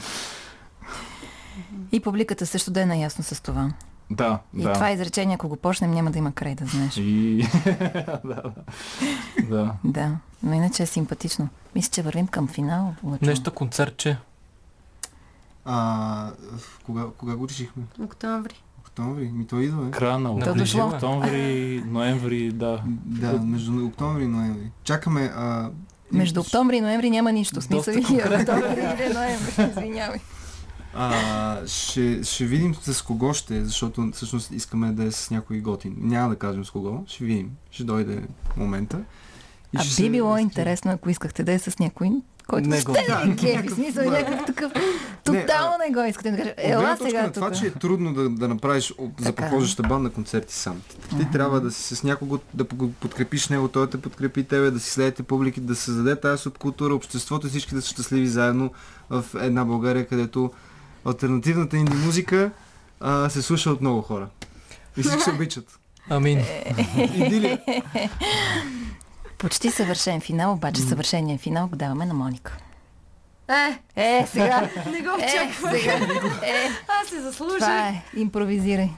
И 1.92 2.00
публиката 2.00 2.46
също 2.46 2.70
да 2.70 2.80
е 2.82 2.86
наясно 2.86 3.24
с 3.24 3.42
това. 3.42 3.70
да, 4.10 4.38
И 4.56 4.62
да. 4.62 4.72
това 4.72 4.90
изречение, 4.90 5.34
ако 5.34 5.48
го 5.48 5.56
почнем, 5.56 5.90
няма 5.90 6.10
да 6.10 6.18
има 6.18 6.32
край, 6.32 6.54
да 6.54 6.66
знаеш. 6.66 6.96
И... 6.96 7.46
да, 7.64 8.20
да. 8.24 8.42
да. 9.42 9.72
Да, 9.84 10.10
но 10.42 10.52
иначе 10.54 10.82
е 10.82 10.86
симпатично. 10.86 11.48
Мисля, 11.74 11.90
че 11.90 12.02
вървим 12.02 12.26
към 12.26 12.48
финал. 12.48 12.94
Лъчо. 13.04 13.24
Нещо 13.24 13.52
концертче. 13.52 14.16
А, 15.64 16.30
кога, 16.84 17.04
кога 17.18 17.36
го 17.36 17.48
решихме? 17.48 17.82
Октомври. 18.02 18.62
Октомври? 18.80 19.30
Ми 19.34 19.46
той 19.46 19.62
идва, 19.64 19.88
е. 19.88 19.90
Края 19.90 20.18
на 20.18 20.44
То 20.44 20.54
дошло. 20.54 20.86
октомври, 20.86 21.82
ноември, 21.86 22.52
да. 22.52 22.82
Да, 22.86 23.32
между 23.32 23.86
октомври 23.86 24.24
и 24.24 24.28
ноември. 24.28 24.70
Чакаме 24.84 25.32
а, 25.34 25.70
Между 26.12 26.40
октомври 26.40 26.76
и 26.76 26.80
ноември 26.80 27.10
няма 27.10 27.32
нищо. 27.32 27.62
Смисъл 27.62 27.94
и 27.94 27.98
октомври 27.98 28.80
или 28.98 29.14
ноември. 29.14 29.70
Извинявай. 29.70 30.20
А, 30.94 31.56
ще, 31.66 32.22
ще 32.24 32.44
видим 32.44 32.74
с 32.76 33.02
кого 33.02 33.34
ще, 33.34 33.64
защото 33.64 34.10
всъщност 34.14 34.50
искаме 34.50 34.92
да 34.92 35.04
е 35.04 35.10
с 35.10 35.30
някой 35.30 35.58
готин. 35.58 35.94
Няма 35.98 36.28
да 36.28 36.36
кажем 36.36 36.64
с 36.64 36.70
кого, 36.70 37.04
ще 37.06 37.24
видим. 37.24 37.50
Ще 37.70 37.84
дойде 37.84 38.22
момента. 38.56 38.98
И 39.72 39.76
А 39.76 39.80
ще 39.80 39.88
би 39.90 39.94
се 39.96 40.10
било 40.10 40.28
разкрием. 40.28 40.46
интересно, 40.46 40.90
ако 40.90 41.10
искахте 41.10 41.44
да 41.44 41.52
е 41.52 41.58
с 41.58 41.78
някой, 41.78 42.10
който 42.46 42.68
Не 42.68 42.76
ще 42.76 42.84
го- 42.84 42.92
да. 42.92 43.34
В 43.62 43.74
смисъл 43.74 44.10
някакъв 44.10 44.46
такъв. 44.46 44.72
Тотално 45.24 45.74
не 45.80 45.92
го 45.92 46.00
искате 46.00 46.30
да 46.30 46.36
кажа. 46.36 46.54
Ела 46.58 46.82
точка 46.90 47.04
сега 47.04 47.22
на 47.22 47.32
това, 47.32 47.50
тук. 47.50 47.60
че 47.60 47.66
е 47.66 47.70
трудно 47.70 48.14
да, 48.14 48.28
да 48.28 48.48
направиш 48.48 48.90
от- 48.90 49.12
за 49.18 49.24
Така. 49.24 49.42
прохождаща 49.42 49.82
банда 49.82 50.10
концерти 50.10 50.54
сам. 50.54 50.82
Ти 51.10 51.30
трябва 51.32 51.60
да 51.60 51.70
си 51.70 51.96
с 51.96 52.02
някого, 52.02 52.38
да 52.54 52.64
подкрепиш 52.90 53.48
него, 53.48 53.68
той 53.68 53.82
да 53.82 53.90
те 53.90 54.00
подкрепи 54.00 54.44
тебе, 54.44 54.70
да 54.70 54.80
си 54.80 54.90
следите 54.90 55.22
публики, 55.22 55.60
да 55.60 55.74
създаде 55.74 56.16
тази 56.16 56.42
субкултура, 56.42 56.94
обществото 56.94 57.46
и 57.46 57.50
всички 57.50 57.74
да 57.74 57.82
са 57.82 57.88
щастливи 57.88 58.26
заедно 58.26 58.70
в 59.10 59.24
една 59.34 59.64
България, 59.64 60.06
където 60.06 60.50
альтернативната 61.04 61.76
инди 61.76 61.96
музика 61.96 62.50
а, 63.00 63.30
се 63.30 63.42
слуша 63.42 63.70
от 63.70 63.80
много 63.80 64.02
хора. 64.02 64.28
И 64.96 65.02
всички 65.02 65.20
се 65.20 65.30
обичат. 65.30 65.78
Амин. 66.10 66.38
Е. 66.38 66.74
Идилия. 67.16 67.58
Почти 69.38 69.70
съвършен 69.70 70.20
финал, 70.20 70.52
обаче 70.52 70.80
съвършения 70.82 71.38
финал 71.38 71.66
го 71.66 71.76
даваме 71.76 72.06
на 72.06 72.14
Моника. 72.14 72.56
Е, 73.48 73.78
Е, 73.96 74.26
сега. 74.26 74.60
не 74.86 75.00
го 75.00 75.08
Е, 75.10 75.12
очаквах. 75.14 75.72
сега. 75.72 75.92
Е, 76.42 76.68
Аз 77.02 77.08
се 77.08 77.20
заслужих. 77.20 77.58
това 77.58 77.88
е. 77.88 78.02
Импровизирай. 78.16 78.90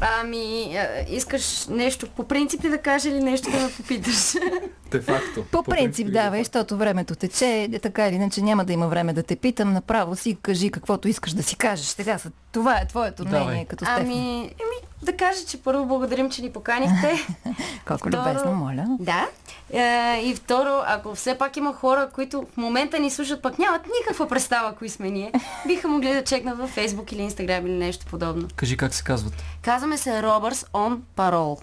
Ами, 0.00 0.76
а, 0.76 1.04
искаш 1.08 1.66
нещо 1.66 2.06
по 2.08 2.24
принцип 2.24 2.62
да 2.62 2.78
кажа 2.78 3.08
или 3.08 3.20
нещо 3.20 3.50
да 3.50 3.56
ме 3.58 3.70
попиташ? 3.72 4.34
Де 4.90 5.00
факто. 5.00 5.44
По 5.44 5.62
принцип 5.62 6.12
давай, 6.12 6.40
защото 6.40 6.76
времето 6.76 7.14
тече, 7.14 7.46
е, 7.64 7.78
така 7.78 8.08
или 8.08 8.14
иначе 8.14 8.42
няма 8.42 8.64
да 8.64 8.72
има 8.72 8.86
време 8.88 9.12
да 9.12 9.22
те 9.22 9.36
питам, 9.36 9.72
направо 9.72 10.16
си 10.16 10.38
кажи 10.42 10.70
каквото 10.70 11.08
искаш 11.08 11.32
да 11.32 11.42
си 11.42 11.56
кажеш. 11.56 11.86
Сега 11.86 12.18
са- 12.18 12.30
това 12.52 12.76
е 12.76 12.86
твоето 12.86 13.24
Давай. 13.24 13.44
мнение 13.44 13.64
като 13.64 13.84
Стефан. 13.84 14.02
Ами, 14.02 14.38
еми, 14.38 14.76
да 15.02 15.12
кажа, 15.14 15.44
че 15.44 15.58
първо 15.58 15.86
благодарим, 15.86 16.30
че 16.30 16.42
ни 16.42 16.50
поканихте. 16.50 17.14
Колко 17.86 18.08
второ- 18.08 18.20
любезно, 18.20 18.52
моля. 18.54 18.86
Да. 19.00 19.28
Е, 19.72 20.20
и 20.20 20.34
второ, 20.34 20.82
ако 20.86 21.14
все 21.14 21.34
пак 21.34 21.56
има 21.56 21.72
хора, 21.72 22.08
които 22.08 22.44
в 22.44 22.56
момента 22.56 22.98
ни 22.98 23.10
слушат, 23.10 23.42
пък 23.42 23.58
нямат 23.58 23.82
никаква 24.00 24.28
представа 24.28 24.74
кои 24.74 24.88
сме 24.88 25.10
ние, 25.10 25.32
биха 25.66 25.88
могли 25.88 26.14
да 26.14 26.24
чекнат 26.24 26.58
във 26.58 26.76
Facebook 26.76 27.12
или 27.12 27.22
Instagram 27.22 27.60
или 27.60 27.72
нещо 27.72 28.06
подобно. 28.06 28.48
Кажи 28.56 28.76
как 28.76 28.94
се 28.94 29.04
казват. 29.04 29.34
Казваме 29.62 29.98
се 29.98 30.10
Robbers 30.10 30.66
on 30.66 30.98
Parole. 31.16 31.60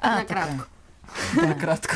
А, 0.00 0.16
Накратко. 0.16 0.64
Накратко. 1.38 1.94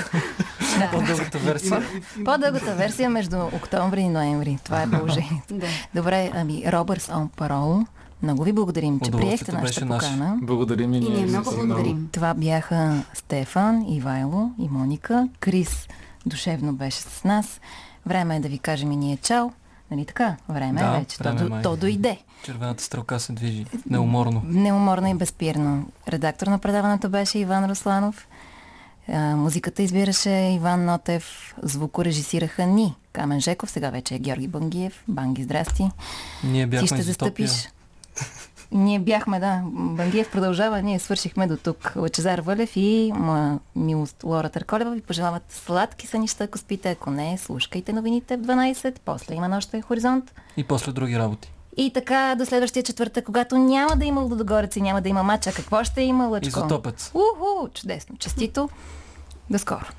По-дългата 0.92 1.38
версия. 1.38 1.82
По-дългата 2.24 2.74
версия 2.74 3.10
между 3.10 3.42
октомври 3.46 4.00
и 4.00 4.08
ноември. 4.08 4.58
Това 4.64 4.82
е 4.82 4.90
положението. 4.90 5.54
Да. 5.54 5.66
Добре, 5.94 6.30
ами 6.34 6.62
Робърс 6.66 7.08
он 7.08 7.28
Парол. 7.28 7.80
Много 8.22 8.44
ви 8.44 8.52
благодарим, 8.52 9.00
че 9.00 9.10
приехте 9.10 9.52
нашата 9.52 9.86
покана. 9.86 10.38
Благодарим 10.42 10.92
и 10.92 10.96
И 10.96 11.00
ние 11.00 11.26
много 11.26 11.50
благодарим. 11.50 12.08
Това 12.12 12.34
бяха 12.34 13.02
Стефан, 13.14 13.84
Ивайло 13.88 14.50
и 14.58 14.68
Моника. 14.68 15.28
Крис 15.40 15.88
душевно 16.26 16.72
беше 16.72 16.98
с 16.98 17.24
нас. 17.24 17.60
Време 18.06 18.36
е 18.36 18.40
да 18.40 18.48
ви 18.48 18.58
кажем 18.58 18.92
и 18.92 18.96
ние 18.96 19.16
чао. 19.16 19.50
Нали 19.90 20.04
така? 20.04 20.36
Време 20.48 20.80
Да, 20.80 20.86
е 20.86 20.98
вече. 20.98 21.18
То, 21.18 21.24
време 21.24 21.40
до- 21.40 21.48
май. 21.48 21.62
то 21.62 21.76
дойде. 21.76 22.18
Червената 22.42 22.82
стрелка 22.82 23.20
се 23.20 23.32
движи 23.32 23.66
неуморно. 23.90 24.42
Неуморно 24.44 25.08
и 25.08 25.14
безпирно. 25.14 25.84
Редактор 26.08 26.46
на 26.46 26.58
предаването 26.58 27.08
беше 27.08 27.38
Иван 27.38 27.64
Русланов. 27.64 28.26
А, 29.08 29.36
музиката 29.36 29.82
избираше 29.82 30.30
Иван 30.30 30.84
Нотев. 30.84 31.54
Звукорежисираха 31.62 32.66
ни. 32.66 32.94
Камен 33.12 33.40
Жеков, 33.40 33.70
сега 33.70 33.90
вече 33.90 34.14
е 34.14 34.18
Георги 34.18 34.48
Бангиев. 34.48 35.04
Банги, 35.08 35.42
здрасти. 35.42 35.90
Ние 36.44 36.64
Ти 36.64 36.70
бяхме 36.70 36.86
ще 36.86 36.96
изотопия. 36.96 37.48
застъпиш. 37.48 37.72
Ние 38.72 38.98
бяхме, 38.98 39.40
да. 39.40 39.60
Бангиев 39.72 40.30
продължава, 40.30 40.82
ние 40.82 40.98
свършихме 40.98 41.46
до 41.46 41.56
тук. 41.56 41.92
Лачезар 41.96 42.38
Вълев 42.38 42.72
и 42.76 43.12
моя 43.16 43.58
милост 43.76 44.22
Лора 44.24 44.48
Търколева 44.48 44.90
ви 44.90 45.00
пожелават 45.00 45.52
сладки 45.52 46.06
сънища, 46.06 46.44
ако 46.44 46.58
спите. 46.58 46.90
Ако 46.90 47.10
не, 47.10 47.38
слушкайте 47.38 47.92
новините 47.92 48.36
в 48.36 48.40
12. 48.40 48.98
После 49.04 49.34
има 49.34 49.48
нощен 49.48 49.82
хоризонт. 49.82 50.32
И 50.56 50.64
после 50.64 50.92
други 50.92 51.18
работи. 51.18 51.52
И 51.76 51.92
така 51.92 52.34
до 52.38 52.46
следващия 52.46 52.82
четвъртък, 52.82 53.24
когато 53.24 53.58
няма 53.58 53.96
да 53.96 54.04
има 54.04 54.20
Лудогорец 54.20 54.76
и 54.76 54.80
няма 54.80 55.00
да 55.00 55.08
има 55.08 55.22
матча. 55.22 55.52
Какво 55.52 55.84
ще 55.84 56.02
има, 56.02 56.26
Лъчко? 56.26 56.48
Изотопец. 56.48 57.10
Уху, 57.14 57.68
чудесно. 57.74 58.16
Честито. 58.16 58.68
До 59.48 59.58
скоро. 59.58 59.86